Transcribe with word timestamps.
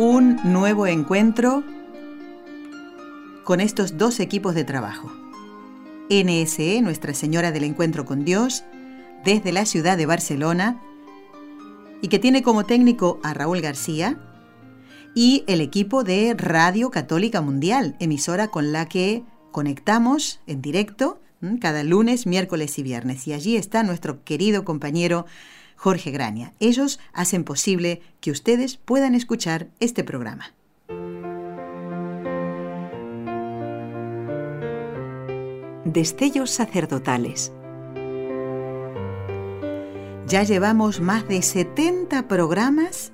Un 0.00 0.38
nuevo 0.44 0.86
encuentro 0.86 1.64
con 3.42 3.58
estos 3.58 3.98
dos 3.98 4.20
equipos 4.20 4.54
de 4.54 4.62
trabajo. 4.62 5.10
NSE, 6.08 6.80
Nuestra 6.82 7.14
Señora 7.14 7.50
del 7.50 7.64
Encuentro 7.64 8.04
con 8.04 8.24
Dios, 8.24 8.62
desde 9.24 9.50
la 9.50 9.66
ciudad 9.66 9.98
de 9.98 10.06
Barcelona, 10.06 10.80
y 12.00 12.06
que 12.06 12.20
tiene 12.20 12.44
como 12.44 12.64
técnico 12.64 13.18
a 13.24 13.34
Raúl 13.34 13.60
García, 13.60 14.20
y 15.16 15.42
el 15.48 15.60
equipo 15.60 16.04
de 16.04 16.32
Radio 16.38 16.92
Católica 16.92 17.40
Mundial, 17.40 17.96
emisora 17.98 18.46
con 18.52 18.70
la 18.70 18.86
que 18.86 19.24
conectamos 19.50 20.38
en 20.46 20.62
directo 20.62 21.18
cada 21.60 21.82
lunes, 21.82 22.24
miércoles 22.24 22.78
y 22.78 22.84
viernes. 22.84 23.26
Y 23.26 23.32
allí 23.32 23.56
está 23.56 23.82
nuestro 23.82 24.22
querido 24.22 24.64
compañero 24.64 25.26
Jorge 25.78 26.10
Grania. 26.10 26.54
Ellos 26.58 26.98
hacen 27.12 27.44
posible 27.44 28.02
que 28.20 28.32
ustedes 28.32 28.76
puedan 28.76 29.14
escuchar 29.14 29.68
este 29.78 30.02
programa. 30.02 30.52
Destellos 35.84 36.50
sacerdotales. 36.50 37.52
Ya 40.26 40.42
llevamos 40.42 41.00
más 41.00 41.26
de 41.28 41.40
70 41.40 42.26
programas 42.26 43.12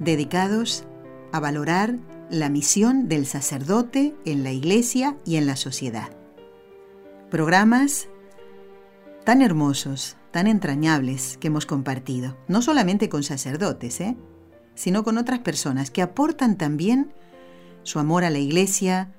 dedicados 0.00 0.84
a 1.32 1.38
valorar 1.38 1.96
la 2.30 2.48
misión 2.48 3.08
del 3.08 3.26
sacerdote 3.26 4.14
en 4.24 4.42
la 4.42 4.52
iglesia 4.52 5.18
y 5.26 5.36
en 5.36 5.46
la 5.46 5.56
sociedad. 5.56 6.08
Programas 7.30 8.08
tan 9.24 9.42
hermosos, 9.42 10.16
tan 10.30 10.46
entrañables 10.46 11.36
que 11.38 11.48
hemos 11.48 11.66
compartido, 11.66 12.36
no 12.48 12.62
solamente 12.62 13.08
con 13.08 13.22
sacerdotes, 13.22 14.00
¿eh? 14.00 14.16
sino 14.74 15.04
con 15.04 15.18
otras 15.18 15.40
personas 15.40 15.90
que 15.90 16.02
aportan 16.02 16.56
también 16.56 17.12
su 17.82 17.98
amor 17.98 18.24
a 18.24 18.30
la 18.30 18.38
iglesia 18.38 19.12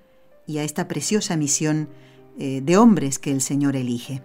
y 0.48 0.58
a 0.58 0.64
esta 0.64 0.88
preciosa 0.88 1.36
misión 1.38 1.90
eh, 2.38 2.62
de 2.64 2.78
hombres 2.78 3.20
que 3.20 3.32
el 3.32 3.42
Señor 3.42 3.76
elige. 3.76 4.22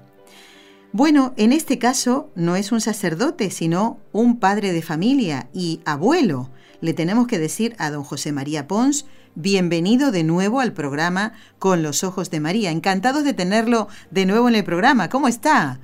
Bueno, 0.92 1.34
en 1.36 1.52
este 1.52 1.78
caso 1.78 2.30
no 2.34 2.56
es 2.56 2.72
un 2.72 2.80
sacerdote, 2.80 3.50
sino 3.50 3.98
un 4.12 4.38
padre 4.38 4.72
de 4.72 4.82
familia 4.82 5.48
y 5.52 5.80
abuelo 5.84 6.50
le 6.80 6.92
tenemos 6.92 7.26
que 7.26 7.38
decir 7.38 7.74
a 7.78 7.90
don 7.90 8.04
José 8.04 8.32
María 8.32 8.68
Pons, 8.68 9.06
bienvenido 9.34 10.10
de 10.10 10.24
nuevo 10.24 10.60
al 10.60 10.72
programa 10.74 11.32
Con 11.58 11.82
los 11.82 12.04
Ojos 12.04 12.30
de 12.30 12.40
María. 12.40 12.70
Encantados 12.70 13.24
de 13.24 13.32
tenerlo 13.32 13.88
de 14.10 14.26
nuevo 14.26 14.48
en 14.48 14.56
el 14.56 14.64
programa. 14.64 15.08
¿Cómo 15.08 15.26
está? 15.26 15.80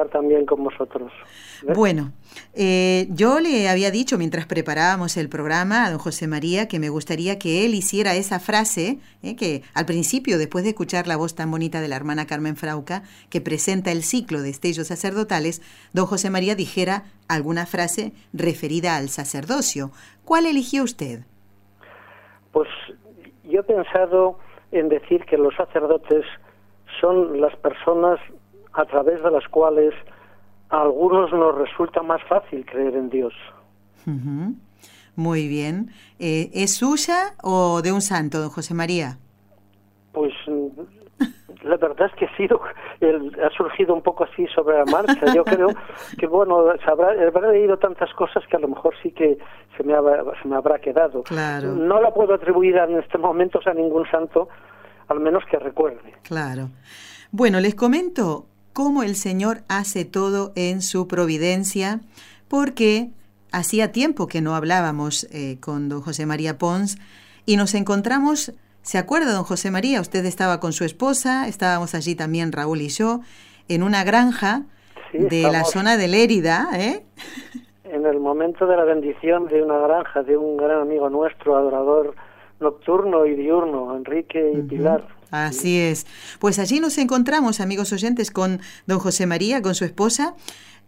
Estar 0.00 0.20
también 0.20 0.46
con 0.46 0.64
vosotros. 0.64 1.12
Bueno, 1.74 2.12
eh, 2.54 3.06
yo 3.10 3.38
le 3.38 3.68
había 3.68 3.90
dicho 3.90 4.16
mientras 4.16 4.46
preparábamos 4.46 5.18
el 5.18 5.28
programa 5.28 5.84
a 5.84 5.90
don 5.90 5.98
José 5.98 6.26
María 6.26 6.68
que 6.68 6.78
me 6.78 6.88
gustaría 6.88 7.38
que 7.38 7.66
él 7.66 7.74
hiciera 7.74 8.14
esa 8.14 8.40
frase, 8.40 8.98
eh, 9.22 9.36
que 9.36 9.62
al 9.74 9.84
principio, 9.84 10.38
después 10.38 10.64
de 10.64 10.70
escuchar 10.70 11.06
la 11.06 11.18
voz 11.18 11.34
tan 11.34 11.50
bonita 11.50 11.82
de 11.82 11.88
la 11.88 11.96
hermana 11.96 12.26
Carmen 12.26 12.56
Frauca, 12.56 13.02
que 13.28 13.42
presenta 13.42 13.92
el 13.92 14.02
ciclo 14.02 14.40
de 14.40 14.48
estellos 14.48 14.86
sacerdotales, 14.86 15.60
don 15.92 16.06
José 16.06 16.30
María 16.30 16.54
dijera 16.54 17.04
alguna 17.28 17.66
frase 17.66 18.12
referida 18.32 18.96
al 18.96 19.10
sacerdocio. 19.10 19.90
¿Cuál 20.24 20.46
eligió 20.46 20.82
usted? 20.82 21.24
Pues 22.52 22.68
yo 23.44 23.60
he 23.60 23.64
pensado 23.64 24.38
en 24.72 24.88
decir 24.88 25.26
que 25.26 25.36
los 25.36 25.54
sacerdotes 25.56 26.24
son 27.02 27.40
las 27.40 27.54
personas 27.56 28.18
a 28.72 28.84
través 28.84 29.22
de 29.22 29.30
las 29.30 29.46
cuales 29.48 29.94
a 30.70 30.82
algunos 30.82 31.32
nos 31.32 31.56
resulta 31.56 32.02
más 32.02 32.22
fácil 32.28 32.64
creer 32.64 32.94
en 32.94 33.10
Dios. 33.10 33.34
Muy 35.16 35.48
bien. 35.48 35.90
Eh, 36.18 36.50
¿Es 36.54 36.76
suya 36.76 37.34
o 37.42 37.82
de 37.82 37.92
un 37.92 38.00
santo, 38.00 38.40
don 38.40 38.50
José 38.50 38.74
María? 38.74 39.18
Pues 40.12 40.32
la 41.62 41.76
verdad 41.76 42.08
es 42.10 42.14
que 42.14 42.24
ha 42.26 42.36
sido, 42.36 42.60
ha 42.62 43.50
surgido 43.56 43.94
un 43.94 44.02
poco 44.02 44.24
así 44.24 44.46
sobre 44.54 44.78
la 44.78 44.84
marcha. 44.86 45.34
Yo 45.34 45.44
creo 45.44 45.68
que, 46.18 46.26
bueno, 46.26 46.64
habrá, 46.86 47.26
habrá 47.26 47.52
leído 47.52 47.76
tantas 47.76 48.12
cosas 48.14 48.42
que 48.48 48.56
a 48.56 48.60
lo 48.60 48.68
mejor 48.68 48.94
sí 49.02 49.10
que 49.10 49.38
se 49.76 49.84
me, 49.84 49.94
se 50.42 50.48
me 50.48 50.56
habrá 50.56 50.78
quedado. 50.78 51.22
Claro. 51.24 51.72
No 51.72 52.00
la 52.00 52.12
puedo 52.12 52.34
atribuir 52.34 52.76
en 52.76 52.98
estos 52.98 53.20
momentos 53.20 53.66
a 53.66 53.74
ningún 53.74 54.08
santo, 54.10 54.48
al 55.08 55.20
menos 55.20 55.44
que 55.50 55.58
recuerde. 55.58 56.14
Claro. 56.22 56.70
Bueno, 57.30 57.60
les 57.60 57.74
comento 57.74 58.46
cómo 58.82 59.02
el 59.02 59.14
Señor 59.14 59.58
hace 59.68 60.06
todo 60.06 60.52
en 60.56 60.80
su 60.80 61.06
providencia, 61.06 62.00
porque 62.48 63.10
hacía 63.52 63.92
tiempo 63.92 64.26
que 64.26 64.40
no 64.40 64.54
hablábamos 64.54 65.24
eh, 65.34 65.58
con 65.60 65.90
don 65.90 66.00
José 66.00 66.24
María 66.24 66.56
Pons 66.56 66.96
y 67.44 67.58
nos 67.58 67.74
encontramos 67.74 68.54
¿Se 68.80 68.96
acuerda, 68.96 69.34
don 69.34 69.44
José 69.44 69.70
María? 69.70 70.00
Usted 70.00 70.24
estaba 70.24 70.58
con 70.60 70.72
su 70.72 70.84
esposa, 70.84 71.46
estábamos 71.46 71.94
allí 71.94 72.14
también 72.14 72.52
Raúl 72.52 72.80
y 72.80 72.88
yo, 72.88 73.20
en 73.68 73.82
una 73.82 74.02
granja 74.02 74.62
de 75.12 75.42
la 75.42 75.64
zona 75.64 75.98
de 75.98 76.08
Lérida, 76.08 76.70
¿eh? 76.72 77.04
En 77.84 78.06
el 78.06 78.18
momento 78.18 78.66
de 78.66 78.78
la 78.78 78.84
bendición 78.84 79.46
de 79.48 79.62
una 79.62 79.76
granja 79.76 80.22
de 80.22 80.38
un 80.38 80.56
gran 80.56 80.80
amigo 80.80 81.10
nuestro, 81.10 81.58
adorador 81.58 82.14
nocturno 82.58 83.26
y 83.26 83.34
diurno, 83.34 83.94
Enrique 83.94 84.52
y 84.54 84.62
Pilar. 84.62 85.19
Así 85.30 85.78
es. 85.78 86.06
Pues 86.38 86.58
allí 86.58 86.80
nos 86.80 86.98
encontramos, 86.98 87.60
amigos 87.60 87.92
oyentes, 87.92 88.30
con 88.30 88.60
don 88.86 88.98
José 88.98 89.26
María, 89.26 89.62
con 89.62 89.74
su 89.74 89.84
esposa, 89.84 90.34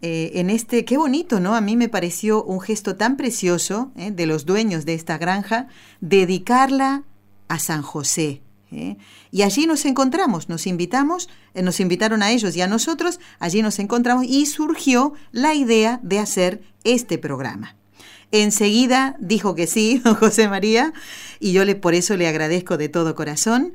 eh, 0.05 0.41
en 0.41 0.51
este, 0.51 0.85
qué 0.85 0.97
bonito, 0.97 1.39
¿no? 1.39 1.55
A 1.55 1.61
mí 1.61 1.77
me 1.77 1.89
pareció 1.89 2.43
un 2.43 2.61
gesto 2.61 2.97
tan 2.97 3.17
precioso 3.17 3.93
¿eh? 3.97 4.11
de 4.11 4.27
los 4.27 4.45
dueños 4.45 4.85
de 4.85 4.95
esta 4.95 5.17
granja, 5.17 5.69
dedicarla 6.01 7.05
a 7.47 7.61
San 7.61 7.83
José. 7.83 8.43
¿eh? 8.73 8.97
Y 9.31 9.43
allí 9.43 9.67
nos 9.67 9.85
encontramos, 9.85 10.49
nos 10.49 10.67
invitamos, 10.67 11.29
nos 11.55 11.79
invitaron 11.79 12.25
a 12.25 12.33
ellos 12.33 12.57
y 12.57 12.63
a 12.63 12.67
nosotros, 12.67 13.21
allí 13.39 13.63
nos 13.63 13.79
encontramos 13.79 14.25
y 14.27 14.47
surgió 14.47 15.13
la 15.31 15.55
idea 15.55 16.01
de 16.03 16.19
hacer 16.19 16.63
este 16.83 17.17
programa. 17.17 17.77
Enseguida 18.33 19.15
dijo 19.21 19.55
que 19.55 19.69
sí, 19.69 20.03
José 20.19 20.49
María, 20.49 20.93
y 21.39 21.53
yo 21.53 21.65
le, 21.65 21.77
por 21.77 21.95
eso 21.95 22.17
le 22.17 22.27
agradezco 22.27 22.77
de 22.77 22.89
todo 22.89 23.15
corazón. 23.15 23.73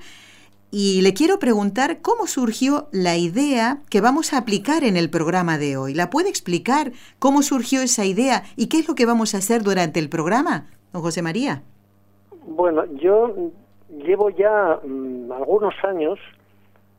Y 0.70 1.02
le 1.02 1.14
quiero 1.14 1.40
preguntar 1.40 2.02
cómo 2.02 2.28
surgió 2.28 2.90
la 2.92 3.16
idea 3.16 3.78
que 3.90 4.02
vamos 4.02 4.34
a 4.34 4.38
aplicar 4.38 4.84
en 4.84 4.98
el 4.98 5.10
programa 5.10 5.58
de 5.58 5.78
hoy. 5.78 5.94
¿La 5.94 6.10
puede 6.10 6.28
explicar 6.28 6.92
cómo 7.20 7.42
surgió 7.42 7.82
esa 7.82 8.04
idea 8.04 8.44
y 8.58 8.68
qué 8.68 8.80
es 8.80 8.88
lo 8.90 8.96
que 8.96 9.06
vamos 9.06 9.34
a 9.34 9.38
hacer 9.38 9.64
durante 9.64 10.02
el 10.02 10.10
programa, 10.10 10.68
don 10.92 11.02
José 11.02 11.22
María? 11.22 11.64
Bueno, 12.46 12.84
yo 12.96 13.34
llevo 13.90 14.30
ya 14.30 14.80
mm, 14.86 15.32
algunos 15.32 15.74
años 15.86 16.20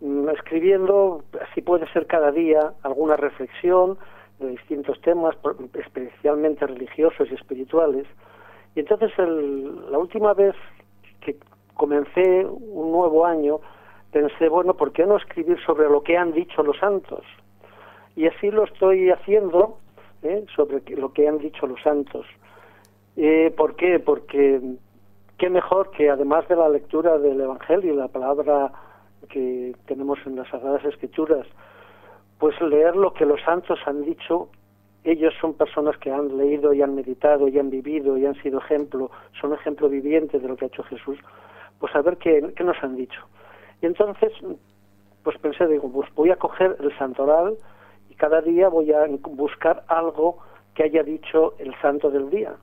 mm, 0.00 0.30
escribiendo, 0.30 1.24
así 1.50 1.60
puede 1.60 1.86
ser 1.92 2.06
cada 2.06 2.32
día, 2.32 2.72
alguna 2.82 3.16
reflexión 3.16 3.98
de 4.38 4.48
distintos 4.48 4.98
temas, 5.02 5.36
especialmente 5.74 6.66
religiosos 6.66 7.28
y 7.30 7.34
espirituales. 7.34 8.06
Y 8.74 8.80
entonces 8.80 9.10
la 9.18 9.98
última 9.98 10.32
vez 10.32 10.54
que 11.20 11.36
comencé 11.78 12.44
un 12.44 12.90
nuevo 12.90 13.24
año, 13.24 13.60
pensé, 14.10 14.48
bueno, 14.48 14.74
¿por 14.74 14.92
qué 14.92 15.06
no 15.06 15.16
escribir 15.16 15.58
sobre 15.64 15.88
lo 15.88 16.02
que 16.02 16.18
han 16.18 16.32
dicho 16.32 16.62
los 16.64 16.76
santos? 16.76 17.24
Y 18.16 18.26
así 18.26 18.50
lo 18.50 18.64
estoy 18.64 19.10
haciendo, 19.10 19.78
¿eh? 20.24 20.44
sobre 20.56 20.82
lo 20.96 21.12
que 21.12 21.28
han 21.28 21.38
dicho 21.38 21.68
los 21.68 21.80
santos. 21.80 22.26
Eh, 23.16 23.54
¿Por 23.56 23.76
qué? 23.76 24.00
Porque 24.00 24.60
qué 25.38 25.50
mejor 25.50 25.92
que 25.92 26.10
además 26.10 26.48
de 26.48 26.56
la 26.56 26.68
lectura 26.68 27.16
del 27.16 27.40
Evangelio 27.40 27.94
y 27.94 27.96
la 27.96 28.08
palabra 28.08 28.72
que 29.28 29.72
tenemos 29.86 30.18
en 30.26 30.34
las 30.34 30.48
Sagradas 30.48 30.84
Escrituras, 30.84 31.46
pues 32.40 32.60
leer 32.60 32.96
lo 32.96 33.14
que 33.14 33.24
los 33.24 33.40
santos 33.42 33.78
han 33.86 34.02
dicho. 34.02 34.48
Ellos 35.04 35.32
son 35.40 35.54
personas 35.54 35.96
que 35.98 36.10
han 36.10 36.36
leído 36.36 36.74
y 36.74 36.82
han 36.82 36.96
meditado 36.96 37.46
y 37.46 37.56
han 37.56 37.70
vivido 37.70 38.18
y 38.18 38.26
han 38.26 38.34
sido 38.42 38.58
ejemplo, 38.58 39.12
son 39.40 39.54
ejemplo 39.54 39.88
viviente 39.88 40.40
de 40.40 40.48
lo 40.48 40.56
que 40.56 40.64
ha 40.64 40.68
hecho 40.68 40.82
Jesús. 40.82 41.18
Pues 41.78 41.94
a 41.94 42.02
ver 42.02 42.16
qué, 42.16 42.52
qué 42.56 42.64
nos 42.64 42.82
han 42.82 42.96
dicho. 42.96 43.20
Y 43.80 43.86
entonces, 43.86 44.32
pues 45.22 45.38
pensé, 45.38 45.66
digo, 45.66 45.90
pues 45.92 46.12
voy 46.14 46.30
a 46.30 46.36
coger 46.36 46.76
el 46.80 46.96
santoral 46.98 47.56
y 48.10 48.14
cada 48.14 48.40
día 48.40 48.68
voy 48.68 48.92
a 48.92 49.06
buscar 49.22 49.84
algo 49.88 50.38
que 50.74 50.84
haya 50.84 51.02
dicho 51.02 51.54
el 51.58 51.74
santo 51.80 52.10
del 52.10 52.30
día 52.30 52.54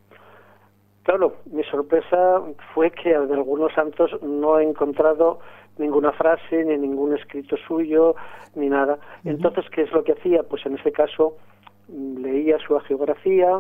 Claro, 1.06 1.34
mi 1.52 1.64
sorpresa 1.66 2.42
fue 2.74 2.90
que 2.90 3.10
de 3.10 3.34
algunos 3.36 3.72
santos 3.74 4.10
no 4.24 4.58
he 4.58 4.64
encontrado 4.64 5.38
ninguna 5.78 6.12
frase, 6.14 6.66
ni 6.66 6.76
ningún 6.78 7.16
escrito 7.16 7.58
suyo, 7.58 8.16
ni 8.56 8.70
nada. 8.70 8.98
Entonces, 9.24 9.66
¿qué 9.70 9.84
es 9.84 9.92
lo 9.92 10.04
que 10.04 10.14
hacía? 10.14 10.42
Pues 10.42 10.66
en 10.66 10.80
ese 10.80 10.92
caso 10.92 11.38
mm, 11.90 12.24
leía 12.24 12.58
su 12.58 12.76
geografía, 12.80 13.52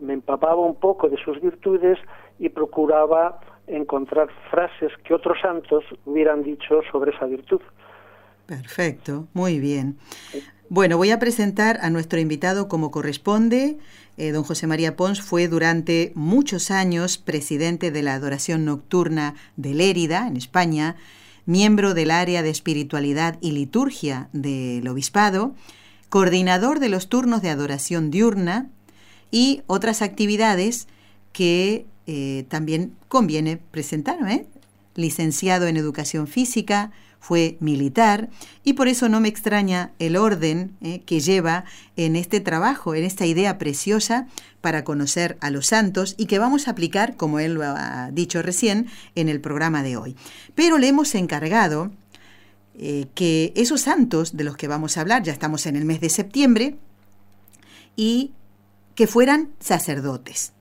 me, 0.00 0.12
empapaba 0.12 0.56
un 0.56 0.76
poco 0.76 1.08
de 1.08 1.16
sus 1.24 1.40
virtudes 1.40 1.98
y 2.38 2.48
procuraba 2.48 3.40
encontrar 3.66 4.28
frases 4.50 4.92
que 5.04 5.14
otros 5.14 5.38
santos 5.40 5.84
hubieran 6.04 6.42
dicho 6.42 6.80
sobre 6.90 7.14
esa 7.14 7.26
virtud. 7.26 7.60
Perfecto, 8.46 9.28
muy 9.32 9.60
bien. 9.60 9.96
Bueno, 10.68 10.96
voy 10.96 11.10
a 11.10 11.18
presentar 11.18 11.78
a 11.82 11.90
nuestro 11.90 12.18
invitado 12.18 12.68
como 12.68 12.90
corresponde. 12.90 13.78
Eh, 14.16 14.32
don 14.32 14.42
José 14.42 14.66
María 14.66 14.96
Pons 14.96 15.20
fue 15.20 15.48
durante 15.48 16.12
muchos 16.14 16.70
años 16.70 17.16
presidente 17.16 17.90
de 17.90 18.02
la 18.02 18.14
Adoración 18.14 18.64
Nocturna 18.64 19.34
de 19.56 19.74
Lérida, 19.74 20.26
en 20.26 20.36
España, 20.36 20.96
miembro 21.46 21.94
del 21.94 22.10
área 22.10 22.42
de 22.42 22.50
espiritualidad 22.50 23.38
y 23.40 23.52
liturgia 23.52 24.28
del 24.32 24.86
Obispado, 24.88 25.54
coordinador 26.08 26.80
de 26.80 26.88
los 26.88 27.08
turnos 27.08 27.40
de 27.40 27.50
adoración 27.50 28.10
diurna 28.10 28.68
y 29.30 29.62
otras 29.66 30.02
actividades 30.02 30.88
que 31.32 31.86
eh, 32.06 32.44
también 32.48 32.96
conviene 33.08 33.56
presentar, 33.56 34.18
¿eh? 34.28 34.46
licenciado 34.94 35.66
en 35.66 35.76
educación 35.76 36.26
física, 36.26 36.90
fue 37.22 37.58
militar 37.60 38.30
y 38.64 38.72
por 38.72 38.88
eso 38.88 39.10
no 39.10 39.20
me 39.20 39.28
extraña 39.28 39.92
el 39.98 40.16
orden 40.16 40.74
¿eh? 40.80 41.02
que 41.04 41.20
lleva 41.20 41.64
en 41.96 42.16
este 42.16 42.40
trabajo, 42.40 42.94
en 42.94 43.04
esta 43.04 43.26
idea 43.26 43.58
preciosa 43.58 44.26
para 44.62 44.84
conocer 44.84 45.36
a 45.40 45.50
los 45.50 45.66
santos 45.66 46.14
y 46.16 46.26
que 46.26 46.38
vamos 46.38 46.66
a 46.66 46.72
aplicar, 46.72 47.16
como 47.16 47.38
él 47.38 47.54
lo 47.54 47.62
ha 47.62 48.10
dicho 48.10 48.40
recién, 48.42 48.86
en 49.14 49.28
el 49.28 49.40
programa 49.40 49.82
de 49.82 49.98
hoy. 49.98 50.16
Pero 50.54 50.78
le 50.78 50.88
hemos 50.88 51.14
encargado 51.14 51.92
que 53.14 53.52
esos 53.56 53.82
santos 53.82 54.34
de 54.36 54.44
los 54.44 54.56
que 54.56 54.66
vamos 54.66 54.96
a 54.96 55.02
hablar, 55.02 55.22
ya 55.22 55.34
estamos 55.34 55.66
en 55.66 55.76
el 55.76 55.84
mes 55.84 56.00
de 56.00 56.08
septiembre, 56.08 56.78
y 57.94 58.32
que 59.00 59.06
fueran 59.06 59.48
sacerdotes. 59.60 60.52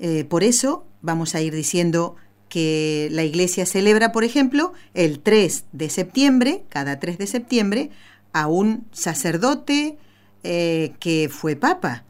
Eh, 0.00 0.24
por 0.24 0.42
eso 0.42 0.84
vamos 1.00 1.36
a 1.36 1.40
ir 1.40 1.54
diciendo 1.54 2.16
que 2.48 3.06
la 3.12 3.22
iglesia 3.22 3.66
celebra, 3.66 4.10
por 4.10 4.24
ejemplo, 4.24 4.72
el 4.94 5.20
3 5.20 5.66
de 5.70 5.88
septiembre, 5.88 6.64
cada 6.68 6.98
3 6.98 7.18
de 7.18 7.26
septiembre, 7.28 7.90
a 8.32 8.48
un 8.48 8.88
sacerdote 8.90 9.96
eh, 10.42 10.94
que 10.98 11.28
fue 11.30 11.54
papa, 11.54 12.02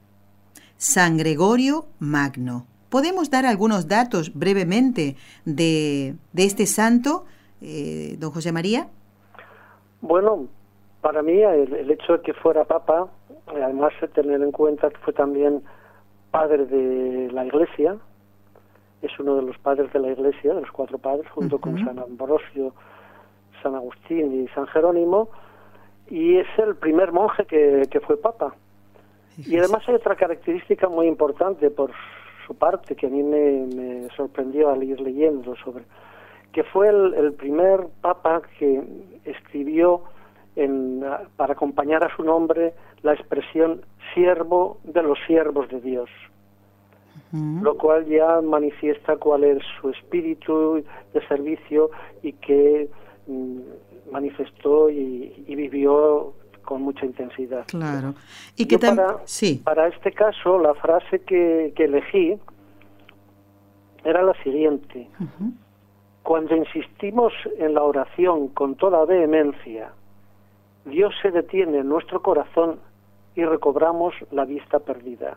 San 0.78 1.18
Gregorio 1.18 1.84
Magno. 1.98 2.66
¿Podemos 2.88 3.28
dar 3.28 3.44
algunos 3.44 3.88
datos 3.88 4.32
brevemente 4.32 5.16
de, 5.44 6.14
este 6.34 6.64
santo, 6.64 7.26
eh, 7.60 8.16
don 8.18 8.30
José 8.30 8.52
María? 8.52 8.88
Bueno, 10.00 10.48
para 11.02 11.20
mí 11.22 11.42
el, 11.42 11.90
hecho 11.90 12.14
de 12.14 12.22
que 12.22 12.32
fuera 12.32 12.64
papa, 12.64 13.10
además 13.46 13.92
de 14.00 14.08
tener 14.08 14.42
en 14.42 14.52
cuenta 14.52 14.90
que 14.90 14.98
fue 14.98 15.12
también 15.12 15.62
padre 16.30 16.66
de 16.66 17.30
la 17.32 17.44
Iglesia, 17.44 17.96
es 19.02 19.18
uno 19.18 19.36
de 19.36 19.42
los 19.42 19.58
padres 19.58 19.92
de 19.92 20.00
la 20.00 20.10
Iglesia, 20.10 20.54
de 20.54 20.60
los 20.62 20.70
cuatro 20.70 20.98
padres, 20.98 21.28
junto 21.30 21.58
con 21.58 21.78
San 21.84 21.98
Ambrosio, 21.98 22.72
San 23.62 23.74
Agustín 23.74 24.42
y 24.44 24.48
San 24.48 24.66
Jerónimo, 24.66 25.28
y 26.08 26.36
es 26.36 26.46
el 26.58 26.76
primer 26.76 27.12
monje 27.12 27.44
que, 27.44 27.82
que 27.90 28.00
fue 28.00 28.16
papa. 28.16 28.54
Y 29.38 29.58
además 29.58 29.82
hay 29.86 29.94
otra 29.94 30.16
característica 30.16 30.88
muy 30.88 31.06
importante 31.06 31.70
por 31.70 31.90
su 32.46 32.54
parte 32.54 32.94
que 32.94 33.06
a 33.06 33.10
mí 33.10 33.22
me, 33.22 34.08
sorprendió 34.16 34.70
al 34.70 34.82
ir 34.82 35.00
leyendo 35.00 35.54
sobre, 35.56 35.84
que 36.52 36.64
fue 36.64 36.88
el, 36.88 37.14
el 37.14 37.32
primer 37.34 37.86
papa 38.00 38.42
que 38.58 38.82
escribió 39.24 40.02
en, 40.56 41.04
para 41.36 41.52
acompañar 41.52 42.02
a 42.02 42.16
su 42.16 42.24
nombre 42.24 42.74
la 43.02 43.12
expresión 43.12 43.82
siervo 44.14 44.78
de 44.84 45.02
los 45.02 45.18
siervos 45.26 45.68
de 45.68 45.80
Dios, 45.80 46.10
lo 47.32 47.76
cual 47.76 48.06
ya 48.06 48.40
manifiesta 48.40 49.16
cuál 49.16 49.44
es 49.44 49.62
su 49.80 49.90
espíritu 49.90 50.82
de 51.12 51.28
servicio 51.28 51.90
y 52.22 52.32
que 52.32 52.88
mm, 53.26 53.58
manifestó 54.10 54.88
y, 54.88 55.44
vivió 55.46 56.32
con 56.64 56.82
mucha 56.82 57.04
intensidad. 57.04 57.66
Claro. 57.66 58.14
Y 58.56 58.66
que 58.66 58.78
para, 58.78 59.18
sí. 59.24 59.60
para 59.62 59.88
este 59.88 60.12
caso, 60.12 60.58
la 60.58 60.74
frase 60.74 61.20
que, 61.20 61.74
elegí 61.76 62.38
era 64.02 64.22
la 64.22 64.34
siguiente. 64.42 65.08
Cuando 66.22 66.56
insistimos 66.56 67.32
en 67.58 67.74
la 67.74 67.82
oración 67.82 68.48
con 68.48 68.76
toda 68.76 69.04
vehemencia, 69.04 69.92
Dios 70.86 71.14
se 71.20 71.30
detiene 71.30 71.78
en 71.78 71.88
nuestro 71.88 72.22
corazón 72.22 72.78
y 73.34 73.44
recobramos 73.44 74.14
la 74.30 74.44
vista 74.44 74.78
perdida. 74.78 75.36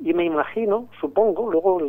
Y 0.00 0.12
me 0.12 0.24
imagino, 0.24 0.88
supongo, 1.00 1.50
luego, 1.50 1.80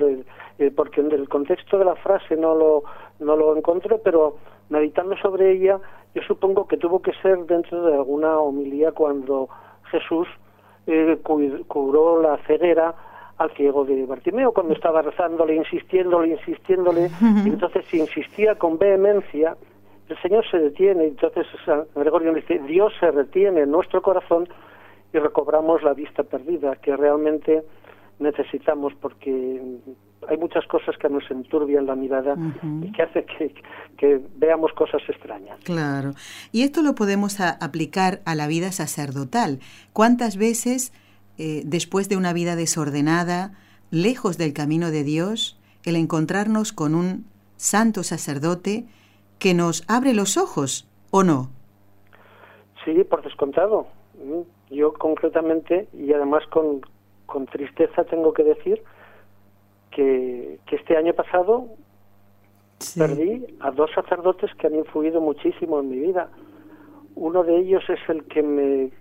eh, 0.58 0.72
porque 0.76 1.02
en 1.02 1.12
el 1.12 1.28
contexto 1.28 1.78
de 1.78 1.86
la 1.86 1.96
frase 1.96 2.36
no 2.36 2.56
lo, 2.56 2.84
no 3.20 3.36
lo 3.36 3.56
encontré, 3.58 3.98
pero 3.98 4.38
meditando 4.70 5.18
sobre 5.18 5.52
ella, 5.52 5.80
yo 6.16 6.22
supongo 6.24 6.68
que 6.68 6.78
tuvo 6.78 7.02
que 7.02 7.14
ser 7.22 7.46
dentro 7.46 7.84
de 7.84 7.96
alguna 7.96 8.40
homilía 8.40 8.92
cuando 8.92 9.50
Jesús 9.92 10.28
eh, 10.88 11.20
curó 11.68 12.22
la 12.22 12.38
ceguera 12.48 12.96
al 13.38 13.52
ciego 13.52 13.86
de 13.86 14.06
Bartimeo, 14.06 14.52
cuando 14.52 14.74
estaba 14.74 15.02
rezándole, 15.02 15.56
insistiéndole, 15.56 16.30
insistiéndole, 16.30 17.10
y 17.46 17.50
entonces 17.50 17.86
si 17.86 18.00
insistía 18.00 18.56
con 18.56 18.78
vehemencia, 18.78 19.56
el 20.10 20.22
Señor 20.22 20.44
se 20.50 20.58
detiene, 20.58 21.06
y 21.06 21.10
entonces 21.10 21.46
San 21.66 21.86
Gregorio 21.96 22.34
dice, 22.34 22.60
Dios 22.68 22.94
se 23.00 23.12
retiene 23.12 23.62
en 23.62 23.72
nuestro 23.72 24.02
corazón 24.02 24.48
y 25.14 25.20
recobramos 25.20 25.84
la 25.84 25.94
vista 25.94 26.24
perdida, 26.24 26.76
que 26.78 26.96
realmente 26.96 27.64
necesitamos 28.20 28.94
porque 29.00 29.62
hay 30.28 30.38
muchas 30.38 30.66
cosas 30.68 30.98
que 30.98 31.10
nos 31.10 31.30
enturbian 31.32 31.86
la 31.86 31.96
mirada 31.96 32.36
y 32.82 32.92
que 32.92 33.02
hace 33.04 33.26
que, 33.98 34.22
veamos 34.36 34.74
cosas 34.74 35.02
extrañas. 35.08 35.58
Claro. 35.64 36.14
Y 36.52 36.64
esto 36.64 36.82
lo 36.82 36.96
podemos 36.96 37.40
aplicar 37.40 38.22
a 38.26 38.36
la 38.36 38.48
vida 38.48 38.72
sacerdotal. 38.72 39.60
¿Cuántas 39.94 40.38
veces, 40.38 40.94
eh, 41.38 41.62
después 41.66 42.10
de 42.10 42.18
una 42.18 42.34
vida 42.34 42.56
desordenada, 42.56 43.54
lejos 43.92 44.38
del 44.38 44.54
camino 44.54 44.92
de 44.92 45.04
Dios, 45.04 45.60
el 45.86 45.96
encontrarnos 45.96 46.74
con 46.74 46.96
un 46.96 47.26
santo 47.56 48.04
sacerdote 48.04 48.86
que 49.40 49.54
nos 49.54 49.84
abre 49.88 50.14
los 50.14 50.38
ojos, 50.38 50.88
¿o 51.12 51.24
no? 51.24 51.50
Sí, 52.84 53.04
por 53.04 53.24
descontado. 53.24 53.88
Yo 54.70 54.94
concretamente, 54.94 55.88
y 55.94 56.14
además 56.14 56.46
con, 56.48 56.82
con 57.26 57.46
tristeza 57.46 58.04
tengo 58.04 58.34
que 58.34 58.44
decir, 58.44 58.84
que, 59.92 60.60
que 60.66 60.76
este 60.76 60.98
año 60.98 61.14
pasado 61.14 61.68
perdí 62.98 63.46
a 63.60 63.72
dos 63.72 63.90
sacerdotes 63.94 64.54
que 64.56 64.68
han 64.68 64.76
influido 64.76 65.20
muchísimo 65.22 65.80
en 65.80 65.90
mi 65.90 66.00
vida. 66.00 66.30
Uno 67.16 67.44
de 67.44 67.58
ellos 67.58 67.84
es 67.90 68.00
el 68.08 68.24
que 68.26 68.44
me, 68.44 68.92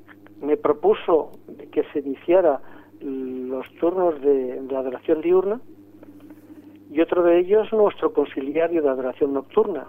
me 0.41 0.57
propuso 0.57 1.33
que 1.73 1.85
se 1.93 2.01
iniciara 2.01 2.61
los 3.01 3.67
turnos 3.79 4.21
de, 4.21 4.61
de 4.63 4.77
adoración 4.77 5.21
diurna 5.21 5.61
y 6.91 7.01
otro 7.01 7.23
de 7.23 7.39
ellos 7.39 7.73
nuestro 7.73 8.13
conciliario 8.13 8.83
de 8.83 8.89
adoración 8.89 9.35
nocturna. 9.35 9.87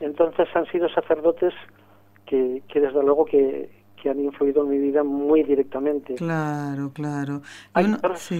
Entonces 0.00 0.48
han 0.54 0.66
sido 0.66 0.88
sacerdotes 0.88 1.54
que, 2.26 2.62
que 2.68 2.80
desde 2.80 3.02
luego 3.02 3.24
que, 3.24 3.70
que 4.02 4.10
han 4.10 4.20
influido 4.20 4.64
en 4.64 4.70
mi 4.70 4.78
vida 4.78 5.04
muy 5.04 5.42
directamente. 5.44 6.14
Claro, 6.14 6.90
claro. 6.92 7.42
Hay 7.74 7.92
otros, 7.92 8.30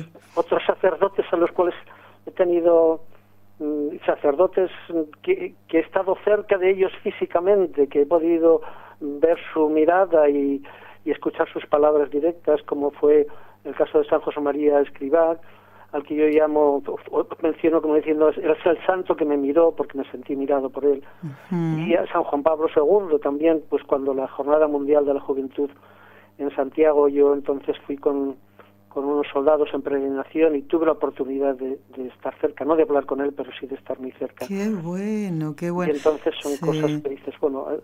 sacerdotes 0.67 1.27
a 1.33 1.37
los 1.37 1.53
cuales 1.53 1.75
he 2.27 2.33
tenido 2.33 3.05
mm, 3.59 3.97
sacerdotes 4.05 4.71
que, 5.23 5.55
que, 5.69 5.79
he 5.79 5.81
estado 5.81 6.17
cerca 6.25 6.59
de 6.59 6.71
ellos 6.71 6.93
físicamente, 7.03 7.87
que 7.87 8.03
he 8.03 8.07
podido 8.07 8.61
ver 9.01 9.39
su 9.53 9.69
mirada 9.69 10.29
y, 10.29 10.63
y 11.05 11.11
escuchar 11.11 11.49
sus 11.53 11.65
palabras 11.67 12.11
directas, 12.11 12.61
como 12.63 12.91
fue 12.91 13.27
el 13.65 13.75
caso 13.75 14.01
de 14.01 14.09
San 14.09 14.21
José 14.21 14.41
María 14.41 14.81
Escribá, 14.81 15.39
al 15.93 16.03
que 16.05 16.15
yo 16.15 16.27
llamo, 16.27 16.83
menciono 17.43 17.83
como 17.83 17.97
diciendo, 17.97 18.31
es 18.31 18.39
el 18.39 18.87
santo 18.87 19.15
que 19.15 19.27
me 19.27 19.37
miró 19.37 19.73
porque 19.73 19.99
me 19.99 20.11
sentí 20.11 20.35
mirado 20.35 20.71
por 20.71 20.87
él. 20.87 21.05
Y 21.51 21.95
a 21.95 22.07
San 22.11 22.25
Juan 22.25 22.43
Pablo 22.43 22.67
II 22.75 23.19
también, 23.21 23.63
pues 23.69 23.83
cuando 23.85 24.15
la 24.15 24.27
Jornada 24.27 24.67
Mundial 24.69 25.05
de 25.05 25.15
la 25.15 25.21
Juventud 25.21 25.71
en 26.39 26.51
Santiago, 26.57 27.09
yo 27.09 27.35
entonces 27.35 27.77
fui 27.87 27.99
con, 27.99 28.37
con 28.89 29.05
unos 29.05 29.27
soldados 29.33 29.69
en 29.75 29.83
peregrinación 29.83 30.57
y 30.57 30.63
tuve 30.63 30.87
la 30.87 30.93
oportunidad 30.93 31.57
de, 31.57 31.79
estar 32.09 32.35
cerca, 32.41 32.65
no 32.65 32.75
de 32.75 32.85
hablar 32.85 33.05
con 33.05 33.21
él, 33.21 33.35
pero 33.37 33.51
sí 33.59 33.67
de 33.67 33.77
estar 33.77 33.99
muy 34.01 34.13
cerca. 34.13 34.47
Qué 34.47 34.71
bueno, 34.71 35.55
qué 35.55 35.71
bueno. 35.71 35.93
Y 35.93 35.97
entonces 35.97 36.35
son 36.41 36.57
cosas 36.57 37.03
que 37.03 37.09
dices, 37.11 37.35
bueno, 37.39 37.67
eh, 37.71 37.81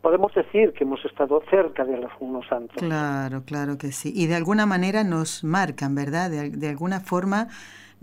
podemos 0.00 0.34
decir 0.34 0.72
que 0.72 0.84
hemos 0.84 1.04
estado 1.04 1.42
cerca 1.50 1.84
de 1.84 1.98
los 1.98 2.12
unos 2.20 2.46
santos. 2.46 2.76
Claro, 2.78 3.42
claro 3.44 3.78
que 3.78 3.92
sí. 3.92 4.12
Y 4.14 4.26
de 4.26 4.34
alguna 4.34 4.66
manera 4.66 5.04
nos 5.04 5.44
marcan, 5.44 5.94
¿verdad? 5.94 6.30
De, 6.30 6.50
de 6.50 6.68
alguna 6.68 7.00
forma 7.00 7.48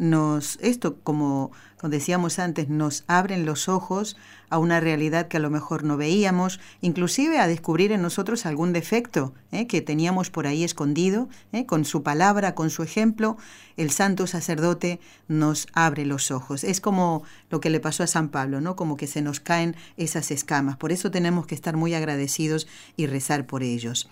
nos, 0.02 0.58
esto 0.62 0.98
como, 1.04 1.52
decíamos 1.84 2.40
antes, 2.40 2.70
nos 2.70 3.04
abren 3.06 3.46
los 3.46 3.70
ojos 3.70 4.18
a 4.50 4.58
una 4.58 4.80
realidad 4.80 5.28
que 5.28 5.38
a 5.38 5.40
lo 5.40 5.52
mejor 5.52 5.84
no 5.84 5.96
veíamos, 5.96 6.60
inclusive 6.82 7.38
a 7.38 7.46
descubrir 7.46 7.92
en 7.92 8.02
nosotros 8.02 8.48
algún 8.48 8.74
defecto 8.74 9.32
¿eh? 9.52 9.68
que 9.68 9.82
teníamos 9.82 10.32
por 10.32 10.48
ahí 10.48 10.64
escondido, 10.64 11.30
¿eh? 11.52 11.68
con 11.68 11.86
su 11.86 12.02
palabra, 12.02 12.56
con 12.56 12.72
su 12.72 12.82
ejemplo, 12.82 13.38
el 13.78 13.92
santo 13.92 14.26
sacerdote 14.26 15.00
nos 15.28 15.68
abre 15.74 16.04
los 16.04 16.32
ojos. 16.32 16.64
Es 16.64 16.82
como 16.82 17.22
lo 17.52 17.60
que 17.62 17.70
le 17.70 17.80
pasó 17.80 18.02
a 18.02 18.08
San 18.08 18.30
Pablo, 18.30 18.60
¿no? 18.60 18.76
Como 18.76 18.98
que 18.98 19.06
se 19.06 19.22
nos 19.22 19.40
caen 19.40 19.76
esas 19.98 20.32
escamas. 20.32 20.78
Por 20.78 20.92
eso 20.92 21.12
tenemos 21.12 21.46
que 21.46 21.54
estar 21.54 21.78
muy 21.78 21.94
agradecidos 21.94 22.68
y 22.98 23.06
rezar 23.06 23.46
por 23.46 23.62
ellos. 23.62 24.10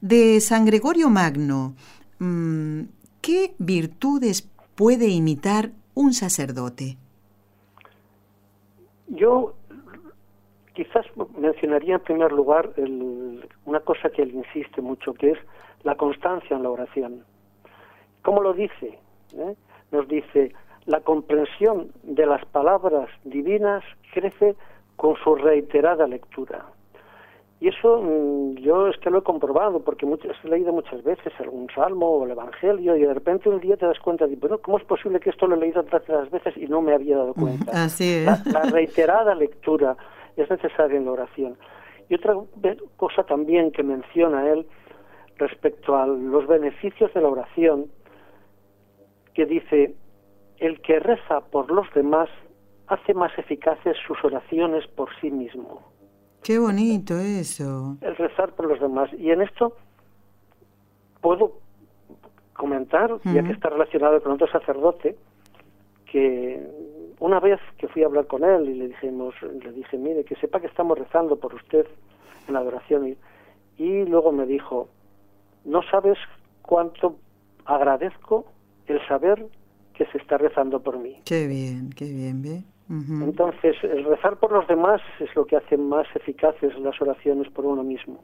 De 0.00 0.40
San 0.40 0.66
Gregorio 0.66 1.10
Magno, 1.10 1.74
mm, 2.20 2.82
¿qué 3.20 3.56
virtudes 3.58 4.42
puede 4.74 5.08
imitar 5.08 5.70
un 5.94 6.12
sacerdote? 6.12 6.96
Yo 9.08 9.54
quizás 10.74 11.04
mencionaría 11.36 11.96
en 11.96 12.00
primer 12.00 12.32
lugar 12.32 12.72
una 13.66 13.80
cosa 13.80 14.10
que 14.10 14.22
él 14.22 14.34
insiste 14.34 14.80
mucho, 14.80 15.12
que 15.14 15.32
es 15.32 15.38
la 15.82 15.96
constancia 15.96 16.56
en 16.56 16.62
la 16.62 16.70
oración. 16.70 17.24
¿Cómo 18.22 18.42
lo 18.42 18.52
dice? 18.52 18.98
¿Eh? 19.34 19.54
Nos 19.90 20.08
dice, 20.08 20.52
la 20.86 21.00
comprensión 21.00 21.92
de 22.02 22.26
las 22.26 22.44
palabras 22.46 23.10
divinas 23.24 23.84
crece 24.12 24.56
con 24.96 25.16
su 25.16 25.34
reiterada 25.34 26.06
lectura. 26.06 26.66
Y 27.62 27.68
eso 27.68 28.02
mm, 28.02 28.56
yo 28.56 28.88
es 28.88 28.98
que 28.98 29.08
lo 29.08 29.18
he 29.18 29.22
comprobado, 29.22 29.78
porque 29.84 30.04
he 30.04 30.48
leído 30.48 30.72
muchas 30.72 31.00
veces 31.04 31.32
algún 31.38 31.68
salmo 31.72 32.08
o 32.08 32.24
el 32.24 32.32
Evangelio, 32.32 32.96
y 32.96 33.02
de 33.02 33.14
repente 33.14 33.48
un 33.48 33.60
día 33.60 33.76
te 33.76 33.86
das 33.86 34.00
cuenta 34.00 34.26
de, 34.26 34.34
bueno, 34.34 34.58
¿cómo 34.58 34.78
es 34.78 34.84
posible 34.84 35.20
que 35.20 35.30
esto 35.30 35.46
lo 35.46 35.54
he 35.54 35.60
leído 35.60 35.84
tantas 35.84 36.28
veces 36.32 36.56
y 36.56 36.66
no 36.66 36.82
me 36.82 36.92
había 36.92 37.18
dado 37.18 37.34
cuenta? 37.34 37.70
Así 37.84 38.14
es. 38.14 38.46
La, 38.46 38.62
reiterada 38.62 39.36
lectura 39.36 39.96
es 40.36 40.50
necesaria 40.50 40.98
en 40.98 41.04
la 41.04 41.12
oración. 41.12 41.56
Y 42.08 42.16
otra 42.16 42.34
cosa 42.96 43.22
también 43.22 43.70
que 43.70 43.84
menciona 43.84 44.50
él 44.50 44.66
respecto 45.36 45.96
a 45.96 46.08
los 46.08 46.48
beneficios 46.48 47.14
de 47.14 47.20
la 47.20 47.28
oración, 47.28 47.92
que 49.34 49.46
dice, 49.46 49.94
el 50.58 50.80
que 50.80 50.98
reza 50.98 51.42
por 51.42 51.70
los 51.70 51.86
demás 51.94 52.28
hace 52.88 53.14
más 53.14 53.30
eficaces 53.38 53.96
sus 54.04 54.18
oraciones 54.24 54.84
por 54.88 55.10
sí 55.20 55.30
mismo. 55.30 55.91
Qué 56.42 56.58
bonito 56.58 57.18
eso. 57.18 57.96
El 58.00 58.16
rezar 58.16 58.52
por 58.54 58.66
los 58.66 58.80
demás. 58.80 59.10
Y 59.12 59.30
en 59.30 59.42
esto 59.42 59.76
puedo 61.20 61.58
comentar, 62.54 63.18
ya 63.24 63.42
que 63.42 63.52
está 63.52 63.70
relacionado 63.70 64.22
con 64.22 64.32
otro 64.32 64.48
sacerdote, 64.48 65.16
que 66.10 66.60
una 67.20 67.40
vez 67.40 67.60
que 67.78 67.88
fui 67.88 68.02
a 68.02 68.06
hablar 68.06 68.26
con 68.26 68.44
él 68.44 68.68
y 68.68 68.74
le 68.74 68.88
dijimos, 68.88 69.34
le 69.42 69.72
dije, 69.72 69.96
mire, 69.96 70.24
que 70.24 70.34
sepa 70.36 70.60
que 70.60 70.66
estamos 70.66 70.98
rezando 70.98 71.36
por 71.36 71.54
usted 71.54 71.86
en 72.48 72.54
la 72.54 72.60
adoración. 72.60 73.08
Y, 73.08 73.16
y 73.82 74.04
luego 74.04 74.32
me 74.32 74.44
dijo, 74.46 74.88
no 75.64 75.82
sabes 75.84 76.18
cuánto 76.62 77.16
agradezco 77.64 78.46
el 78.86 79.00
saber 79.06 79.46
que 79.94 80.06
se 80.06 80.18
está 80.18 80.38
rezando 80.38 80.82
por 80.82 80.98
mí. 80.98 81.20
Qué 81.24 81.46
bien, 81.46 81.90
qué 81.90 82.06
bien, 82.06 82.42
Entonces, 82.88 83.76
el 83.82 84.04
rezar 84.04 84.36
por 84.36 84.52
los 84.52 84.66
demás 84.66 85.00
es 85.18 85.34
lo 85.34 85.46
que 85.46 85.56
hace 85.56 85.76
más 85.76 86.06
eficaces 86.14 86.78
las 86.78 87.00
oraciones 87.00 87.50
por 87.50 87.64
uno 87.64 87.82
mismo. 87.82 88.22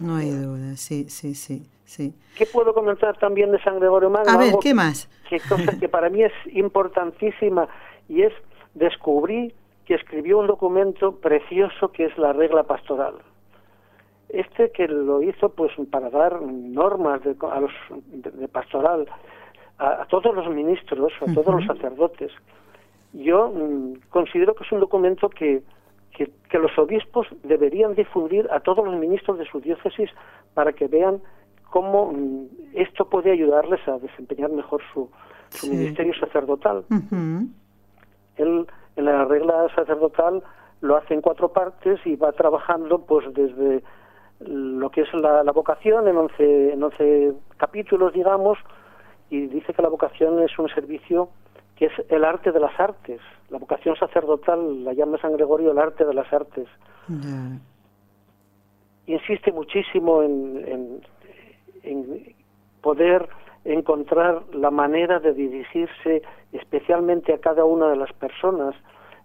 No 0.00 0.16
hay 0.16 0.30
duda, 0.30 0.76
sí, 0.76 1.08
sí, 1.08 1.34
sí, 1.34 1.62
sí. 1.84 2.14
¿Qué 2.36 2.46
puedo 2.46 2.74
comentar 2.74 3.16
también 3.18 3.52
de 3.52 3.62
San 3.62 3.78
Gregorio 3.78 4.10
Magno? 4.10 4.32
A 4.32 4.36
ver, 4.36 4.54
¿qué 4.62 4.74
más? 4.74 5.08
Que 5.28 5.38
cosa 5.40 5.78
que 5.78 5.88
para 5.88 6.10
mí 6.10 6.22
es 6.22 6.32
importantísima 6.52 7.68
y 8.08 8.22
es 8.22 8.32
descubrir 8.74 9.54
que 9.84 9.94
escribió 9.94 10.38
un 10.38 10.46
documento 10.46 11.16
precioso 11.16 11.92
que 11.92 12.06
es 12.06 12.18
la 12.18 12.32
regla 12.32 12.64
pastoral. 12.64 13.14
Este 14.28 14.70
que 14.72 14.88
lo 14.88 15.22
hizo 15.22 15.50
pues 15.50 15.72
para 15.90 16.08
dar 16.08 16.40
normas 16.40 17.22
de, 17.22 17.36
a 17.50 17.60
los, 17.60 17.72
de, 18.06 18.48
pastoral 18.48 19.06
a, 19.78 20.06
todos 20.06 20.34
los 20.34 20.48
ministros, 20.48 21.12
a 21.20 21.32
todos 21.34 21.54
los 21.54 21.66
sacerdotes 21.66 22.32
yo 23.12 23.48
mm, 23.48 24.08
considero 24.10 24.54
que 24.54 24.64
es 24.64 24.72
un 24.72 24.80
documento 24.80 25.28
que, 25.28 25.62
que, 26.12 26.58
los 26.58 26.76
obispos 26.78 27.26
deberían 27.42 27.94
difundir 27.94 28.46
a 28.52 28.60
todos 28.60 28.84
los 28.84 28.94
ministros 28.96 29.38
de 29.38 29.46
su 29.46 29.60
diócesis 29.60 30.10
para 30.54 30.72
que 30.72 30.86
vean 30.86 31.20
cómo 31.70 32.12
mm, 32.12 32.46
esto 32.74 33.08
puede 33.08 33.32
ayudarles 33.32 33.86
a 33.88 33.98
desempeñar 33.98 34.50
mejor 34.50 34.82
su, 34.92 35.10
su 35.48 35.68
ministerio 35.68 36.14
sacerdotal. 36.14 36.84
Él, 38.36 38.66
en 38.96 39.04
la 39.04 39.24
regla 39.24 39.68
sacerdotal, 39.74 40.42
lo 40.80 40.96
hace 40.96 41.14
en 41.14 41.20
cuatro 41.22 41.52
partes 41.52 42.00
y 42.04 42.16
va 42.16 42.32
trabajando 42.32 42.98
pues 42.98 43.32
desde 43.34 43.82
lo 44.40 44.90
que 44.90 45.02
es 45.02 45.14
la, 45.14 45.42
la 45.44 45.52
vocación 45.52 46.08
en 46.08 46.16
once, 46.16 46.72
en 46.72 46.82
once 46.82 47.32
capítulos, 47.56 48.12
digamos, 48.12 48.58
y 49.30 49.46
dice 49.46 49.72
que 49.72 49.82
la 49.82 49.88
vocación 49.88 50.42
es 50.42 50.58
un 50.58 50.68
servicio 50.68 51.30
que 51.82 51.86
es 51.86 52.10
el 52.10 52.24
arte 52.24 52.52
de 52.52 52.60
las 52.60 52.78
artes. 52.78 53.20
La 53.48 53.58
vocación 53.58 53.96
sacerdotal 53.96 54.84
la 54.84 54.92
llama 54.92 55.18
San 55.18 55.32
Gregorio 55.32 55.72
el 55.72 55.78
arte 55.78 56.04
de 56.04 56.14
las 56.14 56.32
artes. 56.32 56.68
Insiste 59.06 59.50
muchísimo 59.50 60.22
en, 60.22 61.02
en, 61.82 62.34
poder 62.82 63.28
encontrar 63.64 64.42
la 64.54 64.70
manera 64.70 65.18
de 65.18 65.32
dirigirse 65.32 66.22
especialmente 66.52 67.32
a 67.32 67.38
cada 67.38 67.64
una 67.64 67.88
de 67.88 67.96
las 67.96 68.12
personas. 68.12 68.76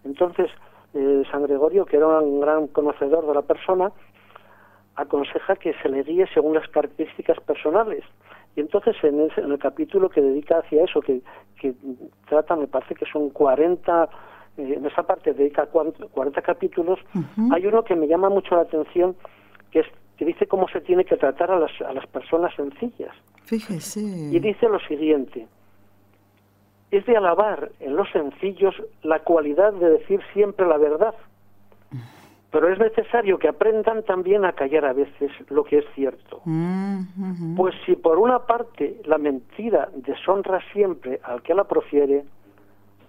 Entonces, 0.04 0.50
eh, 0.96 1.22
San 1.30 1.44
Gregorio, 1.44 1.86
que 1.86 1.98
era 1.98 2.08
un 2.08 2.40
gran 2.42 2.66
conocedor 2.70 3.28
de 3.28 3.36
la 3.36 3.44
persona, 3.44 3.92
aconseja 4.96 5.58
que 5.58 5.76
se 5.84 5.90
le 5.90 6.02
guíe 6.02 6.26
según 6.34 6.56
las 6.56 6.68
características 6.70 7.40
personales. 7.42 8.04
Y 8.58 8.62
entonces 8.62 8.96
en, 9.04 9.20
el 9.20 9.60
capítulo 9.60 10.10
que 10.10 10.20
dedica 10.20 10.58
hacia 10.58 10.84
eso, 10.84 11.00
que, 11.00 11.22
trata, 12.28 12.56
me 12.56 12.66
parece 12.66 12.96
que 12.96 13.06
son 13.06 13.30
40, 13.30 14.10
eh, 14.58 14.74
en 14.78 14.84
esa 14.84 15.04
parte 15.04 15.32
dedica 15.36 15.68
40 15.68 16.42
capítulos, 16.42 16.98
hay 17.52 17.68
uno 17.68 17.84
que 17.84 17.96
me 17.96 18.08
llama 18.08 18.30
mucho 18.30 18.56
la 18.56 18.62
atención, 18.62 19.16
que, 19.70 19.82
es, 19.82 19.88
que 20.18 20.26
dice 20.26 20.48
cómo 20.48 20.68
se 20.70 20.82
tiene 20.82 21.06
que 21.06 21.18
tratar 21.18 21.52
a 21.52 21.60
las, 21.60 21.72
a 21.82 21.94
las 21.94 22.08
personas 22.08 22.52
sencillas. 22.56 23.14
Fíjese. 23.44 24.02
Y 24.02 24.40
dice 24.40 24.68
lo 24.68 24.80
siguiente, 24.80 25.48
es 26.90 27.06
de 27.06 27.16
alabar 27.16 27.70
en 27.80 27.96
los 27.96 28.10
sencillos 28.10 28.74
la 29.04 29.20
cualidad 29.20 29.72
de 29.74 29.92
decir 29.92 30.20
siempre 30.34 30.66
la 30.66 30.78
verdad 30.78 31.14
pero 32.52 32.72
es 32.72 32.80
necesario 32.80 33.38
que 33.38 33.48
aprendan 33.48 34.04
también 34.04 34.46
a 34.46 34.54
callar 34.54 34.86
a 34.86 34.94
veces 34.94 35.32
lo 35.50 35.64
que 35.64 35.80
es 35.80 35.86
cierto. 35.96 36.42
Pues 37.56 37.75
si 37.86 37.96
por 37.96 38.17
una 38.17 38.39
parte 38.39 39.01
la 39.06 39.17
mentira 39.17 39.89
deshonra 39.94 40.60
siempre 40.74 41.20
al 41.24 41.41
que 41.44 41.53
la 41.53 41.65
profiere, 41.65 42.24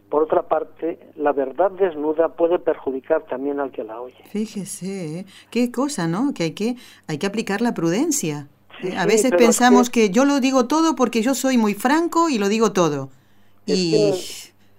por 0.09 0.23
otra 0.23 0.43
parte, 0.43 0.99
la 1.17 1.33
verdad 1.33 1.71
desnuda 1.71 2.29
puede 2.29 2.59
perjudicar 2.59 3.23
también 3.25 3.61
al 3.61 3.71
que 3.71 3.85
la 3.85 4.01
oye. 4.01 4.23
Fíjese, 4.31 5.21
¿eh? 5.21 5.27
qué 5.51 5.71
cosa, 5.71 6.09
¿no? 6.09 6.33
Que 6.35 6.45
hay 6.45 6.53
que, 6.53 6.77
hay 7.07 7.19
que 7.19 7.27
aplicar 7.27 7.61
la 7.61 7.75
prudencia. 7.75 8.49
¿eh? 8.83 8.97
a 8.97 9.07
veces 9.07 9.33
pensamos 9.33 9.91
que... 9.91 10.11
yo 10.11 10.25
lo 10.25 10.41
digo 10.41 10.67
todo 10.67 10.95
porque 10.95 11.21
yo 11.21 11.35
soy 11.35 11.59
muy 11.59 11.75
franco 11.75 12.29
y 12.29 12.39
lo 12.39 12.49
digo 12.49 12.73
todo. 12.73 13.11
y... 13.67 14.13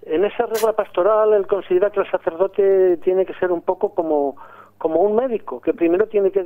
en 0.03 0.25
esa 0.25 0.45
regla 0.47 0.73
pastoral 0.73 1.33
él 1.33 1.45
considera 1.45 1.91
que 1.91 1.99
el 1.99 2.09
sacerdote 2.09 2.97
tiene 2.97 3.25
que 3.25 3.33
ser 3.35 3.51
un 3.51 3.61
poco 3.61 3.93
como 3.93 4.35
como 4.79 5.01
un 5.01 5.17
médico, 5.17 5.59
que 5.59 5.73
primero 5.73 6.07
tiene 6.07 6.31
que, 6.31 6.41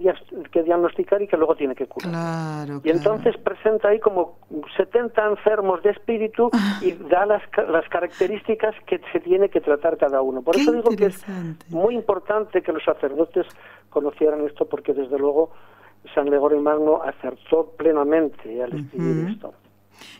que 0.51 0.63
diagnosticar 0.63 1.21
y 1.21 1.27
que 1.27 1.37
luego 1.37 1.55
tiene 1.55 1.75
que 1.75 1.85
curar. 1.85 2.67
y 2.83 2.89
entonces 2.89 3.37
presenta 3.37 3.89
ahí 3.89 3.99
como 3.99 4.39
70 4.75 5.23
enfermos 5.23 5.83
de 5.83 5.91
espíritu 5.91 6.49
y 6.81 6.93
da 6.93 7.27
las, 7.27 7.43
las 7.69 7.87
características 7.89 8.73
que 8.87 8.99
se 9.11 9.19
tiene 9.19 9.49
que 9.49 9.61
tratar 9.61 9.97
cada 9.97 10.23
uno. 10.23 10.41
Por 10.41 10.55
eso 10.55 10.71
digo 10.71 10.89
que 10.89 11.05
es 11.05 11.23
muy 11.69 11.93
importante 11.93 12.63
que 12.63 12.73
los 12.73 12.83
sacerdotes 12.83 13.45
conocieran 13.91 14.43
esto, 14.47 14.65
porque 14.65 14.93
desde 14.93 15.19
luego 15.19 15.51
San 16.15 16.25
Gregorio 16.25 16.59
Magno 16.59 17.03
acertó 17.03 17.67
plenamente 17.77 18.63
al 18.63 18.73
escribir 18.73 19.29
esto. 19.29 19.53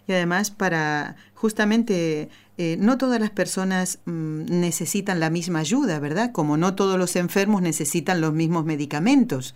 Y 0.07 0.13
además 0.13 0.51
para 0.51 1.15
justamente 1.33 2.29
eh, 2.57 2.77
no 2.79 2.97
todas 2.97 3.19
las 3.19 3.31
personas 3.31 3.99
mm, 4.05 4.45
necesitan 4.47 5.19
la 5.19 5.29
misma 5.29 5.59
ayuda, 5.59 5.99
¿verdad? 5.99 6.31
Como 6.31 6.57
no 6.57 6.75
todos 6.75 6.97
los 6.97 7.15
enfermos 7.15 7.61
necesitan 7.61 8.21
los 8.21 8.33
mismos 8.33 8.65
medicamentos. 8.65 9.55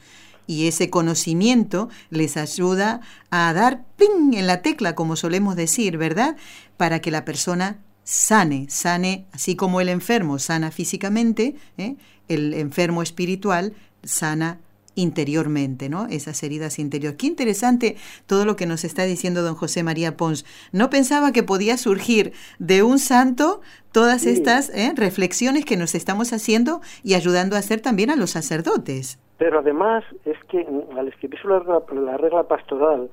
y 0.50 0.68
ese 0.68 0.90
conocimiento 0.90 1.90
les 2.10 2.38
ayuda 2.38 3.02
a 3.32 3.52
dar 3.52 3.84
ping 3.98 4.34
en 4.34 4.48
la 4.48 4.62
tecla, 4.62 4.96
como 4.96 5.18
solemos 5.18 5.58
decir, 5.58 5.98
¿verdad? 5.98 6.38
Para 6.78 7.02
que 7.02 7.12
la 7.12 7.26
persona 7.26 7.80
sane, 8.08 8.68
sane, 8.70 9.26
así 9.34 9.58
como 9.58 9.82
el 9.82 9.90
enfermo 9.90 10.40
sana 10.40 10.72
físicamente, 10.72 11.58
¿eh? 11.78 11.98
el 12.30 12.54
enfermo 12.54 13.04
espiritual 13.04 13.74
sana 14.04 14.60
interiormente, 14.98 15.90
¿no? 15.90 16.08
Esas 16.08 16.42
heridas 16.44 16.80
interiores. 16.80 17.18
Qué 17.18 17.28
interesante 17.28 17.96
todo 18.26 18.46
lo 18.46 18.56
que 18.56 18.66
nos 18.66 18.84
está 18.84 19.04
diciendo 19.04 19.44
don 19.44 19.56
José 19.56 19.84
María 19.84 20.18
Pons. 20.18 20.44
No 20.74 20.90
pensaba 20.90 21.32
que 21.32 21.44
podía 21.44 21.78
surgir 21.78 22.34
de 22.60 22.84
un 22.84 22.98
santo 22.98 23.62
todas 23.94 24.26
estas 24.26 24.70
¿eh? 24.76 24.94
reflexiones 24.96 25.66
que 25.66 25.78
nos 25.78 25.96
estamos 25.96 26.34
haciendo 26.34 26.82
y 27.04 27.14
ayudando 27.14 27.56
a 27.56 27.60
hacer 27.60 27.80
también 27.80 28.10
a 28.10 28.16
los 28.16 28.32
sacerdotes. 28.32 29.20
Pero 29.38 29.60
además 29.60 30.04
es 30.26 30.38
que 30.46 30.68
al 30.98 31.08
escribir 31.08 31.46
la 31.46 31.60
regla, 31.60 31.82
la 31.94 32.18
regla 32.18 32.44
pastoral, 32.44 33.10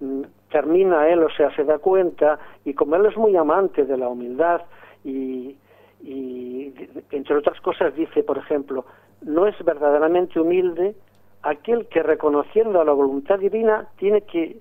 mm, 0.00 0.22
termina 0.50 1.06
él, 1.08 1.22
o 1.22 1.30
sea, 1.36 1.54
se 1.54 1.64
da 1.64 1.78
cuenta, 1.78 2.38
y 2.64 2.72
como 2.72 2.96
él 2.96 3.06
es 3.06 3.16
muy 3.16 3.36
amante 3.36 3.84
de 3.84 3.98
la 3.98 4.08
humildad, 4.08 4.62
y, 5.04 5.56
y 6.02 6.72
entre 7.10 7.36
otras 7.36 7.60
cosas 7.60 7.94
dice, 7.94 8.22
por 8.22 8.38
ejemplo, 8.38 8.86
no 9.22 9.46
es 9.46 9.54
verdaderamente 9.64 10.40
humilde 10.40 10.94
aquel 11.42 11.86
que 11.86 12.02
reconociendo 12.02 12.80
a 12.80 12.84
la 12.84 12.92
voluntad 12.92 13.38
divina 13.38 13.88
tiene 13.98 14.22
que, 14.22 14.58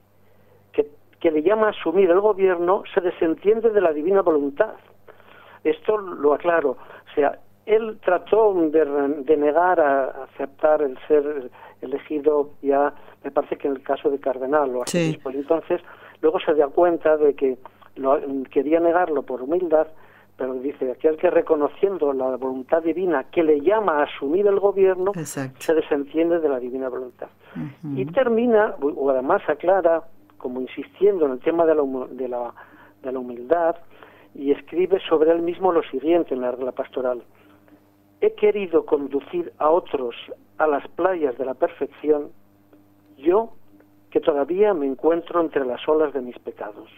que, 0.71 1.31
le 1.31 1.41
llama 1.41 1.67
a 1.67 1.69
asumir 1.71 2.11
el 2.11 2.19
gobierno, 2.19 2.83
se 2.93 3.01
desentiende 3.01 3.71
de 3.71 3.81
la 3.81 3.91
divina 3.91 4.21
voluntad. 4.21 4.75
Esto 5.63 5.97
lo 5.97 6.35
aclaro. 6.35 6.71
O 6.71 7.15
sea, 7.15 7.39
él 7.65 7.97
trató 8.05 8.53
de, 8.53 9.35
negar 9.35 9.79
a, 9.79 10.25
aceptar 10.25 10.83
el 10.83 10.95
ser 11.07 11.49
elegido 11.81 12.51
ya, 12.61 12.93
me 13.23 13.31
parece 13.31 13.57
que 13.57 13.67
en 13.67 13.73
el 13.73 13.81
caso 13.81 14.11
de 14.11 14.19
Cardenal 14.19 14.75
o 14.75 14.83
así. 14.83 15.19
Entonces, 15.25 15.81
luego 16.21 16.39
se 16.39 16.53
da 16.53 16.67
cuenta 16.67 17.17
de 17.17 17.33
que 17.33 17.57
lo, 17.95 18.19
quería 18.51 18.79
negarlo 18.79 19.23
por 19.23 19.41
humildad 19.41 19.87
pero 20.37 20.53
dice 20.55 20.91
aquel 20.91 21.17
que 21.17 21.29
reconociendo 21.29 22.11
la 22.11 22.35
voluntad 22.35 22.83
divina 22.83 23.25
que 23.31 23.43
le 23.43 23.61
llama 23.61 23.99
a 23.99 24.03
asumir 24.03 24.45
el 24.47 24.59
gobierno 24.59 25.13
se 25.59 25.73
desentiende 25.73 26.39
de 26.39 26.49
la 26.49 26.59
divina 26.59 26.89
voluntad 26.89 27.29
y 27.95 28.05
termina 28.07 28.75
o 28.81 29.09
además 29.09 29.41
aclara 29.47 30.03
como 30.37 30.61
insistiendo 30.61 31.25
en 31.25 31.33
el 31.33 31.39
tema 31.39 31.65
de 31.65 31.75
la, 31.75 31.83
de 32.11 32.27
la, 32.27 32.53
de 33.01 33.11
la 33.11 33.19
humildad 33.19 33.77
y 34.33 34.51
escribe 34.51 34.99
sobre 35.07 35.31
él 35.31 35.41
mismo 35.41 35.71
lo 35.71 35.81
siguiente 35.83 36.33
en 36.33 36.41
la 36.41 36.51
regla 36.51 36.73
pastoral. 36.73 37.23
He 38.19 38.33
querido 38.33 38.85
conducir 38.85 39.53
a 39.57 39.69
otros 39.69 40.15
a 40.57 40.67
las 40.67 40.85
playas 40.89 41.37
de 41.37 41.45
la 41.45 41.53
perfección 41.53 42.29
yo 43.17 43.53
que 44.11 44.19
todavía 44.19 44.73
me 44.73 44.85
encuentro 44.85 45.39
entre 45.41 45.65
las 45.65 45.87
olas 45.87 46.13
de 46.13 46.21
mis 46.21 46.37
pecados 46.39 46.89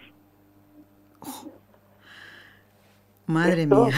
oh. 1.20 1.57
Madre 3.28 3.66
mía. 3.66 3.90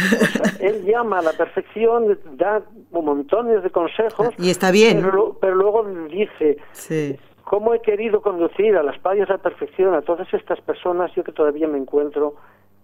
él 0.61 0.85
llama 0.85 1.21
a 1.21 1.23
la 1.23 1.33
perfección, 1.33 2.19
da 2.33 2.63
montones 2.91 3.63
de 3.63 3.71
consejos. 3.71 4.35
Y 4.39 4.51
está 4.51 4.73
bien. 4.73 5.01
Pero, 5.41 5.55
luego 5.55 5.85
dice, 6.11 6.59
¿cómo 7.45 7.73
he 7.73 7.81
querido 7.81 8.21
conducir 8.23 8.77
a 8.77 8.83
las 8.83 8.99
playas 8.99 9.29
de 9.29 9.35
la 9.35 9.43
perfección 9.43 9.95
a 9.95 10.03
todas 10.03 10.33
estas 10.35 10.61
personas 10.61 11.13
yo 11.15 11.23
que 11.23 11.31
todavía 11.31 11.69
me 11.69 11.79
encuentro 11.79 12.35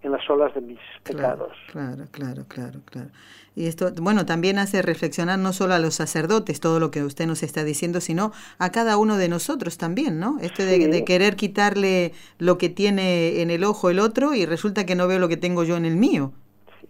en 0.06 0.12
las 0.12 0.28
olas 0.30 0.54
de 0.54 0.60
mis 0.60 0.78
pecados? 1.02 1.52
Claro, 1.70 2.04
claro, 2.10 2.44
claro, 2.48 2.80
claro. 2.84 3.08
Y 3.54 3.66
esto, 3.66 3.86
bueno, 4.00 4.26
también 4.26 4.58
hace 4.58 4.82
reflexionar 4.82 5.38
no 5.38 5.52
solo 5.52 5.75
a 5.75 5.78
los 5.78 5.94
sacerdotes, 5.94 6.60
todo 6.60 6.78
lo 6.78 6.90
que 6.90 7.02
usted 7.02 7.26
nos 7.26 7.42
está 7.42 7.64
diciendo, 7.64 8.00
sino 8.00 8.32
a 8.58 8.70
cada 8.70 8.98
uno 8.98 9.16
de 9.16 9.28
nosotros 9.28 9.78
también, 9.78 10.20
¿no? 10.20 10.36
Este 10.40 10.64
de, 10.64 11.04
querer 11.04 11.36
quitarle 11.36 12.12
lo 12.38 12.58
que 12.58 12.68
tiene 12.68 13.40
en 13.40 13.50
el 13.50 13.64
ojo 13.64 13.90
el 13.90 13.98
otro 13.98 14.34
y 14.34 14.46
resulta 14.46 14.84
que 14.84 14.94
no 14.94 15.08
veo 15.08 15.18
lo 15.18 15.28
que 15.28 15.36
tengo 15.36 15.64
yo 15.64 15.76
en 15.76 15.86
el 15.86 15.96
mío. 15.96 16.32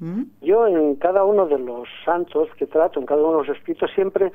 ¿Mm? 0.00 0.24
Yo 0.42 0.66
en 0.66 0.96
cada 0.96 1.24
uno 1.24 1.46
de 1.46 1.58
los 1.58 1.88
santos 2.04 2.48
que 2.58 2.66
trato, 2.66 3.00
en 3.00 3.06
cada 3.06 3.22
uno 3.22 3.40
de 3.40 3.46
los 3.46 3.56
escritos, 3.56 3.90
siempre, 3.94 4.32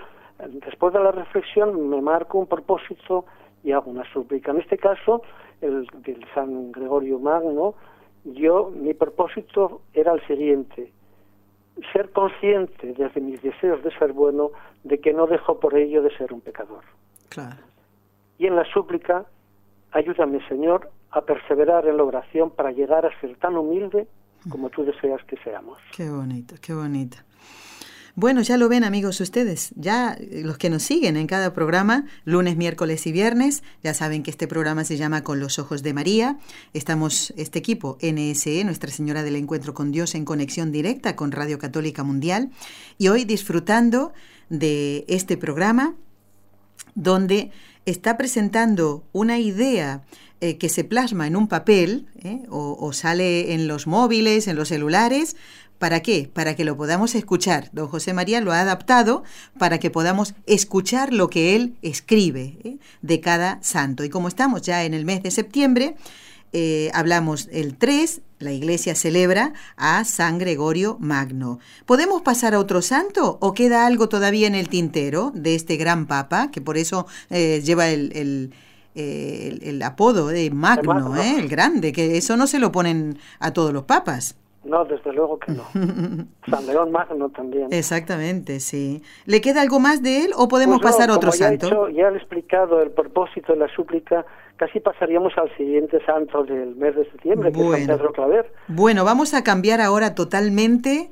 después 0.65 0.93
de 0.93 1.00
la 1.00 1.11
reflexión, 1.11 1.89
me 1.89 2.01
marco 2.01 2.39
un 2.39 2.47
propósito 2.47 3.25
y 3.63 3.73
hago 3.73 3.91
una 3.91 4.05
súplica. 4.13 4.51
En 4.51 4.59
este 4.59 4.77
caso, 4.77 5.21
el 5.59 5.85
del 6.03 6.25
San 6.33 6.71
Gregorio 6.71 7.19
Magno, 7.19 7.75
yo, 8.24 8.72
mi 8.75 8.94
propósito 8.94 9.81
era 9.94 10.14
el 10.14 10.25
siguiente, 10.27 10.92
ser 11.94 12.12
consciente 12.12 12.94
desde 12.94 13.22
mis 13.22 13.42
deseos 13.42 13.84
de 13.84 13.92
ser 13.98 14.14
bueno 14.14 14.51
de 14.84 15.00
que 15.00 15.14
no 15.14 15.27
dejo 15.27 15.60
por 15.60 15.75
ello 15.75 16.01
de 16.01 16.16
ser 16.18 16.34
un 16.34 16.42
pecador. 16.42 16.84
Y 18.38 18.48
en 18.48 18.55
la 18.55 18.66
súplica, 18.66 19.25
ayúdame 19.92 20.46
Señor 20.48 20.90
a 21.12 21.22
perseverar 21.22 21.88
en 21.88 21.98
la 21.98 22.03
oración 22.03 22.51
para 22.51 22.72
llegar 22.72 23.05
a 23.05 23.20
ser 23.20 23.36
tan 23.38 23.57
humilde 23.57 24.07
como 24.50 24.70
tú 24.70 24.84
deseas 24.84 25.24
que 25.25 25.38
seamos. 25.38 25.77
Qué 25.96 26.10
bonito, 26.10 26.55
qué 26.62 26.74
bonito. 26.74 27.18
Bueno, 28.15 28.41
ya 28.41 28.57
lo 28.57 28.67
ven 28.67 28.83
amigos 28.83 29.21
ustedes, 29.21 29.71
ya 29.75 30.13
eh, 30.13 30.41
los 30.43 30.57
que 30.57 30.69
nos 30.69 30.83
siguen 30.83 31.15
en 31.15 31.27
cada 31.27 31.53
programa, 31.53 32.05
lunes, 32.25 32.57
miércoles 32.57 33.07
y 33.07 33.11
viernes, 33.13 33.63
ya 33.83 33.93
saben 33.93 34.21
que 34.21 34.31
este 34.31 34.47
programa 34.47 34.83
se 34.83 34.97
llama 34.97 35.24
Con 35.24 35.39
los 35.39 35.59
Ojos 35.59 35.81
de 35.81 35.93
María. 35.93 36.37
Estamos, 36.74 37.33
este 37.37 37.59
equipo, 37.59 37.97
NSE, 38.01 38.65
Nuestra 38.65 38.91
Señora 38.91 39.24
del 39.24 39.37
Encuentro 39.37 39.74
con 39.74 39.91
Dios, 39.91 40.13
en 40.15 40.25
conexión 40.25 40.74
directa 40.74 41.15
con 41.15 41.31
Radio 41.31 41.57
Católica 41.57 42.03
Mundial, 42.03 42.51
y 42.97 43.07
hoy 43.07 43.24
disfrutando 43.24 44.11
de 44.50 45.05
este 45.07 45.37
programa 45.37 45.95
donde 46.95 47.51
está 47.85 48.17
presentando 48.17 49.05
una 49.13 49.39
idea 49.39 50.03
eh, 50.41 50.57
que 50.57 50.69
se 50.69 50.83
plasma 50.83 51.27
en 51.27 51.35
un 51.35 51.47
papel 51.47 52.07
eh, 52.24 52.43
o, 52.50 52.91
sale 52.93 53.53
en 53.53 53.67
los 53.67 53.87
móviles, 53.87 54.47
en 54.47 54.55
los 54.55 54.69
celulares, 54.69 55.35
¿Para 55.81 56.01
qué? 56.01 56.29
Para 56.31 56.55
que 56.55 56.63
lo 56.63 56.77
podamos 56.77 57.15
escuchar. 57.15 57.72
Don 57.72 57.87
José 57.87 58.13
María 58.13 58.39
lo 58.39 58.51
ha 58.51 58.59
adaptado 58.59 59.24
para 59.57 59.79
que 59.79 59.89
podamos 59.89 60.35
escuchar 60.46 61.11
lo 61.11 61.27
que 61.27 61.55
él 61.55 61.75
escribe 61.81 62.59
¿eh? 62.63 62.77
de 63.01 63.20
cada 63.20 63.57
santo. 63.63 64.03
Y 64.03 64.09
como 64.11 64.27
estamos 64.27 64.61
ya 64.61 64.83
en 64.83 64.94
el 64.94 65.05
mes 65.05 65.24
de 65.24 65.31
septiembre, 65.31 65.96
eh, 66.53 66.91
hablamos 66.94 67.50
el 67.51 67.77
3, 67.77 68.22
la 68.37 68.51
iglesia 68.51 68.94
celebra 68.94 69.53
a 69.75 70.05
San 70.05 70.37
Gregorio 70.37 70.98
Magno. 71.00 71.57
¿Podemos 71.87 72.22
pasar 72.22 72.53
a 72.53 72.59
otro 72.59 72.83
santo 72.83 73.39
o 73.41 73.55
queda 73.55 73.87
algo 73.87 74.07
todavía 74.07 74.46
en 74.46 74.53
el 74.53 74.70
tintero 74.70 75.31
de 75.33 75.55
este 75.55 75.77
gran 75.77 76.05
papa, 76.05 76.51
que 76.51 76.61
por 76.61 76.77
eso 76.77 77.07
eh, 77.31 77.59
lleva 77.65 77.89
el, 77.89 78.53
el, 78.94 79.81
apodo 79.81 80.27
de 80.27 80.51
Magno, 80.51 81.20
el 81.20 81.48
grande, 81.48 81.91
que 81.91 82.17
eso 82.17 82.37
no 82.37 82.46
se 82.46 82.59
lo 82.59 82.72
ponen 82.72 83.17
a 83.39 83.50
todos 83.50 83.74
los 83.74 83.85
papas? 83.85 84.35
No, 84.63 84.85
desde 84.85 85.11
luego 85.11 85.39
que 85.39 85.51
no. 85.53 85.63
San 86.50 86.67
León 86.67 86.91
Magno 86.91 87.29
también. 87.29 87.67
Exactamente, 87.71 88.59
sí. 88.59 89.01
¿Le 89.25 89.41
queda 89.41 89.61
algo 89.61 89.79
más 89.79 90.03
de 90.03 90.25
él 90.25 90.31
o 90.37 90.47
podemos 90.47 90.79
pues 90.79 90.93
pasar 90.93 91.09
a 91.09 91.15
otro 91.15 91.31
santo? 91.31 91.89
ya 91.89 92.09
he 92.09 92.15
explicado 92.15 92.81
el 92.81 92.91
propósito 92.91 93.53
de 93.53 93.59
la 93.59 93.75
súplica, 93.75 94.25
casi 94.57 94.79
pasaríamos 94.79 95.33
al 95.37 95.55
siguiente 95.57 96.03
santo 96.05 96.43
del 96.43 96.75
mes 96.75 96.95
de 96.95 97.05
septiembre, 97.05 97.51
que 97.51 97.59
es 97.59 97.85
San 97.85 97.97
Pedro 97.97 98.13
Claver. 98.13 98.53
Bueno, 98.67 99.03
vamos 99.03 99.33
a 99.33 99.43
cambiar 99.43 99.81
ahora 99.81 100.13
totalmente, 100.13 101.09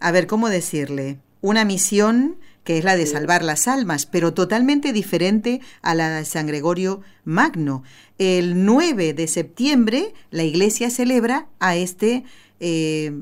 a 0.00 0.10
ver, 0.10 0.26
¿cómo 0.26 0.48
decirle? 0.48 1.18
Una 1.40 1.64
misión 1.64 2.36
que 2.64 2.78
es 2.78 2.84
la 2.84 2.96
de 2.96 3.06
salvar 3.06 3.42
las 3.42 3.68
almas, 3.68 4.06
pero 4.06 4.34
totalmente 4.34 4.92
diferente 4.92 5.60
a 5.82 5.94
la 5.94 6.10
de 6.10 6.24
San 6.24 6.46
Gregorio 6.46 7.00
Magno. 7.24 7.82
El 8.18 8.64
9 8.66 9.14
de 9.14 9.28
septiembre 9.28 10.12
la 10.30 10.42
iglesia 10.42 10.90
celebra 10.90 11.46
a 11.58 11.76
este 11.76 12.24
eh, 12.60 13.12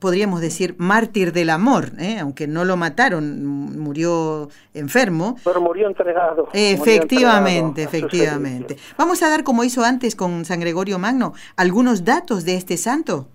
podríamos 0.00 0.40
decir, 0.40 0.74
mártir 0.78 1.32
del 1.32 1.50
amor, 1.50 1.90
¿eh? 2.00 2.18
aunque 2.20 2.46
no 2.46 2.64
lo 2.64 2.76
mataron, 2.76 3.46
murió 3.46 4.48
enfermo. 4.74 5.36
Pero 5.44 5.60
murió 5.60 5.86
entregado. 5.86 6.48
Efectivamente, 6.52 7.82
efectivamente. 7.82 8.76
Vamos 8.98 9.22
a 9.22 9.28
dar, 9.28 9.44
como 9.44 9.62
hizo 9.62 9.84
antes 9.84 10.16
con 10.16 10.44
San 10.44 10.60
Gregorio 10.60 10.98
Magno, 10.98 11.34
algunos 11.56 12.04
datos 12.04 12.44
de 12.44 12.56
este 12.56 12.76
santo. 12.76 13.28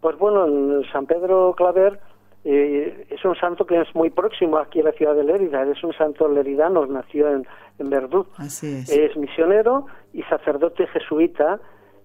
Pues 0.00 0.16
bueno, 0.18 0.46
San 0.90 1.06
Pedro 1.06 1.54
Claver 1.56 2.00
eh, 2.44 3.06
es 3.10 3.22
un 3.24 3.36
santo 3.36 3.66
que 3.66 3.78
es 3.80 3.94
muy 3.94 4.08
próximo 4.08 4.56
aquí 4.56 4.80
a 4.80 4.84
la 4.84 4.92
ciudad 4.92 5.14
de 5.14 5.24
Lérida, 5.24 5.62
es 5.64 5.84
un 5.84 5.92
santo 5.92 6.26
leridano, 6.26 6.86
nació 6.86 7.28
en, 7.30 7.46
en 7.78 7.90
Verdú. 7.90 8.26
Así 8.38 8.78
es. 8.78 8.90
Es 8.90 9.14
misionero 9.16 9.84
y 10.14 10.22
sacerdote 10.22 10.86
jesuita 10.86 11.60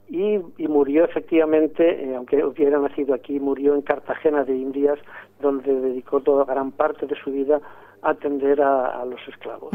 y, 0.09 0.67
murió 0.67 1.05
efectivamente, 1.05 2.03
eh, 2.03 2.15
aunque 2.15 2.43
hubiera 2.43 2.79
nacido 2.79 3.13
aquí, 3.13 3.39
murió 3.39 3.73
en 3.75 3.81
Cartagena 3.81 4.43
de 4.43 4.55
Indias, 4.55 4.99
donde 5.41 5.73
dedicó 5.73 6.21
toda 6.21 6.45
gran 6.45 6.71
parte 6.71 7.05
de 7.07 7.15
su 7.15 7.31
vida 7.31 7.59
atender 8.05 8.61
a, 8.61 9.03
los 9.05 9.19
esclavos. 9.27 9.71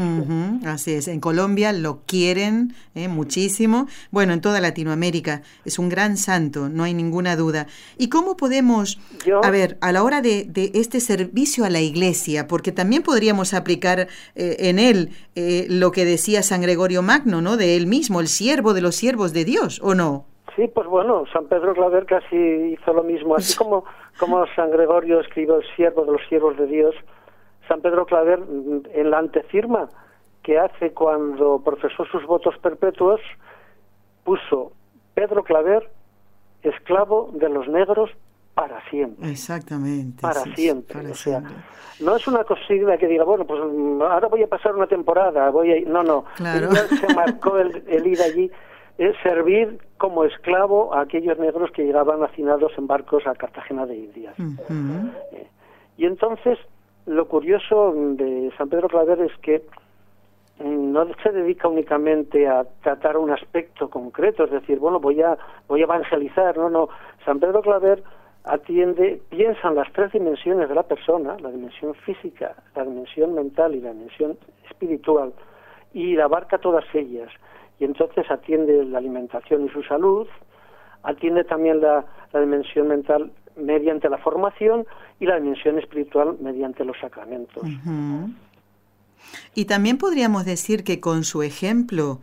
así 0.65 0.93
es, 0.93 1.07
en 1.07 1.19
Colombia 1.19 1.73
lo 1.73 1.99
quieren 2.05 2.73
eh, 2.95 3.07
muchísimo, 3.07 3.87
bueno, 4.09 4.33
en 4.33 4.41
toda 4.41 4.61
Latinoamérica 4.61 5.41
es 5.65 5.79
un 5.79 5.89
gran 5.89 6.17
santo, 6.17 6.69
no 6.69 6.83
hay 6.83 6.93
ninguna 6.93 7.35
duda. 7.35 7.67
¿Y 7.97 8.09
cómo 8.09 8.37
podemos, 8.37 8.99
a 9.43 9.51
ver, 9.51 9.77
a 9.81 9.91
la 9.91 10.03
hora 10.03 10.21
de, 10.21 10.49
este 10.73 11.01
servicio 11.01 11.65
a 11.65 11.69
la 11.69 11.81
iglesia, 11.81 12.47
porque 12.47 12.71
también 12.71 13.03
podríamos 13.03 13.53
aplicar 13.53 14.07
eh, 14.35 14.55
en 14.59 14.79
él 14.79 15.09
eh, 15.35 15.67
lo 15.69 15.91
que 15.91 16.05
decía 16.05 16.41
San 16.41 16.61
Gregorio 16.61 17.01
Magno, 17.01 17.41
¿no? 17.41 17.57
De 17.57 17.75
él 17.75 17.87
mismo, 17.87 18.21
el 18.21 18.27
siervo 18.27 18.73
de 18.73 18.81
los 18.81 18.95
siervos 18.95 19.33
de 19.33 19.43
Dios, 19.43 19.81
¿o 19.83 19.93
no? 19.93 20.25
Sí, 20.55 20.67
pues 20.67 20.87
bueno, 20.87 21.23
San 21.31 21.45
Pedro 21.47 21.73
Claver 21.73 22.05
casi 22.05 22.35
hizo 22.35 22.93
lo 22.93 23.03
mismo, 23.03 23.35
así 23.35 23.57
como, 23.57 23.83
como 24.19 24.45
San 24.55 24.71
Gregorio 24.71 25.19
escribió 25.19 25.57
el 25.57 25.65
siervo 25.75 26.05
de 26.05 26.13
los 26.13 26.21
siervos 26.27 26.57
de 26.57 26.67
Dios, 26.67 26.95
San 27.71 27.79
Pedro 27.79 28.05
Claver, 28.05 28.43
en 28.93 29.09
la 29.09 29.19
antefirma 29.19 29.87
que 30.43 30.59
hace 30.59 30.91
cuando 30.91 31.61
profesó 31.63 32.03
sus 32.03 32.25
votos 32.25 32.53
perpetuos, 32.57 33.21
puso 34.25 34.73
Pedro 35.13 35.41
Claver, 35.45 35.89
esclavo 36.63 37.29
de 37.33 37.47
los 37.47 37.69
negros 37.69 38.09
para 38.53 38.83
siempre. 38.89 39.31
Exactamente. 39.31 40.21
Para 40.21 40.43
siempre. 40.53 41.11
o 41.11 41.15
sea, 41.15 41.41
no 42.01 42.17
es 42.17 42.27
una 42.27 42.43
cosilla 42.43 42.97
que 42.97 43.07
diga, 43.07 43.23
bueno, 43.23 43.45
pues 43.45 43.61
ahora 43.61 44.27
voy 44.27 44.43
a 44.43 44.47
pasar 44.47 44.75
una 44.75 44.87
temporada, 44.87 45.49
voy 45.49 45.71
a 45.71 45.89
No, 45.89 46.03
no. 46.03 46.25
Claro. 46.35 46.71
se 46.73 47.15
marcó 47.15 47.57
el, 47.57 48.05
ir 48.05 48.21
allí, 48.21 48.51
es 48.97 49.15
servir 49.23 49.79
como 49.97 50.25
esclavo 50.25 50.93
a 50.93 51.03
aquellos 51.03 51.39
negros 51.39 51.71
que 51.71 51.85
llegaban 51.85 52.21
hacinados 52.21 52.73
en 52.77 52.87
barcos 52.87 53.25
a 53.27 53.33
Cartagena 53.35 53.85
de 53.85 53.95
Indias. 53.95 54.35
Eh, 54.37 55.47
y 55.95 56.05
entonces, 56.05 56.59
lo 57.05 57.27
curioso 57.27 57.93
de 57.95 58.51
San 58.57 58.69
Pedro 58.69 58.87
Claver 58.87 59.21
es 59.21 59.35
que 59.39 59.63
mm, 60.59 60.91
no 60.91 61.07
se 61.23 61.31
dedica 61.31 61.67
únicamente 61.67 62.47
a 62.47 62.63
tratar 62.83 63.17
un 63.17 63.31
aspecto 63.31 63.89
concreto, 63.89 64.45
es 64.45 64.51
decir, 64.51 64.79
bueno, 64.79 64.99
voy 64.99 65.21
a 65.21 65.37
voy 65.67 65.81
a 65.81 65.85
evangelizar, 65.85 66.57
no, 66.57 66.69
no, 66.69 66.89
San 67.25 67.39
Pedro 67.39 67.61
Claver 67.61 68.03
atiende, 68.43 69.21
piensa 69.29 69.67
en 69.67 69.75
las 69.75 69.91
tres 69.93 70.11
dimensiones 70.11 70.67
de 70.67 70.75
la 70.75 70.83
persona, 70.83 71.37
la 71.39 71.51
dimensión 71.51 71.93
física, 71.93 72.55
la 72.75 72.83
dimensión 72.83 73.33
mental 73.33 73.75
y 73.75 73.81
la 73.81 73.93
dimensión 73.93 74.37
espiritual, 74.69 75.33
y 75.93 76.19
abarca 76.19 76.57
todas 76.57 76.85
ellas. 76.93 77.29
Y 77.79 77.85
entonces 77.85 78.29
atiende 78.29 78.85
la 78.85 78.99
alimentación 78.99 79.65
y 79.65 79.69
su 79.69 79.83
salud, 79.83 80.27
atiende 81.03 81.43
también 81.43 81.81
la 81.81 82.05
dimensión 82.33 82.87
mental 82.87 83.31
mediante 83.55 84.09
la 84.09 84.17
formación 84.17 84.85
y 85.21 85.25
la 85.27 85.39
dimensión 85.39 85.77
espiritual 85.77 86.35
mediante 86.41 86.83
los 86.83 86.97
sacramentos. 86.99 87.63
Y 89.53 89.65
también 89.65 89.99
podríamos 89.99 90.45
decir 90.45 90.83
que 90.83 90.99
con 90.99 91.23
su 91.23 91.43
ejemplo 91.43 92.19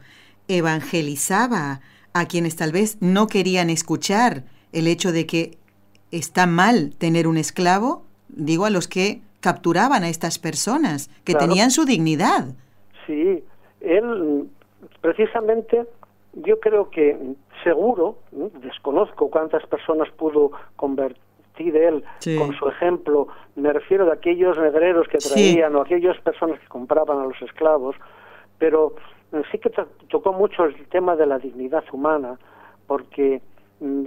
evangelizaba 0.49 1.81
a 2.13 2.27
quienes 2.27 2.57
tal 2.57 2.73
vez 2.73 2.99
no 3.01 3.29
querían 3.29 3.71
escuchar 3.71 4.43
el 4.73 4.89
hecho 4.89 5.13
de 5.13 5.27
que 5.27 5.59
está 6.11 6.47
mal 6.49 6.93
tener 6.99 7.29
un 7.29 7.37
esclavo, 7.37 8.03
digo 8.29 8.65
a 8.65 8.71
los 8.71 8.89
que 8.89 9.21
capturaban 9.39 10.03
a 10.03 10.09
estas 10.09 10.41
personas, 10.41 11.09
que 11.23 11.35
tenían 11.35 11.71
su 11.71 11.85
dignidad. 11.85 12.57
Sí, 13.07 13.45
él 13.81 14.49
precisamente 15.01 15.87
yo 16.35 16.59
creo 16.59 16.91
que 16.91 17.17
seguro, 17.63 18.19
desconozco 18.61 19.31
cuántas 19.31 19.65
personas 19.67 20.11
pudo 20.17 20.51
convertir 20.75 21.28
él 21.61 22.05
con 22.39 22.55
su 22.55 22.69
ejemplo, 22.69 23.29
me 23.57 23.73
refiero 23.73 24.07
de 24.07 24.13
aquellos 24.13 24.59
negreros 24.59 25.09
que 25.09 25.19
traían 25.19 25.75
o 25.77 25.83
aquellas 25.83 26.19
personas 26.21 26.59
que 26.61 26.67
compraban 26.69 27.19
a 27.19 27.25
los 27.25 27.41
esclavos, 27.43 27.97
pero 28.59 28.95
sí 29.51 29.59
que 29.59 29.71
tocó 30.09 30.33
mucho 30.33 30.65
el 30.65 30.87
tema 30.89 31.17
de 31.17 31.27
la 31.27 31.39
dignidad 31.39 31.85
humana, 31.93 32.39
porque 32.87 33.43
mm, 33.81 34.03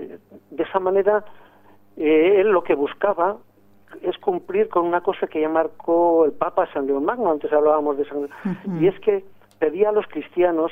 de 0.52 0.64
esa 0.64 0.80
manera 0.80 1.24
eh, 1.98 2.42
él 2.42 2.50
lo 2.50 2.64
que 2.64 2.76
buscaba 2.76 3.38
es 4.02 4.18
cumplir 4.18 4.70
con 4.70 4.86
una 4.86 5.02
cosa 5.02 5.28
que 5.28 5.42
ya 5.42 5.50
marcó 5.50 6.26
el 6.26 6.32
Papa 6.32 6.68
San 6.74 6.88
León 6.88 7.06
Magno, 7.06 7.32
antes 7.32 7.52
hablábamos 7.52 7.98
de 7.98 8.06
San 8.06 8.30
y 8.80 8.88
es 8.88 9.00
que 9.02 9.26
pedía 9.60 9.90
a 9.90 9.92
los 9.92 10.08
cristianos 10.08 10.72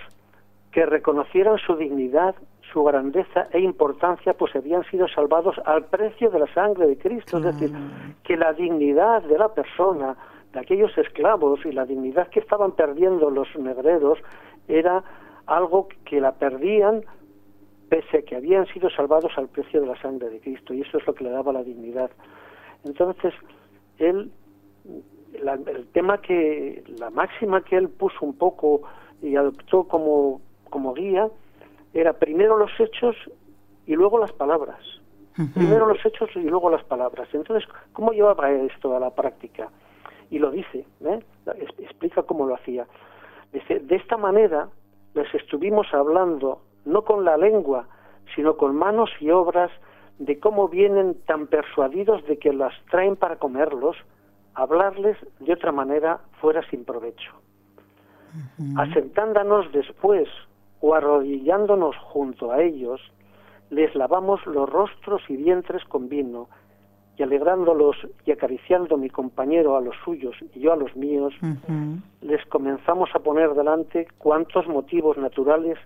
que 0.72 0.86
reconocieran 0.86 1.58
su 1.58 1.76
dignidad, 1.76 2.36
su 2.72 2.84
grandeza 2.84 3.48
e 3.52 3.60
importancia, 3.60 4.34
pues 4.34 4.56
habían 4.56 4.84
sido 4.86 5.08
salvados 5.08 5.56
al 5.66 5.86
precio 5.86 6.30
de 6.30 6.40
la 6.40 6.54
sangre 6.54 6.88
de 6.88 6.98
Cristo. 6.98 7.38
Es 7.38 7.44
decir, 7.44 7.72
que 8.24 8.38
la 8.38 8.54
dignidad 8.54 9.24
de 9.24 9.38
la 9.38 9.54
persona, 9.54 10.16
de 10.54 10.60
aquellos 10.60 10.98
esclavos 10.98 11.66
y 11.66 11.72
la 11.72 11.86
dignidad 11.86 12.30
que 12.30 12.40
estaban 12.40 12.72
perdiendo 12.74 13.30
los 13.30 13.48
negreros 13.56 14.20
era 14.68 15.04
algo 15.46 15.88
que 16.06 16.22
la 16.22 16.34
perdían 16.34 17.04
pese 17.90 18.20
a 18.20 18.22
que 18.22 18.36
habían 18.36 18.68
sido 18.68 18.90
salvados 18.92 19.32
al 19.38 19.48
precio 19.48 19.82
de 19.82 19.88
la 19.88 20.00
sangre 20.02 20.30
de 20.30 20.40
Cristo. 20.40 20.74
Y 20.74 20.82
eso 20.82 20.98
es 21.00 21.08
lo 21.08 21.14
que 21.14 21.24
le 21.24 21.32
daba 21.32 21.52
la 21.52 21.64
dignidad. 21.64 22.12
Entonces, 22.86 23.34
él, 23.98 24.32
el 25.34 25.88
tema 25.94 26.22
que, 26.22 26.84
la 27.00 27.10
máxima 27.10 27.62
que 27.62 27.78
él 27.78 27.90
puso 27.90 28.18
un 28.22 28.38
poco 28.38 28.82
y 29.22 29.36
adoptó 29.36 29.86
como 29.86 30.40
como 30.70 30.94
guía 30.94 31.30
era 31.94 32.14
primero 32.14 32.58
los 32.58 32.72
hechos 32.80 33.16
y 33.86 33.96
luego 33.96 34.20
las 34.20 34.32
palabras. 34.34 34.80
Primero 35.54 35.88
los 35.88 36.06
hechos 36.06 36.30
y 36.36 36.42
luego 36.42 36.70
las 36.70 36.84
palabras. 36.84 37.30
Entonces, 37.32 37.68
¿cómo 37.94 38.12
llevaba 38.12 38.52
esto 38.52 38.94
a 38.96 39.00
la 39.00 39.10
práctica? 39.12 39.70
Y 40.30 40.38
lo 40.38 40.52
dice, 40.52 40.86
¿eh? 41.06 41.20
explica 41.78 42.24
cómo 42.24 42.46
lo 42.46 42.56
hacía. 42.56 42.86
Dice, 43.54 43.80
de 43.80 43.96
esta 43.96 44.18
manera 44.18 44.68
les 45.14 45.34
estuvimos 45.34 45.88
hablando 45.94 46.62
no 46.86 47.04
con 47.04 47.24
la 47.24 47.38
lengua, 47.38 47.88
sino 48.36 48.58
con 48.58 48.76
manos 48.76 49.10
y 49.22 49.32
obras 49.32 49.72
de 50.20 50.40
cómo 50.40 50.68
vienen 50.68 51.16
tan 51.26 51.48
persuadidos 51.48 52.26
de 52.28 52.38
que 52.38 52.52
las 52.52 52.74
traen 52.92 53.16
para 53.16 53.38
comerlos, 53.38 53.96
hablarles 54.54 55.18
de 55.40 55.54
otra 55.54 55.72
manera 55.72 56.20
fuera 56.42 56.62
sin 56.70 56.84
provecho. 56.84 57.32
Asentándonos 58.78 59.72
después 59.72 60.28
o 60.82 60.94
arrodillándonos 60.94 61.96
junto 61.98 62.52
a 62.52 62.62
ellos, 62.62 63.02
les 63.70 63.94
lavamos 63.96 64.46
los 64.46 64.70
rostros 64.70 65.22
y 65.30 65.36
vientres 65.36 65.84
con 65.86 66.10
vino, 66.10 66.48
y 67.18 67.24
alegrándolos 67.24 67.98
y 68.26 68.32
acariciando 68.32 68.98
mi 68.98 69.10
compañero 69.10 69.76
a 69.76 69.82
los 69.82 69.96
suyos 70.06 70.36
y 70.56 70.62
yo 70.62 70.72
a 70.72 70.78
los 70.78 70.96
míos, 70.96 71.34
les 72.22 72.46
comenzamos 72.46 73.10
a 73.14 73.20
poner 73.20 73.54
delante 73.54 74.08
cuántos 74.18 74.68
motivos 74.68 75.18
naturales 75.18 75.78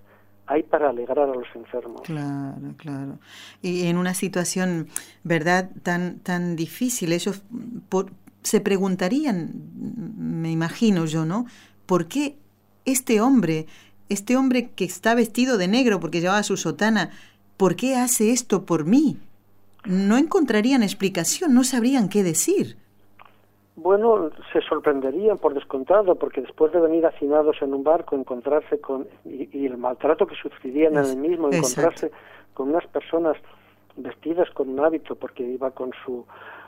hay 0.45 0.61
para 0.61 0.89
alegrar 0.89 1.29
a 1.29 1.33
los 1.33 1.47
enfermos. 1.55 2.01
Claro, 2.01 2.73
claro. 2.77 3.17
Y 3.63 3.87
en 3.87 3.97
una 3.97 4.13
situación, 4.13 4.87
¿verdad?, 5.23 5.71
tan, 5.81 6.19
tan 6.19 6.55
difícil, 6.55 7.13
ellos 7.13 7.43
se 8.43 8.61
preguntarían, 8.61 9.53
me 10.17 10.51
imagino 10.51 11.05
yo, 11.05 11.25
¿no? 11.25 11.45
¿Por 11.87 12.07
qué 12.07 12.35
este 12.85 13.21
hombre 13.21 13.65
este 14.13 14.37
hombre 14.37 14.69
que 14.75 14.85
está 14.85 15.15
vestido 15.15 15.57
de 15.57 15.67
negro 15.67 15.99
porque 15.99 16.21
llevaba 16.21 16.43
su 16.43 16.57
sotana, 16.57 17.11
¿por 17.57 17.75
qué 17.75 17.95
hace 17.95 18.31
esto 18.31 18.65
por 18.65 18.85
mí? 18.85 19.17
No 19.85 20.17
encontrarían 20.17 20.83
explicación, 20.83 21.53
no 21.53 21.63
sabrían 21.63 22.07
qué 22.07 22.23
decir. 22.23 22.77
Bueno, 23.75 24.29
se 24.51 24.61
sorprenderían 24.61 25.39
por 25.39 25.55
descontado, 25.55 26.15
porque 26.15 26.41
después 26.41 26.71
de 26.71 26.79
venir 26.79 27.05
hacinados 27.05 27.61
en 27.61 27.73
un 27.73 27.83
barco, 27.83 28.15
encontrarse 28.15 28.79
con, 28.79 29.07
y, 29.25 29.65
el 29.65 29.77
maltrato 29.77 30.27
que 30.27 30.35
sufrirían 30.35 30.95
en 30.95 31.05
el 31.05 31.17
mismo, 31.17 31.49
encontrarse 31.51 32.11
con 32.53 32.69
unas 32.69 32.85
personas 32.87 33.35
vestidas 33.97 34.49
con 34.51 34.69
un 34.69 34.79
hábito, 34.79 35.15
porque 35.15 35.43
iba 35.43 35.71
con 35.71 35.91
su, 36.05 36.23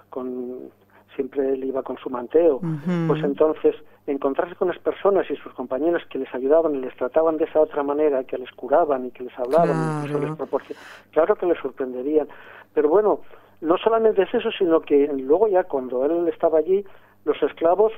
con, 0.09 0.71
siempre 1.15 1.53
él 1.53 1.63
iba 1.63 1.83
con 1.83 1.97
su 1.97 2.09
manteo, 2.09 2.59
pues 3.07 3.23
entonces 3.23 3.75
encontrarse 4.07 4.55
con 4.55 4.67
las 4.67 4.77
personas 4.79 5.29
y 5.29 5.35
sus 5.35 5.53
compañeros 5.53 6.03
que 6.09 6.19
les 6.19 6.33
ayudaban 6.33 6.75
y 6.75 6.79
les 6.79 6.95
trataban 6.95 7.37
de 7.37 7.45
esa 7.45 7.59
otra 7.59 7.83
manera, 7.83 8.23
que 8.23 8.37
les 8.37 8.51
curaban 8.51 9.05
y 9.07 9.11
que 9.11 9.23
les 9.23 9.39
hablaban, 9.39 10.05
claro. 10.05 10.19
les 10.19 10.77
claro 11.11 11.35
que 11.35 11.45
les 11.45 11.57
sorprenderían. 11.59 12.27
Pero 12.73 12.89
bueno, 12.89 13.21
no 13.61 13.77
solamente 13.77 14.23
es 14.23 14.33
eso, 14.33 14.51
sino 14.51 14.81
que 14.81 15.07
luego 15.07 15.47
ya 15.47 15.63
cuando 15.63 16.05
él 16.05 16.27
estaba 16.27 16.59
allí, 16.59 16.85
los 17.23 17.41
esclavos, 17.41 17.93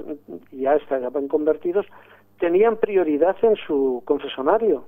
ya 0.52 0.76
estaban 0.76 1.28
convertidos, 1.28 1.86
tenían 2.40 2.78
prioridad 2.78 3.36
en 3.42 3.56
su 3.56 4.02
confesonario. 4.06 4.86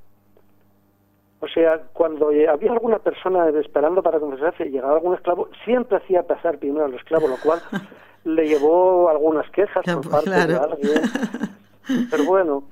O 1.42 1.48
sea, 1.48 1.84
cuando 1.94 2.28
había 2.28 2.72
alguna 2.72 3.00
persona 3.00 3.48
esperando 3.50 4.04
para 4.04 4.20
confesarse 4.20 4.66
y 4.66 4.72
llegaba 4.72 4.96
algún 4.96 5.16
esclavo, 5.16 5.50
siempre 5.64 5.98
hacía 5.98 6.24
pasar 6.24 6.58
primero 6.60 6.86
al 6.86 6.94
esclavo, 6.94 7.28
lo 7.28 7.38
cual 7.38 7.60
le 8.24 8.48
llevó 8.48 9.10
algunas 9.10 9.50
quejas 9.52 9.84
por 9.86 10.10
parte 10.10 10.30
de 10.30 10.56
alguien. 10.56 11.02
Pero 12.12 12.24
bueno, 12.26 12.64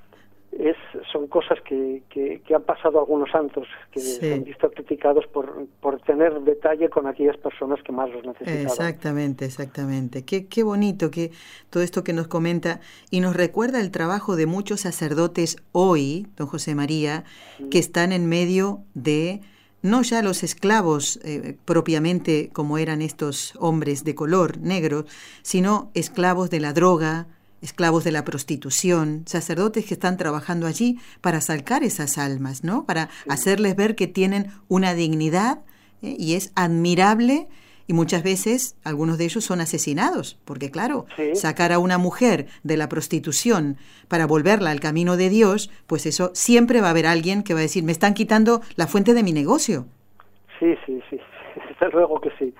es, 0.51 0.75
son 1.11 1.27
cosas 1.27 1.59
que, 1.61 2.03
que, 2.09 2.41
han 2.55 2.63
pasado 2.63 2.99
algunos 2.99 3.29
santos, 3.29 3.67
que 3.91 3.99
se 3.99 4.33
han 4.33 4.43
visto 4.43 4.69
criticados 4.71 5.25
por, 5.27 5.67
por 5.81 5.99
tener 6.01 6.41
detalle 6.41 6.89
con 6.89 7.07
aquellas 7.07 7.37
personas 7.37 7.79
que 7.83 7.91
más 7.91 8.09
los 8.09 8.25
necesitaban. 8.25 8.61
Exactamente, 8.61 9.45
exactamente. 9.45 10.25
Qué, 10.25 10.47
qué 10.47 10.63
bonito 10.63 11.11
que 11.11 11.31
todo 11.69 11.83
esto 11.83 12.03
que 12.03 12.13
nos 12.13 12.27
comenta 12.27 12.79
y 13.11 13.19
nos 13.19 13.35
recuerda 13.35 13.79
el 13.79 13.91
trabajo 13.91 14.35
de 14.35 14.45
muchos 14.45 14.81
sacerdotes 14.81 15.57
hoy, 15.71 16.27
don 16.37 16.47
José 16.47 16.73
María, 16.73 17.23
que 17.69 17.79
están 17.79 18.11
en 18.11 18.27
medio 18.27 18.79
de 18.93 19.41
no 19.81 20.01
ya 20.01 20.21
los 20.21 20.43
esclavos 20.43 21.19
eh, 21.23 21.57
propiamente 21.65 22.49
como 22.53 22.77
eran 22.77 23.01
estos 23.01 23.53
hombres 23.59 24.03
de 24.03 24.15
color 24.15 24.57
negro, 24.57 25.05
sino 25.41 25.91
esclavos 25.93 26.49
de 26.49 26.59
la 26.59 26.73
droga, 26.73 27.27
esclavos 27.61 28.03
de 28.03 28.11
la 28.11 28.23
prostitución, 28.23 29.23
sacerdotes 29.25 29.85
que 29.85 29.93
están 29.93 30.17
trabajando 30.17 30.67
allí 30.67 30.99
para 31.21 31.41
sacar 31.41 31.83
esas 31.83 32.17
almas, 32.17 32.63
¿no? 32.63 32.85
Para 32.85 33.09
hacerles 33.27 33.75
ver 33.75 33.95
que 33.95 34.07
tienen 34.07 34.51
una 34.67 34.93
dignidad 34.93 35.61
¿eh? 36.01 36.15
y 36.19 36.33
es 36.33 36.51
admirable 36.55 37.47
y 37.87 37.93
muchas 37.93 38.23
veces 38.23 38.77
algunos 38.83 39.17
de 39.17 39.25
ellos 39.25 39.43
son 39.43 39.61
asesinados, 39.61 40.39
porque 40.45 40.69
claro, 40.69 41.05
sacar 41.33 41.71
a 41.71 41.79
una 41.79 41.97
mujer 41.97 42.47
de 42.63 42.77
la 42.77 42.89
prostitución 42.89 43.77
para 44.07 44.27
volverla 44.27 44.71
al 44.71 44.79
camino 44.79 45.17
de 45.17 45.29
Dios, 45.29 45.71
pues 45.87 46.05
eso 46.05 46.31
siempre 46.33 46.81
va 46.81 46.87
a 46.87 46.91
haber 46.91 47.07
alguien 47.07 47.43
que 47.43 47.53
va 47.53 47.59
a 47.59 47.63
decir, 47.63 47.83
me 47.83 47.91
están 47.91 48.13
quitando 48.13 48.61
la 48.75 48.87
fuente 48.87 49.13
de 49.13 49.23
mi 49.23 49.31
negocio. 49.31 49.85
Sí, 50.59 50.75
sí, 50.85 51.01
sí, 51.09 51.19
desde 51.69 51.91
luego 51.91 52.19
que 52.19 52.31
sí. 52.37 52.53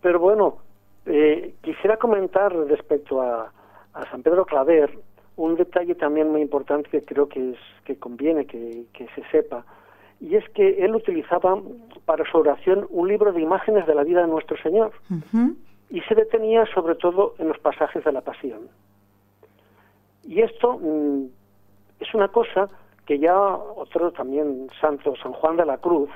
Pero 0.00 0.18
bueno, 0.18 0.58
eh, 1.06 1.54
quisiera 1.62 1.96
comentar 1.96 2.54
respecto 2.54 3.20
a, 3.20 3.52
a 3.94 4.10
San 4.10 4.22
Pedro 4.22 4.44
Claver 4.46 4.90
un 5.36 5.56
detalle 5.56 5.94
también 5.94 6.30
muy 6.30 6.42
importante 6.42 6.90
que 6.90 7.02
creo 7.02 7.28
que, 7.28 7.50
es, 7.50 7.58
que 7.84 7.96
conviene 7.96 8.46
que, 8.46 8.86
se 9.14 9.22
sepa, 9.30 9.64
y 10.22 10.36
es 10.36 10.48
que 10.50 10.84
él 10.84 10.94
utilizaba 10.94 11.60
para 12.06 12.24
su 12.30 12.38
oración 12.38 12.86
un 12.90 13.08
libro 13.08 13.32
de 13.32 13.40
imágenes 13.40 13.86
de 13.88 13.94
la 13.94 14.04
vida 14.04 14.20
de 14.20 14.28
nuestro 14.28 14.56
Señor, 14.58 14.92
y 15.90 16.00
se 16.02 16.14
detenía 16.14 16.64
sobre 16.66 16.94
todo 16.94 17.34
en 17.38 17.48
los 17.48 17.58
pasajes 17.58 18.04
de 18.04 18.12
la 18.12 18.20
pasión. 18.20 18.68
Y 20.22 20.40
esto 20.40 20.78
mm, 20.80 21.24
es 21.98 22.14
una 22.14 22.28
cosa 22.28 22.68
que 23.04 23.18
ya 23.18 23.36
otro 23.36 24.12
también 24.12 24.68
santo, 24.80 25.16
San 25.16 25.32
Juan 25.32 25.56
de 25.56 25.66
la 25.66 25.78
Cruz, 25.78 26.10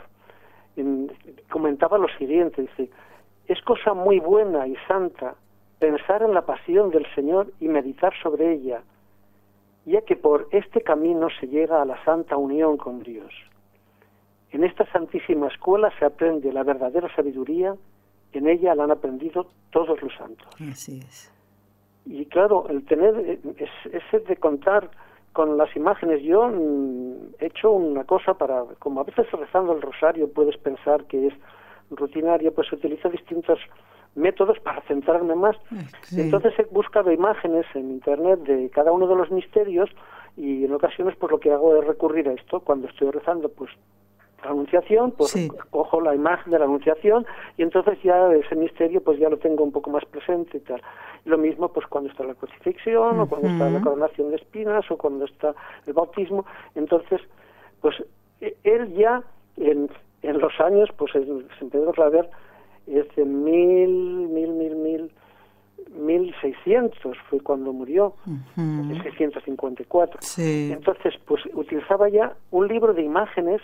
comentaba 1.51 1.99
lo 1.99 2.09
siguiente, 2.17 2.63
dice, 2.63 2.91
es 3.49 3.61
cosa 3.63 3.93
muy 3.93 4.21
buena 4.21 4.69
y 4.69 4.77
santa 4.87 5.35
pensar 5.81 6.23
en 6.23 6.33
la 6.33 6.47
pasión 6.47 6.91
del 6.91 7.07
Señor 7.15 7.49
y 7.59 7.67
meditar 7.67 8.13
sobre 8.23 8.53
ella, 8.53 8.83
ya 9.85 10.03
que 10.03 10.15
por 10.15 10.47
este 10.53 10.81
camino 10.83 11.27
se 11.41 11.49
llega 11.49 11.83
a 11.83 11.85
la 11.85 12.03
santa 12.05 12.37
unión 12.37 12.77
con 12.77 13.03
Dios. 13.03 13.33
En 14.57 14.65
esta 14.65 14.91
santísima 14.91 15.49
escuela 15.49 15.93
se 15.99 16.07
aprende 16.07 16.51
la 16.51 16.63
verdadera 16.63 17.15
sabiduría, 17.15 17.75
en 18.33 18.49
ella 18.49 18.75
la 18.75 18.85
han 18.85 18.91
aprendido 18.91 19.49
todos 19.71 20.01
los 20.01 20.15
santos. 20.15 20.49
Así 20.59 21.01
es. 21.01 21.31
Y 22.07 22.25
claro, 22.25 22.67
el 22.71 22.83
tener, 22.87 23.39
ese 23.93 24.21
de 24.21 24.37
contar 24.37 24.91
con 25.35 25.59
las 25.59 25.77
imágenes, 25.77 26.23
yo 26.23 26.49
mm, 26.49 27.35
he 27.39 27.47
hecho 27.49 27.71
una 27.71 28.05
cosa 28.05 28.33
para, 28.33 28.65
como 28.79 29.01
a 29.01 29.05
veces 29.05 29.31
rezando 29.31 29.75
el 29.75 29.83
rosario 29.83 30.33
puedes 30.33 30.57
pensar 30.57 31.05
que 31.05 31.27
es 31.27 31.35
rutinaria, 31.91 32.51
pues 32.51 32.69
se 32.69 32.77
utiliza 32.77 33.11
distintas 33.11 33.59
métodos 34.15 34.59
para 34.61 34.81
centrarme 34.89 35.35
más. 35.35 35.57
Entonces 36.17 36.55
he 36.59 36.63
buscado 36.73 37.13
imágenes 37.13 37.67
en 37.75 37.91
internet 37.91 38.41
de 38.45 38.71
cada 38.71 38.91
uno 38.91 39.07
de 39.07 39.17
los 39.17 39.31
misterios 39.31 39.91
y 40.35 40.65
en 40.65 40.73
ocasiones 40.73 41.15
pues 41.19 41.31
lo 41.31 41.41
que 41.41 41.53
hago 41.53 41.77
es 41.77 41.87
recurrir 41.87 42.27
a 42.31 42.33
esto 42.33 42.61
cuando 42.61 42.89
estoy 42.89 43.11
rezando 43.11 43.51
pues 43.51 43.71
la 44.45 44.51
anunciación, 44.51 45.13
pues 45.13 45.35
cojo 45.71 46.01
la 46.01 46.15
imagen 46.15 46.53
de 46.53 46.59
la 46.59 46.67
anunciación 46.67 47.27
y 47.57 47.63
entonces 47.63 47.99
ya 48.03 48.33
ese 48.33 48.55
misterio 48.55 49.03
pues 49.03 49.19
ya 49.19 49.29
lo 49.29 49.39
tengo 49.39 49.65
un 49.65 49.73
poco 49.73 49.91
más 49.91 50.05
presente 50.05 50.59
y 50.59 50.61
tal. 50.61 50.83
Lo 51.25 51.39
mismo 51.39 51.69
pues 51.69 51.87
cuando 51.87 52.11
está 52.11 52.25
la 52.25 52.35
crucifixión 52.35 53.19
o 53.21 53.27
cuando 53.29 53.49
está 53.49 53.71
la 53.71 53.81
coronación 53.81 54.31
de 54.31 54.37
espinas 54.37 54.89
o 54.91 54.97
cuando 54.97 55.25
está 55.25 55.55
el 55.87 55.93
bautismo. 55.93 56.45
Entonces, 56.75 57.21
pues 57.81 57.97
e, 58.41 58.57
él 58.65 58.95
ya 58.95 59.23
en, 59.57 59.89
en 60.23 60.39
los 60.39 60.53
años, 60.61 60.91
pues 60.97 61.15
en 61.15 61.47
San 61.59 61.71
Pedro 61.71 61.93
Claver 61.93 62.29
es 62.87 63.07
de 63.17 63.25
mil, 63.25 64.29
mil, 64.29 64.51
mil, 64.51 64.77
mil, 64.77 65.11
mil 65.99 66.35
seiscientos 66.41 67.17
fue 67.29 67.41
cuando 67.41 67.73
murió, 67.73 68.15
uh 68.27 69.03
654. 69.03 70.21
Entonces, 70.39 71.15
pues 71.27 71.43
utilizaba 71.55 72.09
ya 72.09 72.35
un 72.51 72.69
libro 72.69 72.95
de 72.95 73.03
imágenes 73.03 73.61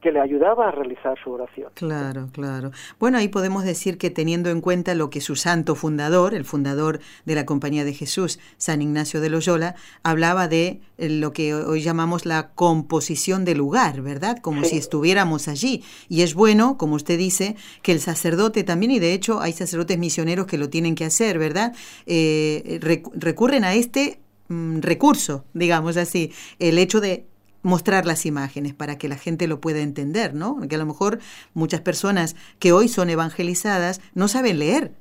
que 0.00 0.12
le 0.12 0.20
ayudaba 0.20 0.68
a 0.68 0.70
realizar 0.70 1.18
su 1.22 1.32
oración. 1.32 1.70
Claro, 1.74 2.28
claro. 2.32 2.70
Bueno, 3.00 3.18
ahí 3.18 3.28
podemos 3.28 3.64
decir 3.64 3.98
que 3.98 4.10
teniendo 4.10 4.50
en 4.50 4.60
cuenta 4.60 4.94
lo 4.94 5.10
que 5.10 5.20
su 5.20 5.34
santo 5.34 5.74
fundador, 5.74 6.34
el 6.34 6.44
fundador 6.44 7.00
de 7.24 7.34
la 7.34 7.44
Compañía 7.44 7.84
de 7.84 7.94
Jesús, 7.94 8.38
San 8.56 8.80
Ignacio 8.80 9.20
de 9.20 9.30
Loyola, 9.30 9.74
hablaba 10.04 10.46
de 10.46 10.80
eh, 10.98 11.08
lo 11.08 11.32
que 11.32 11.54
hoy 11.54 11.82
llamamos 11.82 12.26
la 12.26 12.50
composición 12.50 13.44
del 13.44 13.58
lugar, 13.58 14.00
¿verdad? 14.02 14.38
Como 14.40 14.62
si 14.64 14.76
estuviéramos 14.76 15.48
allí. 15.48 15.82
Y 16.08 16.22
es 16.22 16.34
bueno, 16.34 16.78
como 16.78 16.94
usted 16.94 17.18
dice, 17.18 17.56
que 17.82 17.92
el 17.92 18.00
sacerdote 18.00 18.62
también, 18.62 18.92
y 18.92 18.98
de 19.00 19.14
hecho 19.14 19.40
hay 19.40 19.52
sacerdotes 19.52 19.98
misioneros 19.98 20.46
que 20.46 20.58
lo 20.58 20.70
tienen 20.70 20.94
que 20.94 21.04
hacer, 21.04 21.38
¿verdad? 21.38 21.74
Eh, 22.06 22.78
recurren 23.14 23.64
a 23.64 23.74
este 23.74 24.20
mm, 24.48 24.78
recurso, 24.80 25.44
digamos 25.54 25.96
así, 25.96 26.32
el 26.60 26.78
hecho 26.78 27.00
de 27.00 27.26
mostrar 27.62 28.06
las 28.06 28.26
imágenes 28.26 28.74
para 28.74 28.98
que 28.98 29.08
la 29.08 29.16
gente 29.16 29.48
lo 29.48 29.60
pueda 29.60 29.80
entender, 29.80 30.34
¿no? 30.34 30.56
Porque 30.58 30.76
a 30.76 30.78
lo 30.78 30.86
mejor 30.86 31.18
muchas 31.54 31.80
personas 31.80 32.36
que 32.58 32.72
hoy 32.72 32.88
son 32.88 33.10
evangelizadas 33.10 34.00
no 34.14 34.28
saben 34.28 34.58
leer. 34.58 34.92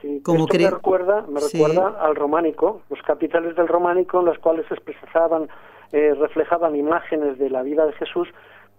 Sí, 0.00 0.20
como 0.22 0.44
esto 0.44 0.58
me 0.58 0.70
recuerda, 0.70 1.26
me 1.28 1.40
recuerda 1.40 1.88
al 2.00 2.16
románico, 2.16 2.82
los 2.88 3.02
capitales 3.02 3.54
del 3.56 3.68
románico 3.68 4.20
en 4.20 4.26
los 4.26 4.38
cuales 4.38 4.64
expresaban, 4.70 5.48
eh, 5.92 6.14
reflejaban 6.14 6.74
imágenes 6.74 7.38
de 7.38 7.50
la 7.50 7.62
vida 7.62 7.84
de 7.84 7.92
Jesús, 7.92 8.28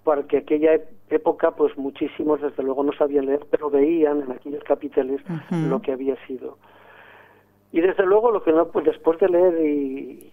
porque 0.03 0.37
aquella 0.37 0.79
época, 1.11 1.51
pues 1.51 1.77
muchísimos 1.77 2.41
desde 2.41 2.63
luego 2.63 2.83
no 2.83 2.91
sabían 2.93 3.27
leer, 3.27 3.45
pero 3.51 3.69
veían 3.69 4.23
en 4.23 4.31
aquellos 4.31 4.63
capiteles 4.63 5.21
lo 5.51 5.79
que 5.79 5.91
había 5.91 6.15
sido. 6.25 6.57
Y 7.71 7.81
desde 7.81 8.03
luego 8.03 8.31
lo 8.31 8.41
que 8.43 8.51
no, 8.51 8.69
pues 8.69 8.85
después 8.85 9.19
de 9.19 9.29
leer 9.29 9.63
y 9.63 10.31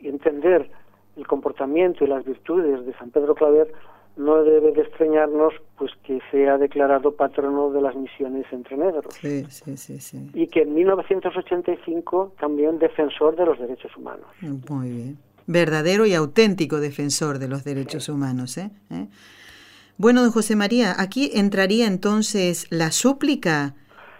entender 0.00 0.70
el 1.16 1.26
comportamiento 1.26 2.04
y 2.04 2.08
las 2.08 2.24
virtudes 2.24 2.84
de 2.86 2.92
San 2.94 3.10
Pedro 3.10 3.34
Claver, 3.34 3.72
no 4.16 4.42
debe 4.44 4.72
de 4.72 4.82
extrañarnos 4.82 5.54
pues 5.78 5.90
que 6.04 6.20
sea 6.30 6.58
declarado 6.58 7.14
patrono 7.16 7.70
de 7.70 7.80
las 7.80 7.94
misiones 7.94 8.44
entre 8.52 8.76
negros. 8.76 9.14
Sí, 9.20 9.46
sí, 9.48 9.98
sí, 9.98 10.30
Y 10.34 10.48
que 10.48 10.62
en 10.62 10.74
1985 10.74 12.34
también 12.38 12.78
defensor 12.78 13.36
de 13.36 13.46
los 13.46 13.58
derechos 13.58 13.96
humanos. 13.96 14.26
Muy 14.68 14.90
bien. 14.90 15.18
Verdadero 15.46 16.06
y 16.06 16.14
auténtico 16.14 16.78
defensor 16.78 17.38
de 17.38 17.48
los 17.48 17.64
derechos 17.64 18.08
humanos. 18.08 18.58
¿eh? 18.58 18.70
¿Eh? 18.90 19.06
Bueno, 19.96 20.22
don 20.22 20.30
José 20.30 20.56
María, 20.56 20.94
aquí 20.98 21.30
entraría 21.34 21.86
entonces 21.86 22.66
la 22.70 22.92
súplica 22.92 23.74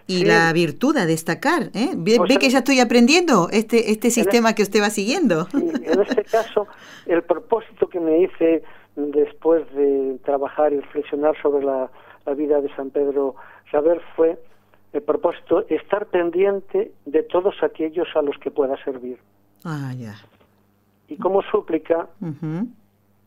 y 0.07 0.25
la 0.25 0.51
virtud 0.53 0.97
a 0.97 1.05
destacar. 1.05 1.69
¿eh? 1.73 1.93
Ve, 1.95 2.19
que 2.39 2.49
ya 2.49 2.59
estoy 2.59 2.79
aprendiendo 2.79 3.49
este, 3.51 3.91
este 3.91 4.09
sistema 4.11 4.53
que 4.53 4.63
usted 4.63 4.81
va 4.81 4.89
siguiendo. 4.89 5.47
en 5.53 6.01
este 6.01 6.23
caso, 6.31 6.67
el 7.05 7.23
propósito 7.23 7.87
que 7.87 7.99
me 7.99 8.23
hice 8.23 8.63
después 8.95 9.63
de 9.73 10.19
trabajar 10.23 10.73
y 10.73 10.79
reflexionar 10.79 11.35
sobre 11.41 11.65
la, 11.65 11.89
vida 12.35 12.61
de 12.61 12.73
San 12.75 12.89
Pedro 12.89 13.35
Saber 13.69 14.01
fue 14.15 14.39
el 14.93 15.01
propósito 15.01 15.65
estar 15.67 16.05
pendiente 16.05 16.91
de 17.05 17.23
todos 17.23 17.55
aquellos 17.63 18.07
a 18.15 18.21
los 18.21 18.37
que 18.37 18.49
pueda 18.49 18.81
servir. 18.83 19.17
Ah, 19.65 19.93
ya. 19.97 20.15
Y 21.09 21.17
como 21.17 21.41
súplica, 21.41 22.07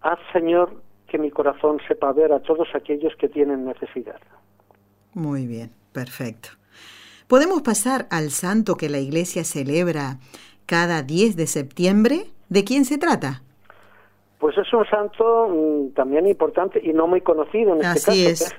haz 0.00 0.18
Señor 0.32 0.80
que 1.08 1.18
mi 1.18 1.30
corazón 1.30 1.78
sepa 1.86 2.12
ver 2.12 2.32
a 2.32 2.40
todos 2.40 2.68
aquellos 2.74 3.14
que 3.16 3.28
tienen 3.28 3.64
necesidad. 3.64 4.20
Muy 5.12 5.46
bien, 5.46 5.70
perfecto. 5.92 6.50
¿Podemos 7.28 7.62
pasar 7.62 8.06
al 8.10 8.30
santo 8.30 8.76
que 8.76 8.88
la 8.88 8.98
Iglesia 8.98 9.42
celebra 9.42 10.18
cada 10.64 11.02
10 11.02 11.36
de 11.36 11.48
septiembre? 11.48 12.26
¿De 12.48 12.62
quién 12.62 12.84
se 12.84 12.98
trata? 12.98 13.42
Pues 14.38 14.56
es 14.56 14.72
un 14.72 14.86
santo 14.86 15.48
mm, 15.48 15.94
también 15.94 16.28
importante 16.28 16.80
y 16.80 16.92
no 16.92 17.08
muy 17.08 17.22
conocido 17.22 17.74
en 17.74 17.80
este 17.80 18.10
Así 18.10 18.26
Es. 18.26 18.54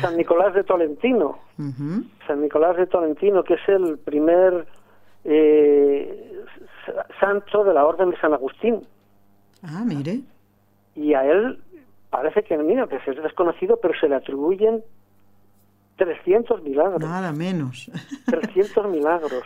San 0.00 0.16
Nicolás 0.16 0.52
de 0.54 0.64
Tolentino. 0.64 1.38
San 2.26 2.42
Nicolás 2.42 2.76
de 2.76 2.86
Tolentino, 2.86 3.42
que 3.42 3.54
es 3.54 3.68
el 3.68 3.96
primer 3.98 4.66
eh, 5.24 6.42
santo 7.20 7.64
de 7.64 7.72
la 7.72 7.86
Orden 7.86 8.10
de 8.10 8.18
San 8.18 8.34
Agustín. 8.34 8.82
Ah, 9.62 9.82
mire. 9.86 10.20
Y 10.94 11.14
a 11.14 11.24
él 11.24 11.58
parece 12.10 12.42
que, 12.42 12.58
mira, 12.58 12.86
que 12.86 12.96
es 12.96 13.22
desconocido, 13.22 13.78
pero 13.80 13.94
se 13.98 14.08
le 14.08 14.16
atribuyen 14.16 14.82
300 15.96 16.62
milagros. 16.62 17.08
Nada 17.08 17.32
menos. 17.32 17.90
300 18.26 18.88
milagros. 18.90 19.44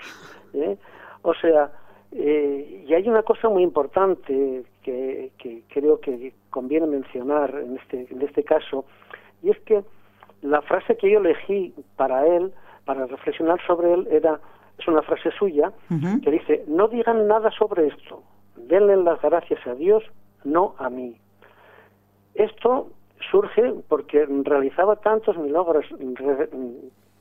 ¿eh? 0.55 0.77
O 1.23 1.35
sea, 1.35 1.71
Eh, 2.13 2.85
y 2.89 2.95
hay 2.95 3.07
una 3.09 3.23
cosa 3.23 3.49
muy 3.49 3.63
importante 3.63 4.65
que, 4.83 5.31
que, 5.37 5.63
creo 5.69 6.01
que 6.01 6.33
conviene 6.51 6.87
mencionar 6.87 7.55
en 7.55 7.77
este, 7.77 8.07
en 8.11 8.23
este 8.23 8.45
caso, 8.45 8.87
y 9.43 9.51
es 9.51 9.59
que 9.61 9.85
la 10.41 10.63
frase 10.63 10.97
que 10.97 11.11
yo 11.11 11.19
elegí 11.19 11.75
para 11.97 12.27
él, 12.27 12.53
para 12.87 13.07
reflexionar 13.07 13.61
sobre 13.67 13.93
él, 13.93 14.09
era 14.11 14.41
es 14.79 14.87
una 14.87 15.03
frase 15.03 15.31
suya 15.33 15.73
que 16.23 16.31
dice, 16.31 16.65
no 16.69 16.87
digan 16.87 17.27
nada 17.27 17.51
sobre 17.51 17.89
esto, 17.89 18.23
denle 18.57 18.97
las 18.97 19.21
gracias 19.21 19.67
a 19.67 19.75
Dios, 19.75 20.05
no 20.45 20.77
a 20.79 20.89
mí. 20.89 21.17
Esto 22.35 22.89
surge 23.31 23.75
porque 23.89 24.27
realizaba 24.45 24.97
tantos 24.97 25.37
milagros, 25.39 25.87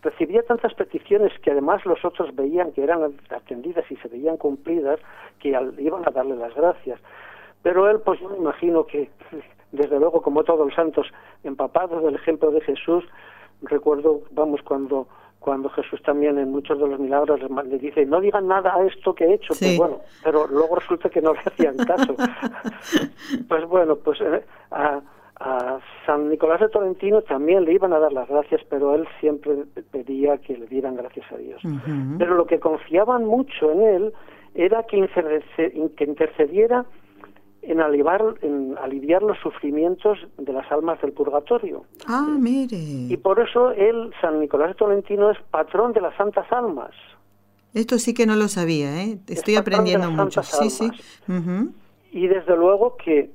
recibía 0.02 0.44
tantas 0.44 0.74
peticiones 0.74 1.32
que 1.40 1.52
además 1.52 1.86
los 1.86 2.04
otros 2.06 2.36
veían 2.36 2.72
que 2.72 2.84
eran 2.84 3.16
atendidas 3.30 3.90
y 3.92 3.96
se 3.98 4.08
veían 4.08 4.38
cumplidas, 4.38 5.00
que 5.40 5.50
iban 5.50 6.08
a 6.08 6.12
darle 6.12 6.36
las 6.36 6.54
gracias. 6.56 7.00
Pero 7.64 7.90
él, 7.90 8.00
pues 8.02 8.20
yo 8.20 8.30
me 8.30 8.38
imagino 8.38 8.86
que, 8.86 9.10
desde 9.72 10.00
luego, 10.00 10.22
como 10.22 10.44
todos 10.44 10.66
los 10.66 10.76
santos, 10.76 11.08
empapados 11.44 12.04
del 12.04 12.16
ejemplo 12.16 12.52
de 12.52 12.62
Jesús, 12.62 13.04
recuerdo, 13.62 14.22
vamos, 14.32 14.62
cuando 14.62 15.08
cuando 15.40 15.70
Jesús 15.70 16.02
también 16.02 16.38
en 16.40 16.52
muchos 16.52 16.78
de 16.80 16.88
los 16.88 17.00
milagros 17.00 17.40
le 17.40 17.78
dice 17.78 18.06
no 18.06 18.20
digan 18.20 18.48
nada 18.48 18.76
a 18.76 18.86
esto 18.86 19.14
que 19.14 19.24
he 19.24 19.34
hecho 19.36 19.54
pues 19.58 19.78
bueno 19.78 20.02
pero 20.24 20.48
luego 20.48 20.76
resulta 20.76 21.10
que 21.10 21.22
no 21.22 21.32
le 21.34 21.40
hacían 21.40 21.78
caso. 21.78 22.16
Pues 23.48 23.66
bueno 23.66 23.96
pues 23.96 24.20
eh, 24.20 24.44
a, 24.72 25.00
a 25.40 25.80
San 26.06 26.30
Nicolás 26.30 26.60
de 26.60 26.70
Tolentino 26.70 27.22
también 27.22 27.66
le 27.66 27.74
iban 27.74 27.94
a 27.94 28.00
dar 28.00 28.12
las 28.12 28.28
gracias 28.28 28.62
pero 28.70 28.96
él 28.96 29.08
siempre 29.20 29.66
pedía 29.92 30.38
que 30.40 30.58
le 30.58 30.66
dieran 30.68 30.96
gracias 30.96 31.32
a 31.32 31.38
Dios 31.38 31.62
pero 32.18 32.36
lo 32.36 32.46
que 32.46 32.60
confiaban 32.60 33.26
mucho 33.26 33.72
en 33.72 33.82
él 33.82 34.14
era 34.58 34.84
que, 34.84 34.98
intercediera 36.04 36.86
en 37.62 37.80
aliviar, 37.80 38.24
en 38.42 38.76
aliviar 38.82 39.22
los 39.22 39.38
sufrimientos 39.40 40.18
de 40.38 40.54
las 40.54 40.70
almas 40.72 41.00
del 41.02 41.12
purgatorio. 41.12 41.84
Ah, 42.08 42.36
mire. 42.40 42.78
Y 42.78 43.18
por 43.18 43.40
eso 43.40 43.72
él, 43.72 44.12
San 44.22 44.40
Nicolás 44.40 44.70
de 44.70 44.76
Tolentino, 44.76 45.30
es 45.30 45.38
patrón 45.52 45.94
de 45.94 46.02
las 46.02 46.16
santas 46.16 46.52
almas. 46.52 46.92
Esto 47.74 48.00
sí 48.00 48.14
que 48.14 48.26
no 48.26 48.36
lo 48.36 48.48
sabía, 48.48 49.04
¿eh? 49.04 49.20
Estoy 49.28 49.58
aprendiendo 49.58 50.10
mucho. 50.10 50.42
Sí, 50.42 50.70
sí. 50.70 50.90
Y 52.12 52.28
desde 52.28 52.56
luego 52.56 52.96
que, 52.98 53.30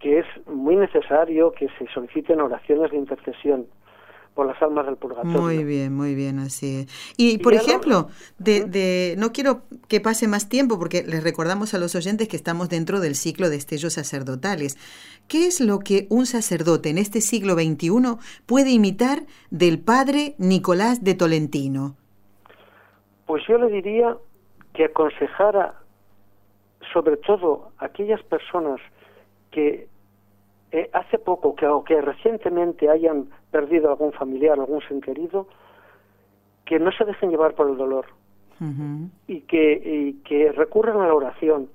que 0.00 0.20
es 0.20 0.26
muy 0.46 0.76
necesario 0.76 1.52
que 1.52 1.68
se 1.78 1.86
soliciten 1.92 2.40
oraciones 2.40 2.90
de 2.90 2.96
intercesión 2.96 3.66
por 4.34 4.46
las 4.46 4.60
almas 4.62 4.86
del 4.86 4.96
purgatorio. 4.96 5.40
Muy 5.40 5.64
bien, 5.64 5.94
muy 5.94 6.14
bien, 6.14 6.38
así 6.38 6.80
es. 6.80 7.14
Y, 7.18 7.38
por 7.38 7.52
ejemplo, 7.52 8.08
de, 8.38 8.64
de, 8.64 9.14
no 9.18 9.32
quiero 9.32 9.62
que 9.88 10.00
pase 10.00 10.28
más 10.28 10.48
tiempo 10.48 10.78
porque 10.78 11.02
les 11.02 11.22
recordamos 11.22 11.74
a 11.74 11.78
los 11.78 11.94
oyentes 11.94 12.28
que 12.28 12.36
estamos 12.36 12.70
dentro 12.70 13.00
del 13.00 13.16
ciclo 13.16 13.50
de 13.50 13.56
estellos 13.56 13.94
sacerdotales. 13.94 14.78
¿Qué 15.28 15.46
es 15.46 15.60
lo 15.60 15.80
que 15.80 16.06
un 16.08 16.26
sacerdote 16.26 16.88
en 16.88 16.98
este 16.98 17.20
siglo 17.20 17.54
XXI 17.54 17.90
puede 18.46 18.70
imitar 18.70 19.20
del 19.50 19.78
padre 19.80 20.34
Nicolás 20.38 21.04
de 21.04 21.14
Tolentino? 21.14 21.96
Pues 23.26 23.42
yo 23.46 23.58
le 23.58 23.68
diría 23.68 24.16
que 24.72 24.84
aconsejara 24.84 25.74
sobre 26.92 27.16
todo 27.18 27.72
a 27.78 27.86
aquellas 27.86 28.22
personas 28.22 28.80
que 29.50 29.89
eh, 30.72 30.88
hace 30.92 31.18
poco 31.18 31.54
que, 31.54 31.66
o 31.66 31.82
que 31.82 32.00
recientemente 32.00 32.88
hayan 32.88 33.28
perdido 33.50 33.90
algún 33.90 34.12
familiar, 34.12 34.58
algún 34.58 34.80
ser 34.82 35.00
querido, 35.00 35.46
que 36.64 36.78
no 36.78 36.92
se 36.92 37.04
dejen 37.04 37.30
llevar 37.30 37.54
por 37.54 37.68
el 37.68 37.76
dolor 37.76 38.06
y, 39.26 39.40
que, 39.42 39.72
y 39.72 40.12
que 40.22 40.52
recurran 40.52 41.00
a 41.00 41.06
la 41.06 41.14
oración. 41.14 41.68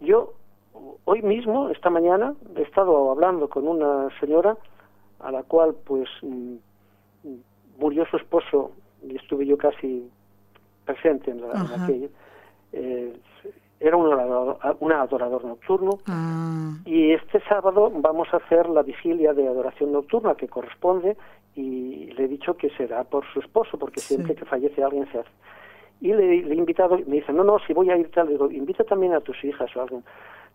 Yo 0.00 0.34
hoy 1.04 1.22
mismo, 1.22 1.70
esta 1.70 1.90
mañana, 1.90 2.34
he 2.56 2.62
estado 2.62 3.10
hablando 3.10 3.48
con 3.48 3.66
una 3.66 4.08
señora 4.20 4.56
a 5.18 5.30
la 5.30 5.42
cual 5.42 5.74
pues 5.84 6.08
mm, 6.22 6.54
murió 7.78 8.06
su 8.06 8.16
esposo 8.16 8.72
y 9.02 9.16
estuve 9.16 9.44
yo 9.46 9.58
casi 9.58 10.08
presente 10.84 11.30
en, 11.30 11.40
la, 11.42 11.60
aquello. 11.82 12.08
Eh, 12.72 13.12
era 13.80 13.96
un 13.96 14.12
adorador, 14.12 14.58
un 14.80 14.92
adorador 14.92 15.44
nocturno. 15.44 15.98
Ah. 16.06 16.74
y 16.84 17.12
este 17.12 17.40
sábado 17.48 17.90
vamos 17.92 18.28
a 18.32 18.36
hacer 18.36 18.68
la 18.68 18.82
vigilia 18.82 19.32
de 19.32 19.48
adoración 19.48 19.92
nocturna 19.92 20.34
que 20.34 20.48
corresponde 20.48 21.16
y 21.56 22.12
le 22.12 22.24
he 22.24 22.28
dicho 22.28 22.54
que 22.56 22.70
será 22.70 23.04
por 23.04 23.24
su 23.32 23.40
esposo 23.40 23.78
porque 23.78 24.00
siempre 24.00 24.34
que 24.34 24.44
fallece 24.44 24.84
alguien 24.84 25.10
se 25.10 25.20
hace. 25.20 25.30
Y 26.00 26.12
le, 26.12 26.40
he 26.40 26.54
invitado 26.54 26.98
me 27.06 27.16
dice 27.16 27.32
no 27.32 27.42
no 27.42 27.58
si 27.66 27.72
voy 27.72 27.90
a 27.90 27.96
ir 27.96 28.10
tal 28.10 28.28
digo 28.28 28.50
invita 28.50 28.84
también 28.84 29.14
a 29.14 29.20
tus 29.20 29.42
hijas 29.44 29.74
o 29.76 29.82
alguien 29.82 30.04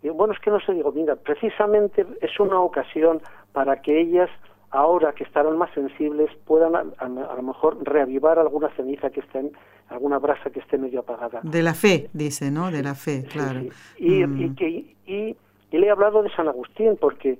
digo 0.01 0.15
bueno 0.15 0.33
es 0.33 0.39
que 0.39 0.51
no 0.51 0.59
sé 0.59 0.73
digo 0.73 0.91
mira 0.91 1.15
precisamente 1.15 2.05
es 2.21 2.39
una 2.39 2.59
ocasión 2.59 3.21
para 3.51 3.81
que 3.81 3.99
ellas 3.99 4.29
ahora 4.71 5.13
que 5.13 5.23
estarán 5.23 5.57
más 5.57 5.71
sensibles 5.73 6.29
puedan 6.45 6.75
a, 6.75 7.07
lo 7.07 7.41
mejor 7.41 7.77
reavivar 7.83 8.39
alguna 8.39 8.69
ceniza 8.75 9.09
que 9.09 9.21
esté, 9.21 9.51
alguna 9.89 10.19
brasa 10.19 10.49
que 10.49 10.59
esté 10.59 10.77
medio 10.77 11.01
apagada. 11.01 11.41
De 11.43 11.61
la 11.61 11.73
fe, 11.73 12.09
dice, 12.13 12.51
¿no? 12.51 12.71
De 12.71 12.83
la 12.83 12.95
fe, 12.95 13.23
claro. 13.31 13.61
Y, 13.97 14.25
mm. 14.25 14.55
que, 14.55 14.95
y, 15.05 15.35
le 15.71 15.87
he 15.87 15.89
hablado 15.89 16.23
de 16.23 16.29
San 16.31 16.47
Agustín, 16.47 16.97
porque 16.99 17.37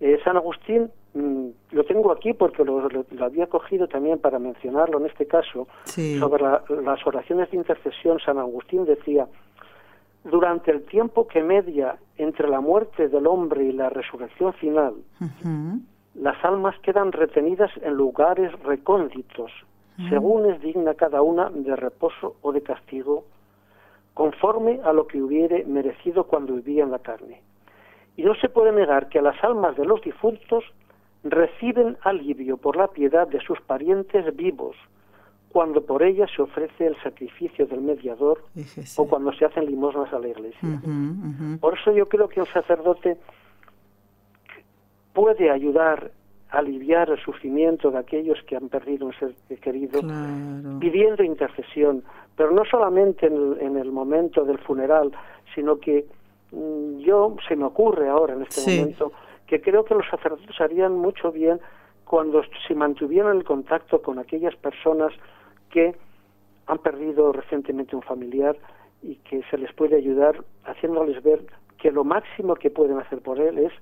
eh, 0.00 0.18
San 0.24 0.36
Agustín 0.36 0.90
mm, 1.14 1.46
lo 1.72 1.84
tengo 1.84 2.12
aquí 2.12 2.32
porque 2.34 2.64
lo, 2.64 2.88
había 3.20 3.46
cogido 3.46 3.88
también 3.88 4.18
para 4.18 4.38
mencionarlo 4.38 4.98
en 4.98 5.06
este 5.06 5.26
caso, 5.26 5.66
sobre 5.84 6.42
las 6.82 7.06
oraciones 7.06 7.50
de 7.50 7.56
intercesión. 7.56 8.18
San 8.20 8.38
Agustín 8.38 8.84
decía, 8.84 9.26
durante 10.24 10.70
el 10.70 10.82
tiempo 10.84 11.26
que 11.26 11.42
media 11.42 11.96
entre 12.16 12.48
la 12.48 12.60
muerte 12.60 13.08
del 13.08 13.26
hombre 13.26 13.64
y 13.64 13.72
la 13.72 13.88
resurrección 13.88 14.52
final, 14.54 14.94
las 16.14 16.44
almas 16.44 16.78
quedan 16.80 17.12
retenidas 17.12 17.70
en 17.82 17.94
lugares 17.94 18.52
recónditos, 18.62 19.50
según 20.08 20.50
es 20.50 20.60
digna 20.60 20.94
cada 20.94 21.22
una 21.22 21.50
de 21.50 21.76
reposo 21.76 22.36
o 22.42 22.52
de 22.52 22.62
castigo, 22.62 23.24
conforme 24.14 24.80
a 24.84 24.92
lo 24.92 25.06
que 25.06 25.22
hubiere 25.22 25.64
merecido 25.64 26.24
cuando 26.24 26.54
vivía 26.54 26.84
en 26.84 26.90
la 26.90 26.98
carne. 26.98 27.42
Y 28.16 28.24
no 28.24 28.34
se 28.34 28.48
puede 28.48 28.72
negar 28.72 29.08
que 29.08 29.18
a 29.18 29.22
las 29.22 29.42
almas 29.42 29.76
de 29.76 29.84
los 29.84 30.02
difuntos 30.02 30.64
reciben 31.24 31.96
alivio 32.02 32.56
por 32.56 32.76
la 32.76 32.88
piedad 32.88 33.26
de 33.28 33.40
sus 33.40 33.60
parientes 33.60 34.34
vivos, 34.36 34.76
cuando 35.50 35.84
por 35.84 36.02
ellas 36.02 36.30
se 36.34 36.42
ofrece 36.42 36.86
el 36.86 36.96
sacrificio 37.02 37.66
del 37.66 37.82
mediador 37.82 38.42
o 38.96 39.06
cuando 39.06 39.32
se 39.32 39.44
hacen 39.44 39.66
limosnas 39.66 40.12
a 40.12 40.18
la 40.18 40.28
iglesia. 40.28 40.80
Por 41.60 41.78
eso 41.78 41.92
yo 41.92 42.08
creo 42.08 42.28
que 42.28 42.40
un 42.40 42.46
sacerdote 42.46 43.18
puede 45.12 45.50
ayudar 45.50 46.10
a 46.10 46.21
aliviar 46.52 47.08
el 47.08 47.18
sufrimiento 47.18 47.90
de 47.90 47.98
aquellos 47.98 48.38
que 48.46 48.56
han 48.56 48.68
perdido 48.68 49.06
un 49.06 49.14
ser 49.14 49.34
querido, 49.60 50.00
pidiendo 50.78 51.24
intercesión, 51.24 52.04
pero 52.36 52.50
no 52.52 52.64
solamente 52.66 53.26
en 53.26 53.76
el, 53.76 53.90
momento 53.90 54.44
del 54.44 54.58
funeral, 54.58 55.12
sino 55.54 55.78
que 55.78 56.04
mm, 56.52 56.98
yo 56.98 57.36
se 57.48 57.56
me 57.56 57.64
ocurre 57.64 58.08
ahora 58.08 58.34
en 58.34 58.42
este 58.42 58.60
momento 58.60 59.12
que 59.46 59.62
creo 59.62 59.84
que 59.84 59.94
los 59.94 60.06
sacerdotes 60.08 60.60
harían 60.60 60.94
mucho 60.94 61.32
bien 61.32 61.58
cuando 62.04 62.42
se 62.68 62.74
mantuvieran 62.74 63.38
el 63.38 63.44
contacto 63.44 64.02
con 64.02 64.18
aquellas 64.18 64.54
personas 64.56 65.12
que 65.70 65.94
han 66.66 66.78
perdido 66.78 67.32
recientemente 67.32 67.96
un 67.96 68.02
familiar 68.02 68.56
y 69.02 69.16
que 69.16 69.42
se 69.50 69.56
les 69.56 69.72
puede 69.72 69.96
ayudar 69.96 70.44
haciéndoles 70.64 71.22
ver 71.22 71.44
que 71.78 71.90
lo 71.90 72.04
máximo 72.04 72.54
que 72.56 72.70
pueden 72.70 72.98
hacer 72.98 73.20
por 73.20 73.40
él 73.40 73.58
es 73.58 73.72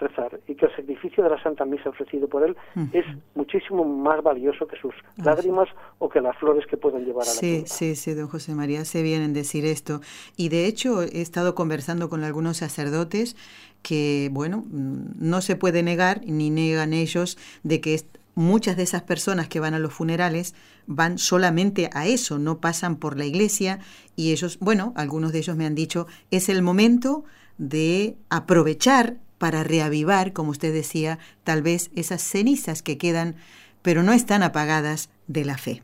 rezar 0.00 0.40
y 0.48 0.54
que 0.54 0.66
el 0.66 0.76
sacrificio 0.76 1.22
de 1.22 1.30
la 1.30 1.42
Santa 1.42 1.64
Misa 1.64 1.90
ofrecido 1.90 2.28
por 2.28 2.42
él 2.42 2.56
es 2.92 3.04
muchísimo 3.34 3.84
más 3.84 4.22
valioso 4.22 4.66
que 4.66 4.76
sus 4.76 4.94
lágrimas 5.16 5.68
o 5.98 6.08
que 6.08 6.20
las 6.20 6.36
flores 6.38 6.66
que 6.66 6.76
pueden 6.76 7.04
llevar 7.04 7.24
a 7.24 7.26
la 7.26 7.34
Sí, 7.34 7.64
sí, 7.66 7.94
sí, 7.94 8.14
don 8.14 8.28
José 8.28 8.54
María, 8.54 8.84
se 8.84 9.02
vienen 9.02 9.32
decir 9.32 9.64
esto. 9.64 10.00
Y 10.36 10.48
de 10.48 10.66
hecho 10.66 11.02
he 11.02 11.20
estado 11.20 11.54
conversando 11.54 12.08
con 12.08 12.24
algunos 12.24 12.56
sacerdotes 12.58 13.36
que, 13.82 14.28
bueno, 14.32 14.64
no 14.70 15.40
se 15.40 15.56
puede 15.56 15.82
negar, 15.82 16.20
ni 16.24 16.50
negan 16.50 16.92
ellos, 16.92 17.38
de 17.62 17.80
que 17.80 18.00
muchas 18.34 18.76
de 18.76 18.84
esas 18.84 19.02
personas 19.02 19.48
que 19.48 19.60
van 19.60 19.74
a 19.74 19.78
los 19.78 19.92
funerales 19.92 20.54
van 20.86 21.18
solamente 21.18 21.90
a 21.92 22.06
eso, 22.06 22.38
no 22.38 22.58
pasan 22.58 22.96
por 22.96 23.16
la 23.16 23.24
iglesia 23.24 23.80
y 24.16 24.32
ellos, 24.32 24.58
bueno, 24.60 24.92
algunos 24.96 25.32
de 25.32 25.38
ellos 25.38 25.56
me 25.56 25.66
han 25.66 25.74
dicho, 25.74 26.06
es 26.30 26.48
el 26.48 26.62
momento 26.62 27.24
de 27.58 28.16
aprovechar 28.28 29.18
para 29.40 29.64
reavivar, 29.64 30.34
como 30.34 30.50
usted 30.50 30.72
decía, 30.72 31.18
tal 31.44 31.62
vez 31.62 31.90
esas 31.96 32.20
cenizas 32.20 32.82
que 32.82 32.98
quedan, 32.98 33.36
pero 33.80 34.02
no 34.02 34.12
están 34.12 34.42
apagadas 34.42 35.10
de 35.28 35.46
la 35.46 35.56
fe. 35.56 35.82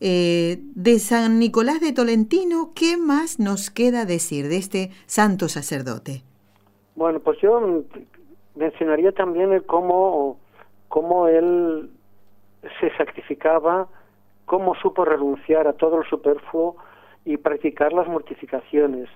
Eh, 0.00 0.58
de 0.74 0.98
San 0.98 1.38
Nicolás 1.38 1.80
de 1.80 1.92
Tolentino, 1.92 2.72
¿qué 2.74 2.96
más 2.96 3.38
nos 3.38 3.70
queda 3.70 4.04
decir 4.04 4.48
de 4.48 4.56
este 4.56 4.90
santo 5.06 5.48
sacerdote? 5.48 6.24
Bueno, 6.96 7.20
pues 7.20 7.38
yo 7.40 7.84
mencionaría 8.56 9.12
también 9.12 9.52
el 9.52 9.64
cómo, 9.64 10.40
cómo 10.88 11.28
él 11.28 11.88
se 12.80 12.90
sacrificaba, 12.96 13.86
cómo 14.44 14.74
supo 14.74 15.04
renunciar 15.04 15.68
a 15.68 15.74
todo 15.74 15.98
lo 15.98 16.04
superfluo 16.04 16.74
y 17.24 17.36
practicar 17.36 17.92
las 17.92 18.08
mortificaciones. 18.08 19.08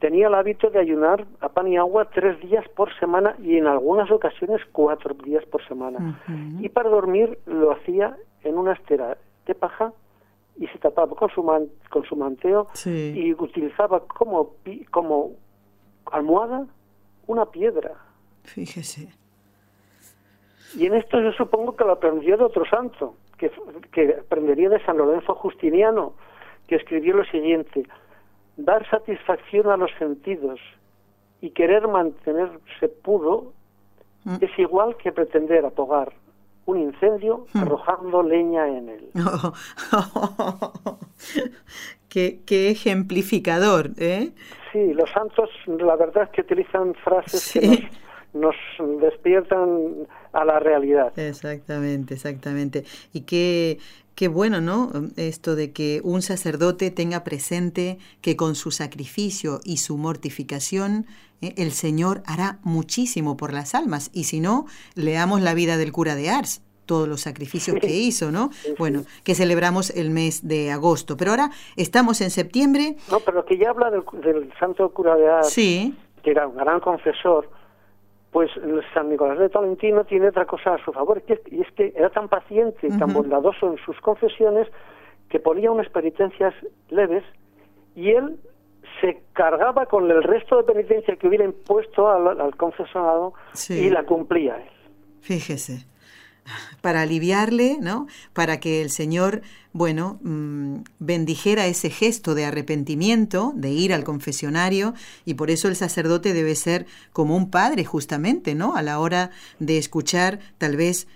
Tenía 0.00 0.26
el 0.26 0.34
hábito 0.34 0.70
de 0.70 0.80
ayunar 0.80 1.26
a 1.40 1.48
pan 1.48 1.68
y 1.68 1.76
agua 1.76 2.10
tres 2.12 2.40
días 2.40 2.68
por 2.76 2.94
semana 2.98 3.36
y 3.42 3.56
en 3.56 3.66
algunas 3.66 4.10
ocasiones 4.10 4.60
cuatro 4.72 5.14
días 5.14 5.44
por 5.46 5.66
semana. 5.66 6.20
Y 6.60 6.68
para 6.68 6.90
dormir 6.90 7.38
lo 7.46 7.72
hacía 7.72 8.16
en 8.42 8.58
una 8.58 8.72
estera 8.72 9.16
de 9.46 9.54
paja 9.54 9.92
y 10.56 10.66
se 10.68 10.78
tapaba 10.78 11.14
con 11.16 11.30
su, 11.30 11.42
con 11.90 12.04
su 12.04 12.16
manteo 12.16 12.68
y 12.84 13.32
utilizaba 13.34 14.00
como, 14.00 14.54
como 14.90 15.32
almohada 16.10 16.66
una 17.26 17.46
piedra. 17.46 17.92
Fíjese. 18.42 19.08
Y 20.76 20.86
en 20.86 20.94
esto 20.94 21.20
yo 21.20 21.32
supongo 21.32 21.76
que 21.76 21.84
lo 21.84 21.92
aprendió 21.92 22.36
de 22.36 22.44
otro 22.44 22.64
santo, 22.66 23.14
que, 23.38 23.50
que 23.92 24.16
aprendería 24.20 24.68
de 24.68 24.84
San 24.84 24.98
Lorenzo 24.98 25.34
Justiniano, 25.34 26.14
que 26.66 26.76
escribió 26.76 27.14
lo 27.16 27.24
siguiente, 27.24 27.84
dar 28.56 28.88
satisfacción 28.88 29.68
a 29.70 29.76
los 29.76 29.90
sentidos 29.98 30.60
y 31.40 31.50
querer 31.50 31.88
mantenerse 31.88 32.88
puro 33.02 33.52
mm. 34.24 34.36
es 34.40 34.58
igual 34.58 34.96
que 34.96 35.12
pretender 35.12 35.64
apagar 35.64 36.12
un 36.66 36.80
incendio 36.80 37.46
mm. 37.52 37.58
arrojando 37.58 38.22
leña 38.22 38.66
en 38.68 38.88
él. 38.88 39.10
qué, 42.08 42.40
qué, 42.46 42.70
ejemplificador, 42.70 43.90
¿eh? 43.98 44.30
Sí, 44.72 44.92
los 44.94 45.10
santos 45.10 45.50
la 45.66 45.96
verdad 45.96 46.24
es 46.24 46.30
que 46.30 46.40
utilizan 46.40 46.94
frases 46.94 47.52
que 47.52 47.88
nos, 48.32 48.56
nos 48.78 49.00
despiertan 49.00 50.06
a 50.32 50.44
la 50.44 50.58
realidad. 50.58 51.16
Exactamente, 51.18 52.14
exactamente. 52.14 52.84
Y 53.12 53.20
qué, 53.22 53.78
Qué 54.14 54.28
bueno, 54.28 54.60
¿no? 54.60 54.90
Esto 55.16 55.56
de 55.56 55.72
que 55.72 56.00
un 56.04 56.22
sacerdote 56.22 56.92
tenga 56.92 57.24
presente 57.24 57.98
que 58.20 58.36
con 58.36 58.54
su 58.54 58.70
sacrificio 58.70 59.58
y 59.64 59.78
su 59.78 59.96
mortificación 59.96 61.06
eh, 61.40 61.54
el 61.56 61.72
Señor 61.72 62.22
hará 62.24 62.58
muchísimo 62.62 63.36
por 63.36 63.52
las 63.52 63.74
almas. 63.74 64.10
Y 64.14 64.24
si 64.24 64.38
no, 64.38 64.66
leamos 64.94 65.40
la 65.42 65.54
vida 65.54 65.76
del 65.76 65.90
cura 65.90 66.14
de 66.14 66.30
Ars, 66.30 66.62
todos 66.86 67.08
los 67.08 67.22
sacrificios 67.22 67.76
que 67.80 67.90
hizo, 67.90 68.30
¿no? 68.30 68.50
Bueno, 68.78 69.02
que 69.24 69.34
celebramos 69.34 69.90
el 69.90 70.10
mes 70.10 70.46
de 70.46 70.70
agosto. 70.70 71.16
Pero 71.16 71.32
ahora 71.32 71.50
estamos 71.76 72.20
en 72.20 72.30
septiembre. 72.30 72.96
No, 73.10 73.18
pero 73.18 73.44
que 73.44 73.58
ya 73.58 73.70
habla 73.70 73.90
del, 73.90 74.04
del 74.20 74.52
santo 74.60 74.88
cura 74.90 75.16
de 75.16 75.28
Ars, 75.28 75.50
sí. 75.50 75.96
que 76.22 76.30
era 76.30 76.46
un 76.46 76.56
gran 76.56 76.78
confesor 76.78 77.48
pues 78.34 78.50
San 78.92 79.10
Nicolás 79.10 79.38
de 79.38 79.48
Tolentino 79.48 80.02
tiene 80.02 80.26
otra 80.26 80.44
cosa 80.44 80.74
a 80.74 80.84
su 80.84 80.90
favor, 80.90 81.22
y 81.52 81.60
es 81.60 81.70
que 81.76 81.92
era 81.94 82.10
tan 82.10 82.28
paciente 82.28 82.88
y 82.88 82.98
tan 82.98 83.12
bondadoso 83.12 83.70
en 83.70 83.78
sus 83.86 83.96
confesiones 84.00 84.66
que 85.28 85.38
ponía 85.38 85.70
unas 85.70 85.88
penitencias 85.90 86.52
leves 86.90 87.22
y 87.94 88.10
él 88.10 88.40
se 89.00 89.22
cargaba 89.34 89.86
con 89.86 90.10
el 90.10 90.20
resto 90.20 90.56
de 90.56 90.64
penitencia 90.64 91.14
que 91.14 91.28
hubiera 91.28 91.44
impuesto 91.44 92.10
al, 92.10 92.40
al 92.40 92.56
confesionado 92.56 93.34
y 93.68 93.88
la 93.88 94.02
cumplía 94.02 94.56
él. 94.56 94.70
Fíjese 95.20 95.86
para 96.80 97.02
aliviarle, 97.02 97.78
¿no? 97.80 98.06
Para 98.32 98.60
que 98.60 98.82
el 98.82 98.90
Señor, 98.90 99.42
bueno, 99.72 100.18
mm, 100.22 100.78
bendijera 100.98 101.66
ese 101.66 101.90
gesto 101.90 102.34
de 102.34 102.44
arrepentimiento, 102.44 103.52
de 103.56 103.70
ir 103.70 103.92
al 103.92 104.04
confesionario, 104.04 104.94
y 105.24 105.34
por 105.34 105.50
eso 105.50 105.68
el 105.68 105.76
sacerdote 105.76 106.32
debe 106.32 106.54
ser 106.54 106.86
como 107.12 107.36
un 107.36 107.50
padre, 107.50 107.84
justamente, 107.84 108.54
¿no? 108.54 108.76
A 108.76 108.82
la 108.82 108.98
hora 109.00 109.30
de 109.58 109.78
escuchar 109.78 110.40
tal 110.58 110.76
vez 110.76 111.06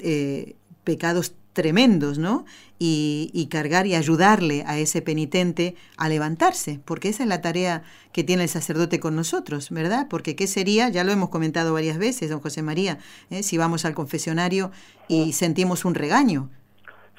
eh, 0.00 0.56
pecados 0.84 1.34
tremendos, 1.58 2.20
¿no? 2.20 2.44
Y, 2.78 3.48
cargar 3.50 3.88
y 3.88 3.96
ayudarle 3.96 4.62
a 4.64 4.78
ese 4.78 5.02
penitente 5.02 5.74
a 5.96 6.08
levantarse, 6.08 6.78
porque 6.84 7.08
esa 7.08 7.24
es 7.24 7.28
la 7.28 7.40
tarea 7.40 7.82
que 8.12 8.22
tiene 8.22 8.44
el 8.44 8.48
sacerdote 8.48 9.00
con 9.00 9.16
nosotros, 9.16 9.70
¿verdad? 9.72 10.06
Porque 10.08 10.36
¿qué 10.36 10.46
sería? 10.46 10.88
Ya 10.88 11.02
lo 11.02 11.10
hemos 11.10 11.30
comentado 11.30 11.72
varias 11.72 11.98
veces, 11.98 12.30
don 12.30 12.38
José 12.38 12.62
María, 12.62 12.98
¿eh? 13.30 13.42
si 13.42 13.58
vamos 13.58 13.84
al 13.84 13.94
confesionario 13.94 14.70
y 15.08 15.32
sentimos 15.32 15.84
un 15.84 15.96
regaño. 15.96 16.48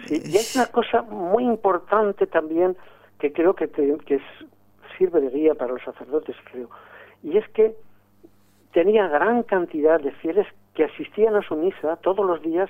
Sí, 0.08 0.22
y 0.24 0.38
hay 0.38 0.46
una 0.56 0.68
cosa 0.68 1.02
muy 1.02 1.44
importante 1.44 2.26
también 2.26 2.78
que 3.20 3.34
creo 3.34 3.54
que, 3.56 3.68
que 3.68 4.22
sirve 4.98 5.20
de 5.20 5.32
guía 5.32 5.54
para 5.56 5.74
los 5.74 5.84
sacerdotes, 5.84 6.38
creo, 6.50 6.70
y 7.24 7.36
es 7.36 7.46
que 7.50 7.76
tenía 8.72 9.06
gran 9.10 9.44
cantidad 9.44 10.00
de 10.00 10.14
fieles 10.14 10.48
que 10.76 10.86
asistían 10.86 11.36
a 11.36 11.42
su 11.42 11.58
misa 11.58 11.98
todos 11.98 12.26
los 12.26 12.42
días 12.42 12.70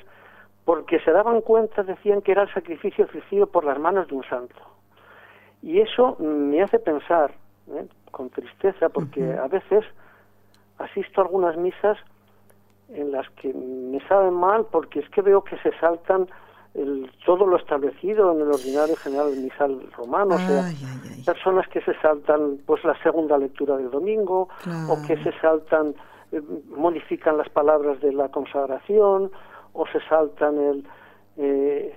porque 0.70 1.00
se 1.00 1.10
daban 1.10 1.42
cuenta, 1.42 1.82
decían 1.82 2.22
que 2.22 2.32
era 2.32 2.44
el 2.44 2.54
sacrificio 2.54 3.06
ofrecido 3.06 3.48
por 3.48 3.66
las 3.66 3.80
manos 3.80 4.08
de 4.08 4.14
un 4.14 4.24
santo. 4.26 4.54
Y 5.64 5.80
eso 5.80 6.16
me 6.20 6.62
hace 6.62 6.78
pensar, 6.78 7.32
¿eh? 7.72 7.88
con 8.12 8.30
tristeza, 8.30 8.88
porque 8.90 9.34
a 9.34 9.48
veces 9.48 9.84
asisto 10.78 11.22
a 11.22 11.24
algunas 11.24 11.58
misas 11.58 11.98
en 12.90 13.12
las 13.12 13.28
que 13.32 13.52
me 13.52 14.00
saben 14.08 14.36
mal 14.36 14.68
porque 14.72 15.00
es 15.00 15.10
que 15.10 15.24
veo 15.24 15.44
que 15.44 15.58
se 15.58 15.72
saltan 15.80 16.28
el, 16.76 17.12
todo 17.26 17.48
lo 17.48 17.58
establecido 17.58 18.32
en 18.32 18.42
el 18.42 18.50
ordinario 18.50 18.96
general 18.96 19.36
misal 19.38 19.92
romano, 19.98 20.36
o 20.36 20.38
sea, 20.38 20.72
personas 21.26 21.68
que 21.70 21.82
se 21.82 21.96
saltan 21.96 22.60
pues 22.68 22.84
la 22.84 22.96
segunda 23.02 23.40
lectura 23.40 23.76
del 23.76 23.90
domingo 23.90 24.50
o 24.88 25.08
que 25.08 25.18
se 25.24 25.32
saltan 25.40 25.96
eh, 26.32 26.40
modifican 26.78 27.40
las 27.40 27.50
palabras 27.50 28.00
de 28.02 28.14
la 28.14 28.30
consagración 28.30 29.32
o 29.74 29.86
se 29.88 30.00
saltan 30.02 30.58
el 30.58 30.84
eh, 31.38 31.96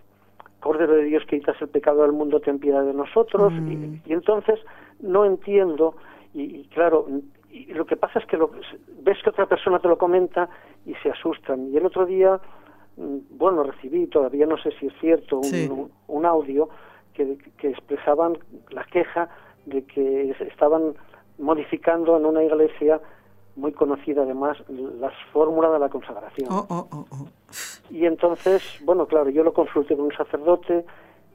Cordero 0.61 0.95
de 0.95 1.05
Dios 1.05 1.25
que 1.27 1.39
quitas 1.39 1.61
el 1.61 1.69
pecado 1.69 2.03
del 2.03 2.13
mundo, 2.13 2.41
ten 2.41 2.61
piedad 2.61 2.85
de 2.85 2.95
nosotros. 2.95 3.53
Mm. 3.53 3.97
Y, 4.07 4.13
entonces 4.13 4.61
no 5.01 5.25
entiendo, 5.25 5.97
y, 6.33 6.65
claro, 6.69 7.07
y 7.51 7.73
lo 7.75 7.85
que 7.85 7.97
pasa 7.97 8.21
es 8.21 8.27
que 8.27 8.37
lo, 8.37 8.51
ves 9.03 9.19
que 9.23 9.31
otra 9.31 9.47
persona 9.47 9.81
te 9.81 9.89
lo 9.89 9.99
comenta 9.99 10.49
y 10.87 10.95
se 11.03 11.11
asustan. 11.11 11.69
Y 11.73 11.77
el 11.77 11.85
otro 11.85 12.07
día, 12.07 12.41
mm, 12.97 13.19
bueno, 13.31 13.65
recibí, 13.65 14.07
todavía 14.07 14.47
no 14.47 14.57
sé 14.57 14.71
si 14.79 14.87
es 14.87 14.95
cierto, 15.01 15.41
un, 15.41 15.91
un 16.07 16.27
audio 16.27 16.69
que, 17.13 17.37
que 17.59 17.71
expresaban 17.71 18.39
la 18.71 18.85
queja 18.85 19.29
de 19.67 19.85
que 19.85 20.31
estaban 20.49 20.95
modificando 21.39 22.17
en 22.17 22.27
una 22.27 22.43
iglesia 22.45 23.01
muy 23.57 23.73
conocida 23.73 24.23
además 24.23 24.57
las 25.01 25.13
fórmulas 25.33 25.73
de 25.73 25.79
la 25.79 25.89
consagración. 25.89 26.49
Oh, 26.51 26.67
oh, 26.69 26.87
oh, 26.91 27.27
y 27.91 28.07
entonces, 28.07 28.63
bueno, 28.85 29.07
claro, 29.07 29.31
yo 29.31 29.43
lo 29.45 29.53
consulté 29.53 29.97
con 29.97 30.07
un 30.07 30.13
sacerdote 30.13 30.85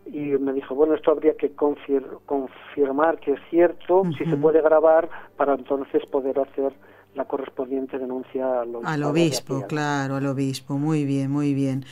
y 0.05 0.19
me 0.19 0.53
dijo, 0.53 0.73
bueno, 0.73 0.95
esto 0.95 1.11
habría 1.11 1.35
que 1.35 1.51
confirmar 1.51 3.19
que 3.19 3.33
es 3.33 3.39
cierto, 3.49 4.03
si 4.17 4.25
se 4.25 4.37
puede 4.37 4.61
grabar, 4.61 5.09
para 5.35 5.53
entonces 5.55 6.05
poder 6.05 6.39
hacer 6.39 6.73
la 7.13 7.25
correspondiente 7.25 7.97
denuncia 7.97 8.61
al 8.61 8.75
obispo. 8.75 8.89
Al 8.89 9.03
obispo, 9.03 9.65
claro, 9.67 10.15
al 10.15 10.25
obispo. 10.27 10.77
Muy 10.77 11.03
bien, 11.05 11.31
muy 11.31 11.53
bien. 11.53 11.85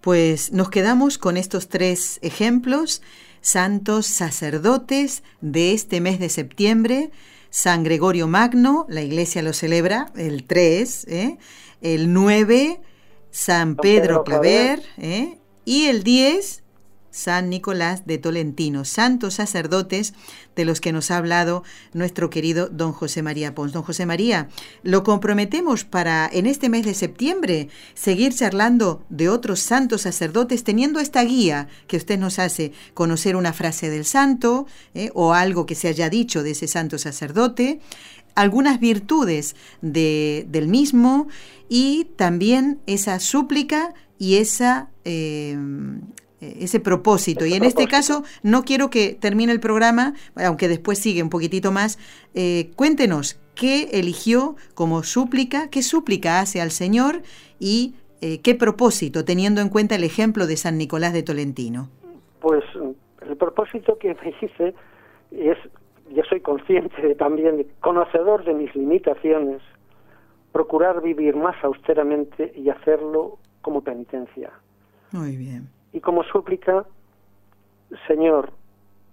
Pues 0.00 0.52
nos 0.52 0.70
quedamos 0.70 1.18
con 1.18 1.36
estos 1.36 1.68
tres 1.68 2.18
ejemplos, 2.22 3.02
santos 3.40 4.06
sacerdotes 4.06 5.22
de 5.40 5.72
este 5.72 6.00
mes 6.00 6.18
de 6.18 6.28
septiembre. 6.28 7.10
San 7.50 7.82
Gregorio 7.82 8.28
Magno, 8.28 8.86
la 8.88 9.02
iglesia 9.02 9.42
lo 9.42 9.52
celebra 9.52 10.12
el 10.16 10.44
3, 10.44 11.06
¿eh? 11.08 11.38
el 11.80 12.12
9, 12.12 12.80
San 13.30 13.76
Pedro, 13.76 14.24
Claver, 14.24 14.82
¿eh? 14.98 15.38
y 15.64 15.86
el 15.86 16.02
10, 16.02 16.62
San 17.10 17.50
Nicolás 17.50 18.06
de 18.06 18.18
Tolentino, 18.18 18.84
santos 18.84 19.34
sacerdotes 19.34 20.14
de 20.56 20.64
los 20.64 20.80
que 20.80 20.92
nos 20.92 21.10
ha 21.10 21.16
hablado 21.16 21.64
nuestro 21.92 22.30
querido 22.30 22.68
don 22.68 22.92
José 22.92 23.22
María 23.22 23.54
Pons. 23.54 23.72
Don 23.72 23.82
José 23.82 24.06
María, 24.06 24.48
lo 24.82 25.02
comprometemos 25.04 25.84
para 25.84 26.28
en 26.32 26.46
este 26.46 26.68
mes 26.68 26.84
de 26.84 26.94
septiembre 26.94 27.68
seguir 27.94 28.34
charlando 28.34 29.04
de 29.08 29.28
otros 29.28 29.60
santos 29.60 30.02
sacerdotes 30.02 30.64
teniendo 30.64 31.00
esta 31.00 31.22
guía 31.22 31.68
que 31.86 31.96
usted 31.96 32.18
nos 32.18 32.38
hace 32.38 32.72
conocer 32.94 33.36
una 33.36 33.52
frase 33.52 33.90
del 33.90 34.04
santo 34.04 34.66
¿eh? 34.94 35.10
o 35.14 35.32
algo 35.32 35.66
que 35.66 35.74
se 35.74 35.88
haya 35.88 36.10
dicho 36.10 36.42
de 36.42 36.52
ese 36.52 36.68
santo 36.68 36.98
sacerdote 36.98 37.80
algunas 38.34 38.78
virtudes 38.78 39.56
de, 39.82 40.46
del 40.48 40.68
mismo 40.68 41.26
y 41.68 42.04
también 42.16 42.80
esa 42.86 43.18
súplica 43.18 43.94
y 44.16 44.36
esa 44.36 44.90
eh, 45.04 45.58
ese 46.40 46.80
propósito. 46.80 47.46
y 47.46 47.54
en 47.54 47.64
este 47.64 47.86
caso, 47.86 48.22
no 48.42 48.62
quiero 48.62 48.90
que 48.90 49.14
termine 49.14 49.52
el 49.52 49.60
programa, 49.60 50.14
aunque 50.36 50.68
después 50.68 50.98
sigue 50.98 51.22
un 51.22 51.30
poquitito 51.30 51.72
más. 51.72 51.98
Eh, 52.34 52.70
cuéntenos 52.76 53.40
qué 53.54 53.88
eligió 53.92 54.56
como 54.74 55.02
súplica, 55.02 55.68
qué 55.70 55.82
súplica 55.82 56.40
hace 56.40 56.60
al 56.60 56.70
Señor 56.70 57.22
y 57.58 57.94
eh, 58.20 58.40
qué 58.40 58.54
propósito, 58.54 59.24
teniendo 59.24 59.60
en 59.60 59.68
cuenta 59.68 59.96
el 59.96 60.04
ejemplo 60.04 60.46
de 60.46 60.56
San 60.56 60.78
Nicolás 60.78 61.12
de 61.12 61.22
Tolentino. 61.22 61.88
Pues 62.40 62.62
el 63.28 63.36
propósito 63.36 63.98
que 63.98 64.14
me 64.14 64.34
hice 64.40 64.74
es, 65.32 65.58
yo 66.10 66.22
soy 66.28 66.40
consciente 66.40 67.14
también, 67.16 67.66
conocedor 67.80 68.44
de 68.44 68.54
mis 68.54 68.74
limitaciones, 68.76 69.60
procurar 70.52 71.02
vivir 71.02 71.34
más 71.36 71.56
austeramente 71.64 72.52
y 72.56 72.70
hacerlo 72.70 73.38
como 73.60 73.82
penitencia. 73.82 74.52
Muy 75.10 75.36
bien 75.36 75.77
y 75.92 76.00
como 76.00 76.22
súplica, 76.24 76.86
Señor, 78.06 78.52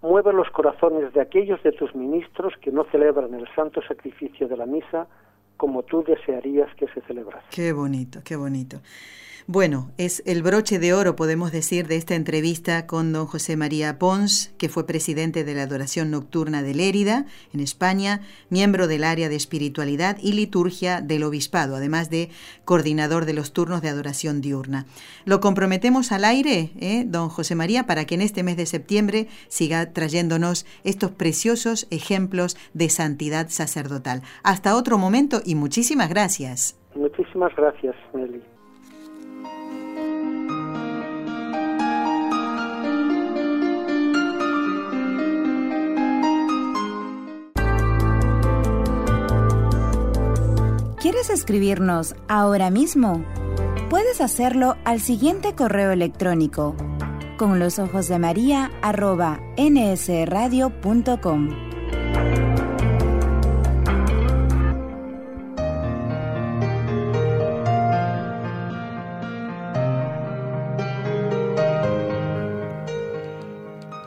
mueve 0.02 0.34
los 0.34 0.50
corazones 0.50 1.14
de 1.14 1.22
aquellos 1.22 1.62
de 1.64 1.72
tus 1.72 1.96
ministros 1.96 2.54
que 2.62 2.72
no 2.72 2.86
celebran 2.92 3.34
el 3.34 3.48
santo 3.56 3.82
sacrificio 3.82 4.48
de 4.48 4.58
la 4.58 4.66
misa 4.66 5.08
como 5.58 5.84
tú 5.84 6.04
desearías 6.04 6.74
que 6.76 6.88
se 6.88 7.02
celebrase. 7.02 7.46
Qué 7.50 7.72
bonito, 7.72 8.20
qué 8.24 8.36
bonito. 8.36 8.78
Bueno, 9.48 9.92
es 10.00 10.24
el 10.26 10.42
broche 10.42 10.80
de 10.80 10.96
oro, 10.96 11.16
podemos 11.16 11.52
decir, 11.52 11.86
de 11.86 11.98
esta 11.98 12.16
entrevista 12.16 12.88
con 12.88 13.14
don 13.14 13.28
José 13.28 13.56
María 13.56 14.00
Pons, 14.00 14.52
que 14.58 14.70
fue 14.70 14.88
presidente 14.88 15.44
de 15.44 15.54
la 15.54 15.62
Adoración 15.62 16.10
Nocturna 16.10 16.64
de 16.64 16.74
Lérida, 16.74 17.28
en 17.54 17.60
España, 17.60 18.22
miembro 18.50 18.88
del 18.88 19.04
área 19.04 19.30
de 19.30 19.36
espiritualidad 19.36 20.18
y 20.20 20.34
liturgia 20.34 21.00
del 21.00 21.22
Obispado, 21.22 21.76
además 21.76 22.10
de 22.10 22.30
coordinador 22.66 23.26
de 23.26 23.34
los 23.34 23.54
turnos 23.54 23.84
de 23.84 23.90
adoración 23.90 24.42
diurna. 24.42 24.88
Lo 25.26 25.42
comprometemos 25.42 26.12
al 26.12 26.26
aire, 26.26 26.72
¿eh, 26.80 27.04
don 27.06 27.30
José 27.30 27.54
María, 27.54 27.86
para 27.86 28.06
que 28.06 28.16
en 28.16 28.22
este 28.22 28.42
mes 28.42 28.58
de 28.58 28.66
septiembre 28.66 29.28
siga 29.48 29.94
trayéndonos 29.94 30.66
estos 30.84 31.12
preciosos 31.12 31.86
ejemplos 31.92 32.58
de 32.74 32.90
santidad 32.90 33.50
sacerdotal. 33.50 34.24
Hasta 34.42 34.76
otro 34.76 34.98
momento 34.98 35.42
y 35.46 35.54
muchísimas 35.54 36.10
gracias. 36.10 36.80
Muchísimas 36.96 37.56
gracias, 37.56 37.96
Nelly. 38.12 38.55
¿Quieres 51.06 51.30
escribirnos 51.30 52.16
ahora 52.28 52.72
mismo? 52.72 53.24
Puedes 53.92 54.22
hacerlo 54.22 54.76
al 54.86 55.00
siguiente 55.00 55.54
correo 55.54 55.92
electrónico 55.92 56.76
con 57.38 57.60
los 57.60 57.78
ojos 57.78 58.08
de 58.08 58.18
María 58.18 58.72
arroba 58.82 59.40
nsradio.com. 59.56 61.50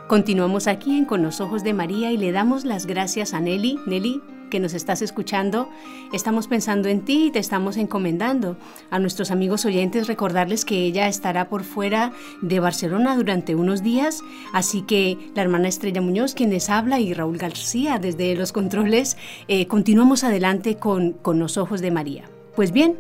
Continuamos 0.09 0.67
aquí 0.67 0.99
en 0.99 1.05
Con 1.05 1.23
los 1.23 1.41
Ojos 1.41 1.63
de 1.63 1.75
María 1.75 2.11
y 2.11 2.17
le 2.17 2.33
damos 2.33 2.65
las 2.65 2.87
gracias 2.87 3.35
a 3.35 3.41
Nelly. 3.41 3.79
Nelly, 3.87 4.21
que 4.49 4.61
nos 4.61 4.75
estás 4.75 5.03
escuchando, 5.03 5.69
estamos 6.13 6.49
pensando 6.49 6.89
en 6.89 7.03
ti 7.03 7.27
y 7.27 7.31
te 7.31 7.39
estamos 7.39 7.77
encomendando. 7.77 8.57
A 8.91 8.99
nuestros 8.99 9.31
amigos 9.31 9.65
oyentes 9.65 10.07
recordarles 10.07 10.65
que 10.65 10.85
ella 10.85 11.09
estará 11.09 11.49
por 11.49 11.65
fuera 11.65 12.13
de 12.43 12.61
Barcelona 12.61 13.17
durante 13.17 13.55
unos 13.55 13.83
días, 13.83 14.23
así 14.53 14.83
que 14.83 15.19
la 15.35 15.43
hermana 15.43 15.69
Estrella 15.69 16.01
Muñoz, 16.01 16.35
quien 16.35 16.51
les 16.51 16.71
habla, 16.71 17.01
y 17.01 17.15
Raúl 17.15 17.39
García 17.39 17.99
desde 17.99 18.35
los 18.35 18.53
controles, 18.53 19.17
eh, 19.49 19.67
continuamos 19.67 20.25
adelante 20.25 20.77
con, 20.77 21.13
con 21.13 21.39
los 21.39 21.57
ojos 21.57 21.81
de 21.81 21.91
María. 21.91 22.25
Pues 22.55 22.73
bien, 22.73 22.97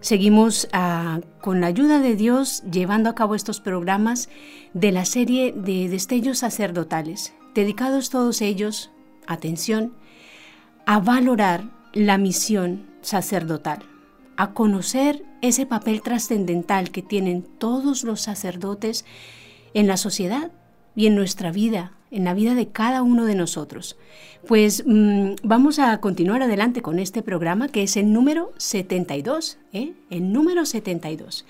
Seguimos 0.00 0.66
ah, 0.72 1.20
con 1.42 1.60
la 1.60 1.66
ayuda 1.66 1.98
de 1.98 2.16
Dios 2.16 2.62
llevando 2.70 3.10
a 3.10 3.14
cabo 3.14 3.34
estos 3.34 3.60
programas 3.60 4.30
de 4.72 4.92
la 4.92 5.04
serie 5.04 5.52
de 5.52 5.90
destellos 5.90 6.38
sacerdotales, 6.38 7.34
dedicados 7.54 8.08
todos 8.08 8.40
ellos, 8.40 8.90
atención, 9.26 9.92
a 10.86 11.00
valorar 11.00 11.64
la 11.92 12.18
misión 12.18 12.86
sacerdotal, 13.02 13.80
a 14.36 14.52
conocer 14.52 15.24
ese 15.42 15.66
papel 15.66 16.02
trascendental 16.02 16.90
que 16.90 17.02
tienen 17.02 17.42
todos 17.42 18.04
los 18.04 18.20
sacerdotes 18.20 19.04
en 19.74 19.86
la 19.86 19.96
sociedad 19.96 20.50
y 20.94 21.06
en 21.06 21.14
nuestra 21.14 21.52
vida, 21.52 21.92
en 22.10 22.24
la 22.24 22.34
vida 22.34 22.54
de 22.54 22.68
cada 22.68 23.02
uno 23.02 23.24
de 23.24 23.34
nosotros. 23.34 23.96
Pues 24.46 24.84
mm, 24.86 25.34
vamos 25.42 25.78
a 25.78 25.98
continuar 26.00 26.42
adelante 26.42 26.82
con 26.82 26.98
este 26.98 27.22
programa 27.22 27.68
que 27.68 27.82
es 27.82 27.96
el 27.96 28.12
número 28.12 28.52
72, 28.58 29.58
¿eh? 29.72 29.92
el 30.10 30.32
número 30.32 30.66
72, 30.66 31.46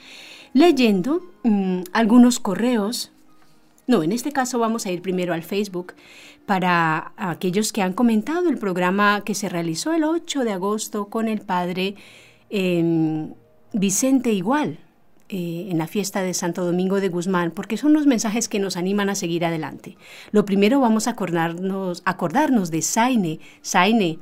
leyendo 0.52 1.22
mm, 1.44 1.82
algunos 1.92 2.40
correos. 2.40 3.12
No, 3.90 4.04
en 4.04 4.12
este 4.12 4.30
caso 4.30 4.60
vamos 4.60 4.86
a 4.86 4.92
ir 4.92 5.02
primero 5.02 5.34
al 5.34 5.42
Facebook 5.42 5.94
para 6.46 7.12
aquellos 7.16 7.72
que 7.72 7.82
han 7.82 7.92
comentado 7.92 8.48
el 8.48 8.56
programa 8.56 9.24
que 9.24 9.34
se 9.34 9.48
realizó 9.48 9.92
el 9.92 10.04
8 10.04 10.44
de 10.44 10.52
agosto 10.52 11.06
con 11.06 11.26
el 11.26 11.40
padre 11.40 11.96
em, 12.50 13.34
Vicente 13.72 14.32
Igual. 14.32 14.78
Eh, 15.28 15.66
en 15.70 15.78
la 15.78 15.88
fiesta 15.88 16.22
de 16.22 16.34
Santo 16.34 16.64
Domingo 16.64 17.00
de 17.00 17.08
Guzmán, 17.08 17.50
porque 17.50 17.76
son 17.76 17.92
los 17.92 18.06
mensajes 18.06 18.48
que 18.48 18.60
nos 18.60 18.76
animan 18.76 19.10
a 19.10 19.16
seguir 19.16 19.44
adelante. 19.44 19.96
Lo 20.30 20.44
primero 20.44 20.80
vamos 20.80 21.08
a 21.08 21.12
acordarnos, 21.12 22.02
acordarnos 22.04 22.70
de 22.70 22.82
Saine. 22.82 23.38
Saine, 23.62 24.18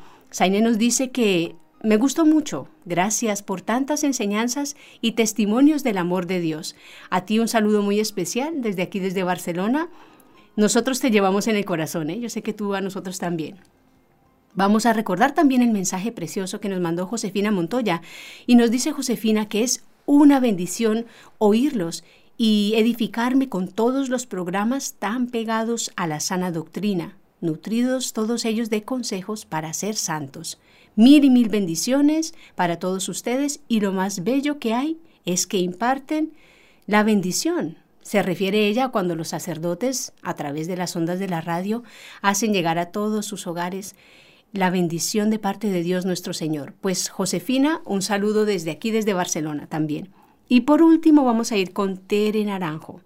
nos 0.63 0.79
dice 0.79 1.11
que 1.11 1.57
me 1.83 1.97
gustó 1.97 2.27
mucho. 2.27 2.69
Gracias 2.85 3.43
por 3.43 3.61
tantas 3.61 4.03
enseñanzas 4.03 4.77
y 5.01 5.13
testimonios 5.13 5.85
del 5.85 5.99
amor 5.99 6.27
de 6.27 6.41
Dios. 6.41 6.75
A 7.11 7.25
ti 7.25 7.39
un 7.39 7.49
saludo 7.49 7.83
muy 7.83 8.01
especial 8.01 8.63
desde 8.63 8.83
aquí, 8.83 8.99
desde 8.99 9.23
Barcelona. 9.23 9.89
Nosotros 10.57 10.99
te 10.99 11.11
llevamos 11.11 11.47
en 11.47 11.57
el 11.57 11.65
corazón, 11.65 12.11
¿eh? 12.11 12.19
yo 12.19 12.29
sé 12.29 12.43
que 12.43 12.53
tú 12.53 12.75
a 12.75 12.81
nosotros 12.81 13.19
también. 13.19 13.59
Vamos 14.55 14.87
a 14.87 14.93
recordar 14.93 15.35
también 15.35 15.63
el 15.63 15.71
mensaje 15.71 16.11
precioso 16.11 16.61
que 16.61 16.69
nos 16.69 16.81
mandó 16.81 17.07
Josefina 17.07 17.53
Montoya 17.53 18.03
y 18.45 18.57
nos 18.57 18.73
dice 18.73 18.91
Josefina 18.91 19.49
que 19.49 19.63
es 19.63 19.85
una 20.05 20.41
bendición 20.41 21.07
oírlos 21.39 22.03
y 22.37 22.73
edificarme 22.77 23.49
con 23.49 23.69
todos 23.69 24.09
los 24.09 24.27
programas 24.27 24.95
tan 24.95 25.29
pegados 25.29 25.93
a 25.95 26.09
la 26.09 26.19
sana 26.19 26.51
doctrina, 26.51 27.17
nutridos 27.41 28.13
todos 28.13 28.45
ellos 28.45 28.69
de 28.69 28.83
consejos 28.83 29.45
para 29.45 29.73
ser 29.75 29.95
santos. 29.95 30.59
Mil 30.99 31.23
y 31.23 31.31
mil 31.31 31.49
bendiciones 31.49 32.35
para 32.57 32.81
todos 32.81 33.09
ustedes 33.09 33.61
y 33.69 33.79
lo 33.79 33.93
más 33.93 34.25
bello 34.25 34.59
que 34.59 34.75
hay 34.75 34.99
es 35.25 35.47
que 35.47 35.59
imparten 35.59 36.33
la 36.89 37.05
bendición, 37.05 37.77
se 38.03 38.21
refiere 38.21 38.67
ella 38.67 38.89
cuando 38.89 39.15
los 39.15 39.29
sacerdotes, 39.29 40.13
a 40.23 40.35
través 40.35 40.67
de 40.67 40.77
las 40.77 40.97
ondas 40.97 41.21
de 41.21 41.29
la 41.29 41.41
radio, 41.41 41.85
hacen 42.21 42.53
llegar 42.53 42.81
a 42.81 42.87
todos 42.87 43.27
sus 43.27 43.47
hogares 43.47 43.95
la 44.53 44.71
bendición 44.71 45.31
de 45.31 45.39
parte 45.39 45.71
de 45.71 45.85
Dios 45.85 46.05
nuestro 46.05 46.33
Señor. 46.33 46.75
Pues 46.81 47.11
Josefina, 47.11 47.81
un 47.85 48.03
saludo 48.03 48.45
desde 48.45 48.73
aquí, 48.73 48.91
desde 48.91 49.13
Barcelona 49.13 49.69
también. 49.69 50.09
Y 50.49 50.63
por 50.63 50.83
último 50.83 51.25
vamos 51.25 51.53
a 51.53 51.57
ir 51.59 51.73
con 51.73 51.99
Tere 51.99 52.45
Naranjo. 52.45 53.03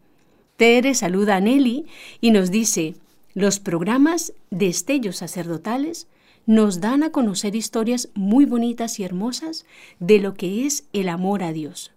Tere 0.57 0.95
saluda 0.95 1.37
a 1.37 1.41
Nelly 1.41 1.85
y 2.23 2.31
nos 2.31 2.51
dice, 2.51 2.95
los 3.35 3.61
programas 3.61 4.33
de 4.51 4.69
estellos 4.69 5.17
sacerdotales 5.17 6.07
nos 6.47 6.81
dan 6.81 7.03
a 7.03 7.11
conocer 7.11 7.55
historias 7.57 8.09
muy 8.15 8.45
bonitas 8.45 8.99
y 8.99 9.05
hermosas 9.05 9.65
de 10.01 10.19
lo 10.19 10.35
que 10.35 10.67
es 10.67 10.85
el 10.93 11.09
amor 11.09 11.43
a 11.43 11.53
Dios 11.53 11.93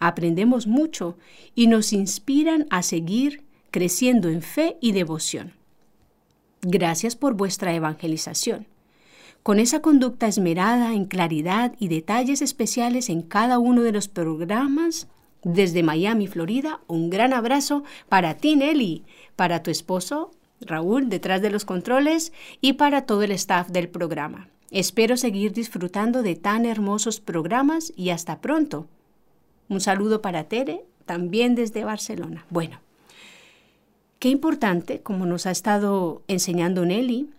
aprendemos 0.00 0.66
mucho 0.66 1.16
y 1.54 1.68
nos 1.68 1.92
inspiran 1.92 2.66
a 2.70 2.82
seguir 2.82 3.44
creciendo 3.70 4.28
en 4.28 4.42
fe 4.42 4.76
y 4.80 4.92
devoción. 4.92 5.52
Gracias 6.62 7.14
por 7.14 7.34
vuestra 7.34 7.74
evangelización. 7.74 8.66
Con 9.42 9.60
esa 9.60 9.80
conducta 9.80 10.26
esmerada 10.26 10.92
en 10.94 11.04
claridad 11.04 11.74
y 11.78 11.88
detalles 11.88 12.42
especiales 12.42 13.08
en 13.08 13.22
cada 13.22 13.58
uno 13.58 13.82
de 13.82 13.92
los 13.92 14.08
programas, 14.08 15.06
desde 15.42 15.82
Miami, 15.82 16.26
Florida, 16.26 16.80
un 16.86 17.08
gran 17.08 17.32
abrazo 17.32 17.84
para 18.10 18.34
ti, 18.34 18.56
Nelly, 18.56 19.04
para 19.36 19.62
tu 19.62 19.70
esposo, 19.70 20.32
Raúl, 20.60 21.08
detrás 21.08 21.42
de 21.42 21.50
los 21.50 21.64
controles, 21.64 22.32
y 22.60 22.74
para 22.74 23.06
todo 23.06 23.22
el 23.22 23.32
staff 23.32 23.68
del 23.68 23.88
programa. 23.88 24.48
Espero 24.70 25.16
seguir 25.16 25.52
disfrutando 25.52 26.22
de 26.22 26.36
tan 26.36 26.64
hermosos 26.64 27.20
programas 27.20 27.92
y 27.96 28.10
hasta 28.10 28.40
pronto. 28.40 28.86
Un 29.68 29.80
saludo 29.80 30.22
para 30.22 30.44
Tere, 30.44 30.84
también 31.06 31.54
desde 31.54 31.84
Barcelona. 31.84 32.46
Bueno, 32.50 32.78
qué 34.20 34.28
importante, 34.28 35.00
como 35.00 35.26
nos 35.26 35.46
ha 35.46 35.50
estado 35.50 36.22
enseñando 36.28 36.84
Nelly 36.84 37.30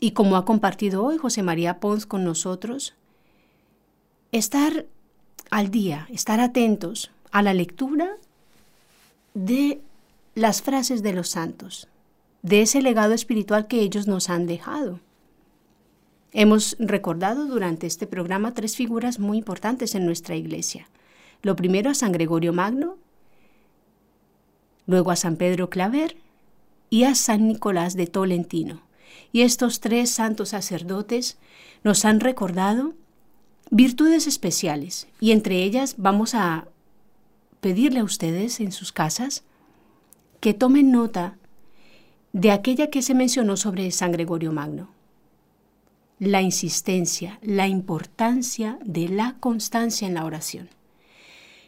y 0.00 0.10
como 0.10 0.36
ha 0.36 0.44
compartido 0.44 1.04
hoy 1.04 1.18
José 1.18 1.42
María 1.42 1.78
Pons 1.78 2.06
con 2.06 2.24
nosotros, 2.24 2.94
estar 4.32 4.86
al 5.50 5.70
día, 5.70 6.08
estar 6.10 6.40
atentos 6.40 7.12
a 7.30 7.42
la 7.42 7.54
lectura 7.54 8.16
de 9.34 9.80
las 10.34 10.62
frases 10.62 11.02
de 11.04 11.12
los 11.12 11.28
santos, 11.28 11.88
de 12.44 12.60
ese 12.60 12.82
legado 12.82 13.14
espiritual 13.14 13.66
que 13.66 13.80
ellos 13.80 14.06
nos 14.06 14.28
han 14.28 14.46
dejado. 14.46 15.00
Hemos 16.30 16.76
recordado 16.78 17.46
durante 17.46 17.86
este 17.86 18.06
programa 18.06 18.52
tres 18.52 18.76
figuras 18.76 19.18
muy 19.18 19.38
importantes 19.38 19.94
en 19.94 20.04
nuestra 20.04 20.36
iglesia. 20.36 20.90
Lo 21.40 21.56
primero 21.56 21.88
a 21.88 21.94
San 21.94 22.12
Gregorio 22.12 22.52
Magno, 22.52 22.98
luego 24.86 25.10
a 25.10 25.16
San 25.16 25.36
Pedro 25.36 25.70
Claver 25.70 26.18
y 26.90 27.04
a 27.04 27.14
San 27.14 27.48
Nicolás 27.48 27.96
de 27.96 28.06
Tolentino. 28.06 28.82
Y 29.32 29.40
estos 29.40 29.80
tres 29.80 30.10
santos 30.10 30.50
sacerdotes 30.50 31.38
nos 31.82 32.04
han 32.04 32.20
recordado 32.20 32.92
virtudes 33.70 34.26
especiales 34.26 35.08
y 35.18 35.32
entre 35.32 35.62
ellas 35.62 35.94
vamos 35.96 36.34
a 36.34 36.68
pedirle 37.62 38.00
a 38.00 38.04
ustedes 38.04 38.60
en 38.60 38.70
sus 38.70 38.92
casas 38.92 39.44
que 40.40 40.52
tomen 40.52 40.92
nota 40.92 41.38
de 42.34 42.50
aquella 42.50 42.90
que 42.90 43.00
se 43.00 43.14
mencionó 43.14 43.56
sobre 43.56 43.88
San 43.92 44.10
Gregorio 44.10 44.52
Magno. 44.52 44.90
La 46.18 46.42
insistencia, 46.42 47.38
la 47.42 47.68
importancia 47.68 48.76
de 48.84 49.08
la 49.08 49.36
constancia 49.38 50.08
en 50.08 50.14
la 50.14 50.24
oración. 50.24 50.68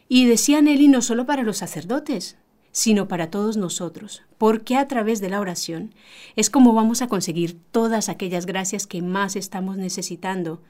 Y 0.09 0.25
decía 0.25 0.61
Nelly 0.61 0.89
no 0.89 1.01
solo 1.01 1.25
para 1.25 1.43
los 1.43 1.57
sacerdotes, 1.57 2.35
sino 2.73 3.07
para 3.07 3.31
todos 3.31 3.55
nosotros, 3.55 4.23
porque 4.37 4.75
a 4.75 4.89
través 4.89 5.21
de 5.21 5.29
la 5.29 5.39
oración 5.39 5.95
es 6.35 6.49
como 6.49 6.73
vamos 6.73 7.01
a 7.01 7.07
conseguir 7.07 7.57
todas 7.71 8.09
aquellas 8.09 8.45
gracias 8.45 8.87
que 8.87 9.01
más 9.01 9.37
estamos 9.37 9.77
necesitando. 9.77 10.61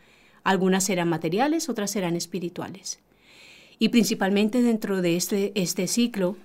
Algunas 0.44 0.84
serán 0.84 1.10
materiales, 1.10 1.70
otras 1.70 1.90
serán 1.90 2.16
espirituales. 2.16 3.00
Y 3.80 3.90
principalmente 3.90 4.62
dentro 4.62 5.02
de 5.02 5.18
este, 5.18 5.54
este 5.56 5.88
ciclo, 5.88 6.38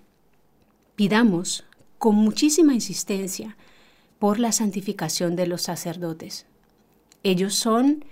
pidamos 0.97 1.67
con 2.03 2.17
muchísima 2.17 2.75
insistencia 2.75 3.57
por 4.19 4.41
la 4.41 4.51
santificación 4.51 5.37
de 5.37 5.47
los 5.47 5.63
sacerdotes. 5.63 6.47
Ellos 7.23 7.55
son 7.55 8.05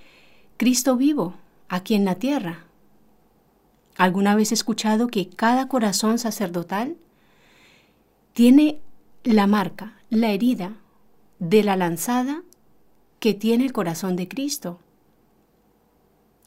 Cristo 0.57 0.97
vivo 0.97 1.35
aquí 1.69 1.97
en 1.97 2.05
la 2.05 2.15
tierra, 2.15 2.67
¿Alguna 3.97 4.37
vez 4.37 4.53
he 4.53 4.55
escuchado 4.55 5.09
que 5.09 5.29
cada 5.29 5.67
corazón 5.67 6.21
sacerdotal 6.21 6.97
tiene 8.33 8.79
la 9.25 9.49
marca, 9.49 9.99
la 10.09 10.31
herida 10.31 10.77
de 11.41 11.65
la 11.65 11.75
lanzada 11.75 12.45
que 13.19 13.35
tiene 13.35 13.65
el 13.65 13.73
corazón 13.73 14.15
de 14.15 14.29
Cristo? 14.29 14.79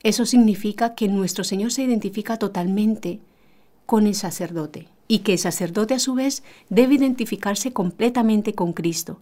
Eso 0.02 0.26
significa 0.26 0.96
que 0.96 1.10
nuestro 1.10 1.44
Señor 1.44 1.74
se 1.74 1.84
identifica 1.84 2.38
totalmente 2.38 3.20
con 3.86 4.08
el 4.08 4.16
sacerdote 4.16 4.93
y 5.08 5.20
que 5.20 5.34
el 5.34 5.40
sacerdote 5.40 5.94
a 5.94 6.00
su 6.00 6.14
vez 6.14 6.44
debe 6.70 6.96
identificarse 6.96 7.74
completamente 7.74 8.54
con 8.54 8.74
Cristo, 8.74 9.20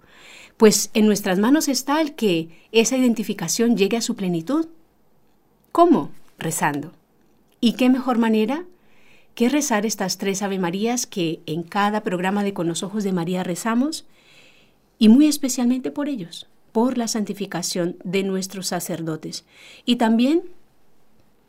pues 0.57 0.91
en 0.93 1.07
nuestras 1.07 1.39
manos 1.39 1.67
está 1.67 2.01
el 2.01 2.13
que 2.13 2.49
esa 2.71 2.97
identificación 2.97 3.77
llegue 3.77 3.97
a 3.97 4.01
su 4.01 4.15
plenitud. 4.15 4.67
¿Cómo? 5.71 6.11
Rezando. 6.37 6.91
¿Y 7.59 7.73
qué 7.73 7.89
mejor 7.89 8.17
manera 8.17 8.65
que 9.35 9.49
rezar 9.49 9.85
estas 9.85 10.17
tres 10.17 10.41
Ave 10.41 10.59
Marías 10.59 11.07
que 11.07 11.41
en 11.45 11.63
cada 11.63 12.03
programa 12.03 12.43
de 12.43 12.53
Con 12.53 12.67
los 12.67 12.83
Ojos 12.83 13.03
de 13.03 13.13
María 13.13 13.43
rezamos? 13.43 14.05
Y 14.99 15.09
muy 15.09 15.25
especialmente 15.25 15.89
por 15.89 16.09
ellos, 16.09 16.47
por 16.71 16.97
la 16.97 17.07
santificación 17.07 17.97
de 18.03 18.23
nuestros 18.23 18.67
sacerdotes. 18.67 19.45
Y 19.85 19.95
también 19.95 20.43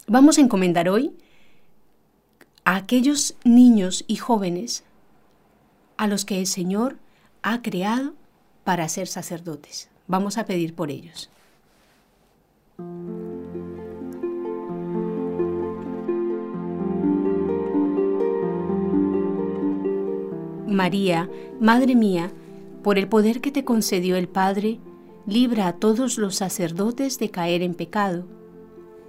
vamos 0.07 0.39
a 0.39 0.41
encomendar 0.41 0.89
hoy 0.89 1.13
a 2.65 2.77
aquellos 2.77 3.37
niños 3.45 4.05
y 4.07 4.17
jóvenes 4.17 4.85
a 5.97 6.07
los 6.07 6.25
que 6.25 6.39
el 6.39 6.47
Señor 6.47 6.97
ha 7.43 7.63
creado 7.63 8.15
para 8.65 8.89
ser 8.89 9.09
sacerdotes. 9.09 9.89
Vamos 10.07 10.39
a 10.39 10.47
pedir 10.47 10.75
por 10.75 10.91
ellos. 10.91 11.31
María, 20.67 21.29
Madre 21.61 21.95
mía, 21.95 22.33
por 22.83 22.99
el 22.99 23.09
poder 23.09 23.41
que 23.41 23.53
te 23.53 23.65
concedió 23.65 24.17
el 24.17 24.29
Padre, 24.29 24.81
libra 25.27 25.69
a 25.69 25.73
todos 25.75 26.19
los 26.19 26.37
sacerdotes 26.37 27.19
de 27.19 27.31
caer 27.31 27.63
en 27.63 27.75
pecado. 27.75 28.27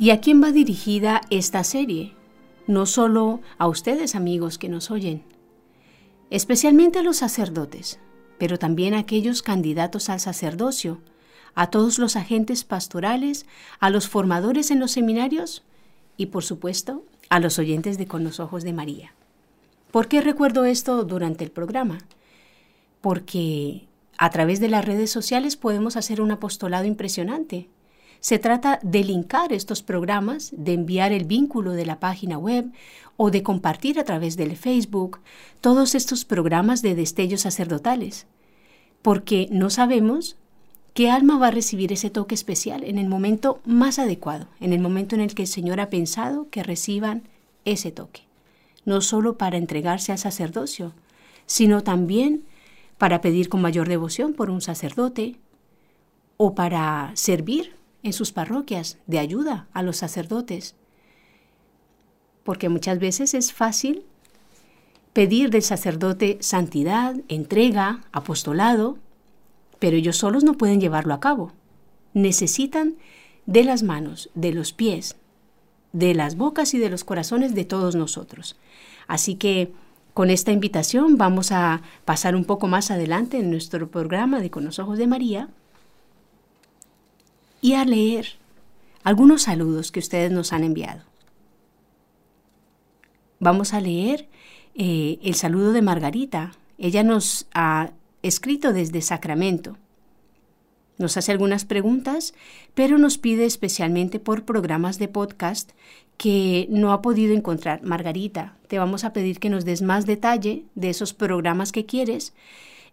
¿Y 0.00 0.10
a 0.10 0.20
quién 0.20 0.40
va 0.40 0.52
dirigida 0.52 1.22
esta 1.28 1.64
serie? 1.64 2.14
No 2.68 2.86
solo 2.86 3.40
a 3.58 3.66
ustedes 3.66 4.14
amigos 4.14 4.56
que 4.56 4.68
nos 4.68 4.92
oyen, 4.92 5.24
especialmente 6.30 7.00
a 7.00 7.02
los 7.02 7.16
sacerdotes, 7.16 7.98
pero 8.38 8.60
también 8.60 8.94
a 8.94 9.00
aquellos 9.00 9.42
candidatos 9.42 10.08
al 10.08 10.20
sacerdocio, 10.20 11.00
a 11.56 11.70
todos 11.70 11.98
los 11.98 12.14
agentes 12.14 12.62
pastorales, 12.62 13.44
a 13.80 13.90
los 13.90 14.06
formadores 14.08 14.70
en 14.70 14.78
los 14.78 14.92
seminarios 14.92 15.64
y 16.16 16.26
por 16.26 16.44
supuesto 16.44 17.04
a 17.28 17.40
los 17.40 17.58
oyentes 17.58 17.98
de 17.98 18.06
Con 18.06 18.22
los 18.22 18.38
Ojos 18.38 18.62
de 18.62 18.72
María. 18.72 19.14
¿Por 19.90 20.06
qué 20.06 20.20
recuerdo 20.20 20.64
esto 20.64 21.02
durante 21.02 21.42
el 21.42 21.50
programa? 21.50 21.98
Porque 23.00 23.88
a 24.16 24.30
través 24.30 24.60
de 24.60 24.68
las 24.68 24.84
redes 24.84 25.10
sociales 25.10 25.56
podemos 25.56 25.96
hacer 25.96 26.20
un 26.20 26.30
apostolado 26.30 26.84
impresionante 26.84 27.68
se 28.20 28.38
trata 28.38 28.80
de 28.82 29.04
linkar 29.04 29.52
estos 29.52 29.82
programas, 29.82 30.52
de 30.56 30.72
enviar 30.74 31.12
el 31.12 31.24
vínculo 31.24 31.72
de 31.72 31.86
la 31.86 32.00
página 32.00 32.38
web 32.38 32.72
o 33.16 33.30
de 33.30 33.42
compartir 33.42 33.98
a 33.98 34.04
través 34.04 34.36
del 34.36 34.56
Facebook 34.56 35.20
todos 35.60 35.94
estos 35.94 36.24
programas 36.24 36.82
de 36.82 36.94
destellos 36.94 37.42
sacerdotales, 37.42 38.26
porque 39.02 39.48
no 39.50 39.70
sabemos 39.70 40.36
qué 40.94 41.10
alma 41.10 41.38
va 41.38 41.48
a 41.48 41.52
recibir 41.52 41.92
ese 41.92 42.10
toque 42.10 42.34
especial 42.34 42.82
en 42.84 42.98
el 42.98 43.08
momento 43.08 43.60
más 43.64 43.98
adecuado, 43.98 44.48
en 44.60 44.72
el 44.72 44.80
momento 44.80 45.14
en 45.14 45.20
el 45.20 45.34
que 45.34 45.42
el 45.42 45.48
Señor 45.48 45.80
ha 45.80 45.90
pensado 45.90 46.48
que 46.50 46.62
reciban 46.62 47.22
ese 47.64 47.92
toque, 47.92 48.22
no 48.84 49.00
solo 49.00 49.38
para 49.38 49.58
entregarse 49.58 50.12
al 50.12 50.18
sacerdocio, 50.18 50.92
sino 51.46 51.82
también 51.82 52.44
para 52.98 53.20
pedir 53.20 53.48
con 53.48 53.62
mayor 53.62 53.88
devoción 53.88 54.34
por 54.34 54.50
un 54.50 54.60
sacerdote 54.60 55.36
o 56.36 56.54
para 56.54 57.12
servir 57.14 57.77
en 58.02 58.12
sus 58.12 58.32
parroquias 58.32 58.98
de 59.06 59.18
ayuda 59.18 59.68
a 59.72 59.82
los 59.82 59.96
sacerdotes. 59.96 60.74
Porque 62.44 62.68
muchas 62.68 62.98
veces 62.98 63.34
es 63.34 63.52
fácil 63.52 64.04
pedir 65.12 65.50
del 65.50 65.62
sacerdote 65.62 66.38
santidad, 66.40 67.16
entrega, 67.28 68.04
apostolado, 68.12 68.98
pero 69.78 69.96
ellos 69.96 70.16
solos 70.16 70.44
no 70.44 70.54
pueden 70.54 70.80
llevarlo 70.80 71.14
a 71.14 71.20
cabo. 71.20 71.52
Necesitan 72.14 72.96
de 73.46 73.64
las 73.64 73.82
manos, 73.82 74.30
de 74.34 74.52
los 74.52 74.72
pies, 74.72 75.16
de 75.92 76.14
las 76.14 76.36
bocas 76.36 76.74
y 76.74 76.78
de 76.78 76.90
los 76.90 77.04
corazones 77.04 77.54
de 77.54 77.64
todos 77.64 77.94
nosotros. 77.96 78.56
Así 79.06 79.34
que 79.34 79.72
con 80.14 80.30
esta 80.30 80.52
invitación 80.52 81.16
vamos 81.16 81.52
a 81.52 81.82
pasar 82.04 82.34
un 82.34 82.44
poco 82.44 82.66
más 82.66 82.90
adelante 82.90 83.38
en 83.38 83.50
nuestro 83.50 83.90
programa 83.90 84.40
de 84.40 84.50
Con 84.50 84.64
los 84.64 84.78
Ojos 84.78 84.98
de 84.98 85.06
María 85.06 85.48
y 87.60 87.74
a 87.74 87.84
leer 87.84 88.38
algunos 89.04 89.42
saludos 89.42 89.92
que 89.92 90.00
ustedes 90.00 90.30
nos 90.30 90.52
han 90.52 90.64
enviado. 90.64 91.02
Vamos 93.40 93.72
a 93.72 93.80
leer 93.80 94.28
eh, 94.74 95.18
el 95.22 95.34
saludo 95.34 95.72
de 95.72 95.82
Margarita. 95.82 96.52
Ella 96.76 97.02
nos 97.02 97.46
ha 97.54 97.92
escrito 98.22 98.72
desde 98.72 99.00
Sacramento. 99.00 99.76
Nos 100.98 101.16
hace 101.16 101.30
algunas 101.30 101.64
preguntas, 101.64 102.34
pero 102.74 102.98
nos 102.98 103.18
pide 103.18 103.44
especialmente 103.44 104.18
por 104.18 104.44
programas 104.44 104.98
de 104.98 105.06
podcast 105.06 105.70
que 106.16 106.66
no 106.70 106.92
ha 106.92 107.00
podido 107.00 107.32
encontrar. 107.32 107.82
Margarita, 107.84 108.56
te 108.66 108.78
vamos 108.78 109.04
a 109.04 109.12
pedir 109.12 109.38
que 109.38 109.50
nos 109.50 109.64
des 109.64 109.82
más 109.82 110.06
detalle 110.06 110.64
de 110.74 110.90
esos 110.90 111.14
programas 111.14 111.70
que 111.70 111.86
quieres 111.86 112.34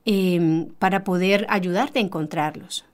em, 0.05 0.67
para 0.77 1.03
poder 1.03 1.47
ayudarte 1.49 1.97
a 1.97 2.03
encontrarlos. 2.03 2.85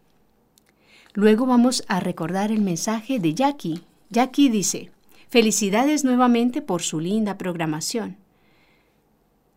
Luego 1.13 1.45
vamos 1.45 1.83
a 1.89 1.99
recordar 1.99 2.51
el 2.51 2.61
mensaje 2.61 3.19
de 3.19 3.33
Jackie. 3.33 3.81
Jackie 4.09 4.49
dice, 4.49 4.91
felicidades 5.29 6.05
nuevamente 6.05 6.61
por 6.61 6.81
su 6.81 7.01
linda 7.01 7.37
programación. 7.37 8.15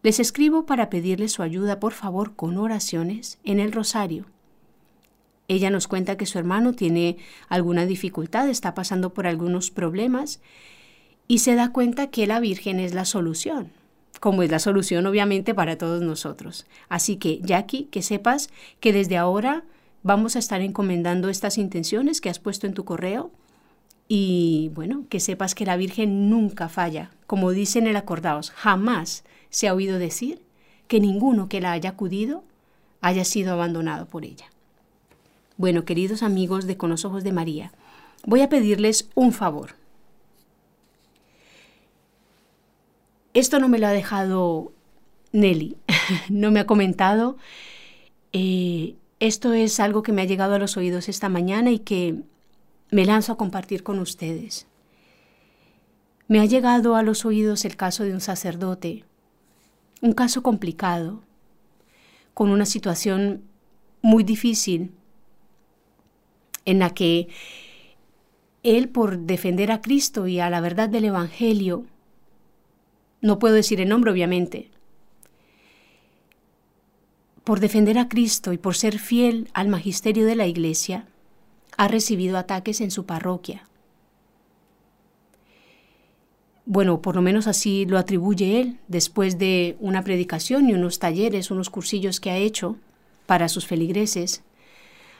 Les 0.02 0.18
escribo 0.18 0.66
para 0.66 0.90
pedirles 0.90 1.32
su 1.32 1.42
ayuda, 1.42 1.78
por 1.78 1.92
favor, 1.92 2.34
con 2.34 2.58
oraciones 2.58 3.38
en 3.44 3.60
el 3.60 3.70
rosario. 3.70 4.26
Ella 5.46 5.70
nos 5.70 5.86
cuenta 5.86 6.16
que 6.16 6.26
su 6.26 6.38
hermano 6.38 6.72
tiene 6.72 7.18
alguna 7.48 7.86
dificultad, 7.86 8.48
está 8.48 8.74
pasando 8.74 9.14
por 9.14 9.26
algunos 9.26 9.70
problemas 9.70 10.40
y 11.28 11.38
se 11.38 11.54
da 11.54 11.70
cuenta 11.70 12.08
que 12.08 12.26
la 12.26 12.40
Virgen 12.40 12.80
es 12.80 12.94
la 12.94 13.04
solución, 13.04 13.70
como 14.20 14.42
es 14.42 14.50
la 14.50 14.58
solución 14.58 15.06
obviamente 15.06 15.54
para 15.54 15.78
todos 15.78 16.02
nosotros. 16.02 16.66
Así 16.88 17.16
que, 17.16 17.40
Jackie, 17.42 17.84
que 17.84 18.02
sepas 18.02 18.50
que 18.80 18.92
desde 18.92 19.16
ahora 19.16 19.64
vamos 20.04 20.36
a 20.36 20.38
estar 20.38 20.60
encomendando 20.60 21.28
estas 21.28 21.58
intenciones 21.58 22.20
que 22.20 22.30
has 22.30 22.38
puesto 22.38 22.68
en 22.68 22.74
tu 22.74 22.84
correo 22.84 23.32
y 24.06 24.70
bueno, 24.74 25.06
que 25.08 25.18
sepas 25.18 25.54
que 25.54 25.64
la 25.64 25.76
Virgen 25.76 26.28
nunca 26.30 26.68
falla. 26.68 27.10
Como 27.26 27.50
dice 27.50 27.80
en 27.80 27.88
el 27.88 27.96
acordaos, 27.96 28.50
jamás 28.50 29.24
se 29.48 29.66
ha 29.66 29.74
oído 29.74 29.98
decir 29.98 30.42
que 30.86 31.00
ninguno 31.00 31.48
que 31.48 31.60
la 31.60 31.72
haya 31.72 31.90
acudido 31.90 32.44
haya 33.00 33.24
sido 33.24 33.54
abandonado 33.54 34.06
por 34.06 34.24
ella. 34.24 34.44
Bueno, 35.56 35.84
queridos 35.86 36.22
amigos 36.22 36.66
de 36.66 36.76
Con 36.76 36.90
los 36.90 37.06
Ojos 37.06 37.24
de 37.24 37.32
María, 37.32 37.72
voy 38.26 38.42
a 38.42 38.50
pedirles 38.50 39.08
un 39.14 39.32
favor. 39.32 39.70
Esto 43.32 43.58
no 43.58 43.68
me 43.68 43.78
lo 43.78 43.86
ha 43.86 43.92
dejado 43.92 44.72
Nelly, 45.32 45.78
no 46.28 46.50
me 46.50 46.60
ha 46.60 46.66
comentado. 46.66 47.38
Eh, 48.32 48.96
esto 49.26 49.54
es 49.54 49.80
algo 49.80 50.02
que 50.02 50.12
me 50.12 50.20
ha 50.20 50.26
llegado 50.26 50.54
a 50.54 50.58
los 50.58 50.76
oídos 50.76 51.08
esta 51.08 51.30
mañana 51.30 51.70
y 51.70 51.78
que 51.78 52.20
me 52.90 53.06
lanzo 53.06 53.32
a 53.32 53.38
compartir 53.38 53.82
con 53.82 53.98
ustedes. 53.98 54.66
Me 56.28 56.40
ha 56.40 56.44
llegado 56.44 56.94
a 56.94 57.02
los 57.02 57.24
oídos 57.24 57.64
el 57.64 57.74
caso 57.74 58.04
de 58.04 58.12
un 58.12 58.20
sacerdote, 58.20 59.04
un 60.02 60.12
caso 60.12 60.42
complicado, 60.42 61.22
con 62.34 62.50
una 62.50 62.66
situación 62.66 63.44
muy 64.02 64.24
difícil 64.24 64.92
en 66.66 66.80
la 66.80 66.90
que 66.90 67.28
él 68.62 68.90
por 68.90 69.20
defender 69.20 69.72
a 69.72 69.80
Cristo 69.80 70.26
y 70.26 70.38
a 70.38 70.50
la 70.50 70.60
verdad 70.60 70.90
del 70.90 71.06
Evangelio, 71.06 71.86
no 73.22 73.38
puedo 73.38 73.54
decir 73.54 73.80
el 73.80 73.88
nombre 73.88 74.10
obviamente, 74.10 74.70
por 77.44 77.60
defender 77.60 77.98
a 77.98 78.08
Cristo 78.08 78.52
y 78.52 78.58
por 78.58 78.74
ser 78.74 78.98
fiel 78.98 79.48
al 79.52 79.68
magisterio 79.68 80.24
de 80.26 80.34
la 80.34 80.46
Iglesia, 80.46 81.06
ha 81.76 81.88
recibido 81.88 82.38
ataques 82.38 82.80
en 82.80 82.90
su 82.90 83.04
parroquia. 83.04 83.68
Bueno, 86.66 87.02
por 87.02 87.14
lo 87.14 87.20
menos 87.20 87.46
así 87.46 87.84
lo 87.84 87.98
atribuye 87.98 88.60
él, 88.60 88.78
después 88.88 89.38
de 89.38 89.76
una 89.80 90.02
predicación 90.02 90.70
y 90.70 90.72
unos 90.72 90.98
talleres, 90.98 91.50
unos 91.50 91.68
cursillos 91.68 92.20
que 92.20 92.30
ha 92.30 92.38
hecho 92.38 92.76
para 93.26 93.50
sus 93.50 93.66
feligreses. 93.66 94.42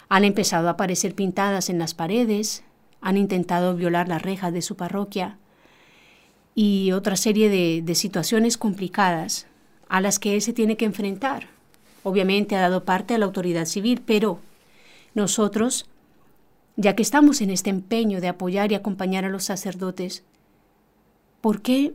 Han 0.09 0.25
empezado 0.25 0.68
a 0.68 0.72
aparecer 0.72 1.14
pintadas 1.14 1.68
en 1.68 1.79
las 1.79 1.93
paredes, 1.93 2.64
han 3.03 3.18
intentado 3.18 3.77
violar 3.77 4.09
las 4.09 4.22
rejas 4.22 4.55
de 4.55 4.62
su 4.62 4.77
parroquia 4.77 5.37
y 6.55 6.93
otra 6.93 7.16
serie 7.16 7.51
de, 7.51 7.83
de 7.83 7.95
situaciones 7.95 8.57
complicadas 8.57 9.47
a 9.89 10.01
las 10.01 10.18
que 10.18 10.35
él 10.35 10.41
se 10.41 10.55
tiene 10.55 10.79
que 10.79 10.87
enfrentar. 10.87 11.53
Obviamente 12.05 12.55
ha 12.55 12.61
dado 12.61 12.84
parte 12.84 13.14
a 13.14 13.18
la 13.18 13.24
autoridad 13.24 13.64
civil, 13.64 14.00
pero 14.05 14.38
nosotros, 15.14 15.86
ya 16.76 16.94
que 16.94 17.02
estamos 17.02 17.40
en 17.40 17.50
este 17.50 17.70
empeño 17.70 18.20
de 18.20 18.28
apoyar 18.28 18.70
y 18.70 18.76
acompañar 18.76 19.24
a 19.24 19.30
los 19.30 19.44
sacerdotes, 19.44 20.22
¿por 21.40 21.62
qué 21.62 21.94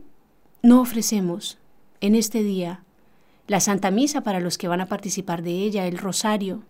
no 0.62 0.80
ofrecemos 0.80 1.58
en 2.00 2.14
este 2.14 2.42
día 2.42 2.82
la 3.46 3.60
Santa 3.60 3.90
Misa 3.90 4.22
para 4.22 4.40
los 4.40 4.58
que 4.58 4.68
van 4.68 4.80
a 4.80 4.86
participar 4.86 5.42
de 5.42 5.52
ella, 5.52 5.86
el 5.86 5.98
rosario, 5.98 6.62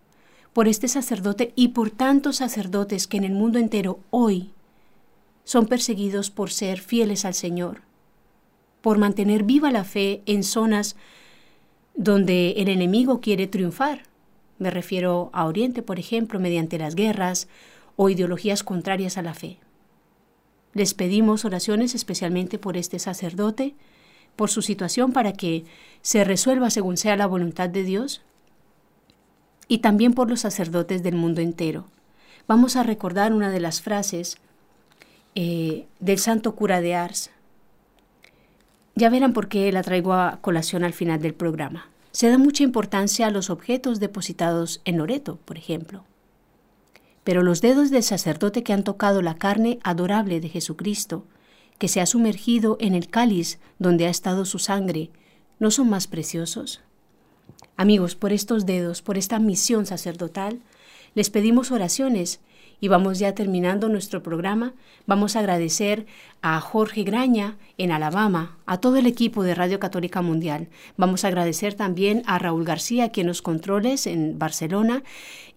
por 0.52 0.68
este 0.68 0.88
sacerdote 0.88 1.52
y 1.56 1.68
por 1.68 1.90
tantos 1.90 2.36
sacerdotes 2.36 3.06
que 3.06 3.16
en 3.16 3.24
el 3.24 3.32
mundo 3.32 3.58
entero 3.58 4.00
hoy 4.10 4.50
son 5.44 5.66
perseguidos 5.66 6.30
por 6.30 6.50
ser 6.50 6.80
fieles 6.80 7.24
al 7.24 7.34
Señor, 7.34 7.82
por 8.80 8.98
mantener 8.98 9.44
viva 9.44 9.70
la 9.70 9.84
fe 9.84 10.22
en 10.26 10.42
zonas 10.42 10.96
donde 12.00 12.52
el 12.52 12.68
enemigo 12.68 13.20
quiere 13.20 13.46
triunfar. 13.46 14.04
Me 14.58 14.70
refiero 14.70 15.28
a 15.34 15.44
Oriente, 15.44 15.82
por 15.82 15.98
ejemplo, 15.98 16.40
mediante 16.40 16.78
las 16.78 16.94
guerras 16.94 17.46
o 17.96 18.08
ideologías 18.08 18.64
contrarias 18.64 19.18
a 19.18 19.22
la 19.22 19.34
fe. 19.34 19.58
Les 20.72 20.94
pedimos 20.94 21.44
oraciones 21.44 21.94
especialmente 21.94 22.58
por 22.58 22.78
este 22.78 22.98
sacerdote, 22.98 23.74
por 24.34 24.48
su 24.48 24.62
situación 24.62 25.12
para 25.12 25.34
que 25.34 25.66
se 26.00 26.24
resuelva 26.24 26.70
según 26.70 26.96
sea 26.96 27.16
la 27.16 27.26
voluntad 27.26 27.68
de 27.68 27.84
Dios 27.84 28.22
y 29.68 29.78
también 29.78 30.14
por 30.14 30.30
los 30.30 30.40
sacerdotes 30.40 31.02
del 31.02 31.16
mundo 31.16 31.42
entero. 31.42 31.84
Vamos 32.48 32.76
a 32.76 32.82
recordar 32.82 33.34
una 33.34 33.50
de 33.50 33.60
las 33.60 33.82
frases 33.82 34.38
eh, 35.34 35.86
del 35.98 36.18
santo 36.18 36.54
cura 36.54 36.80
de 36.80 36.94
Ars. 36.94 37.30
Ya 38.94 39.10
verán 39.10 39.34
por 39.34 39.48
qué 39.48 39.70
la 39.70 39.82
traigo 39.82 40.14
a 40.14 40.38
colación 40.40 40.82
al 40.82 40.94
final 40.94 41.20
del 41.20 41.34
programa. 41.34 41.89
Se 42.12 42.28
da 42.28 42.38
mucha 42.38 42.62
importancia 42.62 43.26
a 43.26 43.30
los 43.30 43.50
objetos 43.50 44.00
depositados 44.00 44.80
en 44.84 44.98
Loreto, 44.98 45.38
por 45.44 45.56
ejemplo. 45.56 46.04
Pero 47.22 47.42
los 47.42 47.60
dedos 47.60 47.90
del 47.90 48.02
sacerdote 48.02 48.62
que 48.62 48.72
han 48.72 48.84
tocado 48.84 49.22
la 49.22 49.36
carne 49.36 49.78
adorable 49.82 50.40
de 50.40 50.48
Jesucristo, 50.48 51.24
que 51.78 51.88
se 51.88 52.00
ha 52.00 52.06
sumergido 52.06 52.76
en 52.80 52.94
el 52.94 53.08
cáliz 53.08 53.58
donde 53.78 54.06
ha 54.06 54.10
estado 54.10 54.44
su 54.44 54.58
sangre, 54.58 55.10
¿no 55.58 55.70
son 55.70 55.88
más 55.88 56.06
preciosos? 56.06 56.80
Amigos, 57.76 58.16
por 58.16 58.32
estos 58.32 58.66
dedos, 58.66 59.02
por 59.02 59.16
esta 59.16 59.38
misión 59.38 59.86
sacerdotal, 59.86 60.60
les 61.14 61.30
pedimos 61.30 61.70
oraciones 61.70 62.40
y 62.80 62.88
vamos 62.88 63.18
ya 63.18 63.34
terminando 63.34 63.88
nuestro 63.88 64.22
programa. 64.22 64.74
Vamos 65.06 65.36
a 65.36 65.40
agradecer 65.40 66.06
a 66.42 66.60
Jorge 66.60 67.02
Graña 67.02 67.56
en 67.78 67.92
Alabama, 67.92 68.58
a 68.66 68.78
todo 68.78 68.96
el 68.96 69.06
equipo 69.06 69.42
de 69.42 69.54
Radio 69.54 69.78
Católica 69.78 70.22
Mundial. 70.22 70.68
Vamos 70.96 71.24
a 71.24 71.28
agradecer 71.28 71.74
también 71.74 72.22
a 72.26 72.38
Raúl 72.38 72.64
García, 72.64 73.10
quien 73.10 73.26
nos 73.26 73.42
controles 73.42 74.06
en 74.06 74.38
Barcelona. 74.38 75.02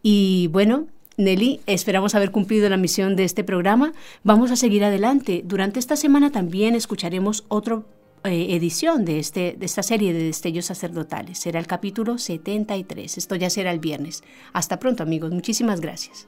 Y 0.01 0.47
bueno, 0.51 0.87
Nelly, 1.17 1.61
esperamos 1.67 2.15
haber 2.15 2.31
cumplido 2.31 2.69
la 2.69 2.77
misión 2.77 3.15
de 3.15 3.23
este 3.23 3.43
programa. 3.43 3.93
Vamos 4.23 4.51
a 4.51 4.55
seguir 4.55 4.83
adelante. 4.83 5.43
Durante 5.45 5.79
esta 5.79 5.95
semana 5.95 6.31
también 6.31 6.75
escucharemos 6.75 7.45
otro 7.47 7.85
eh, 8.25 8.55
edición 8.55 9.03
de, 9.03 9.19
este, 9.19 9.55
de 9.57 9.65
esta 9.65 9.83
serie 9.83 10.13
de 10.13 10.23
destellos 10.23 10.65
sacerdotales. 10.65 11.39
Será 11.39 11.59
el 11.59 11.67
capítulo 11.67 12.17
73. 12.17 13.17
Esto 13.17 13.35
ya 13.35 13.49
será 13.49 13.71
el 13.71 13.79
viernes. 13.79 14.23
Hasta 14.53 14.79
pronto 14.79 15.03
amigos. 15.03 15.31
Muchísimas 15.31 15.81
gracias. 15.81 16.27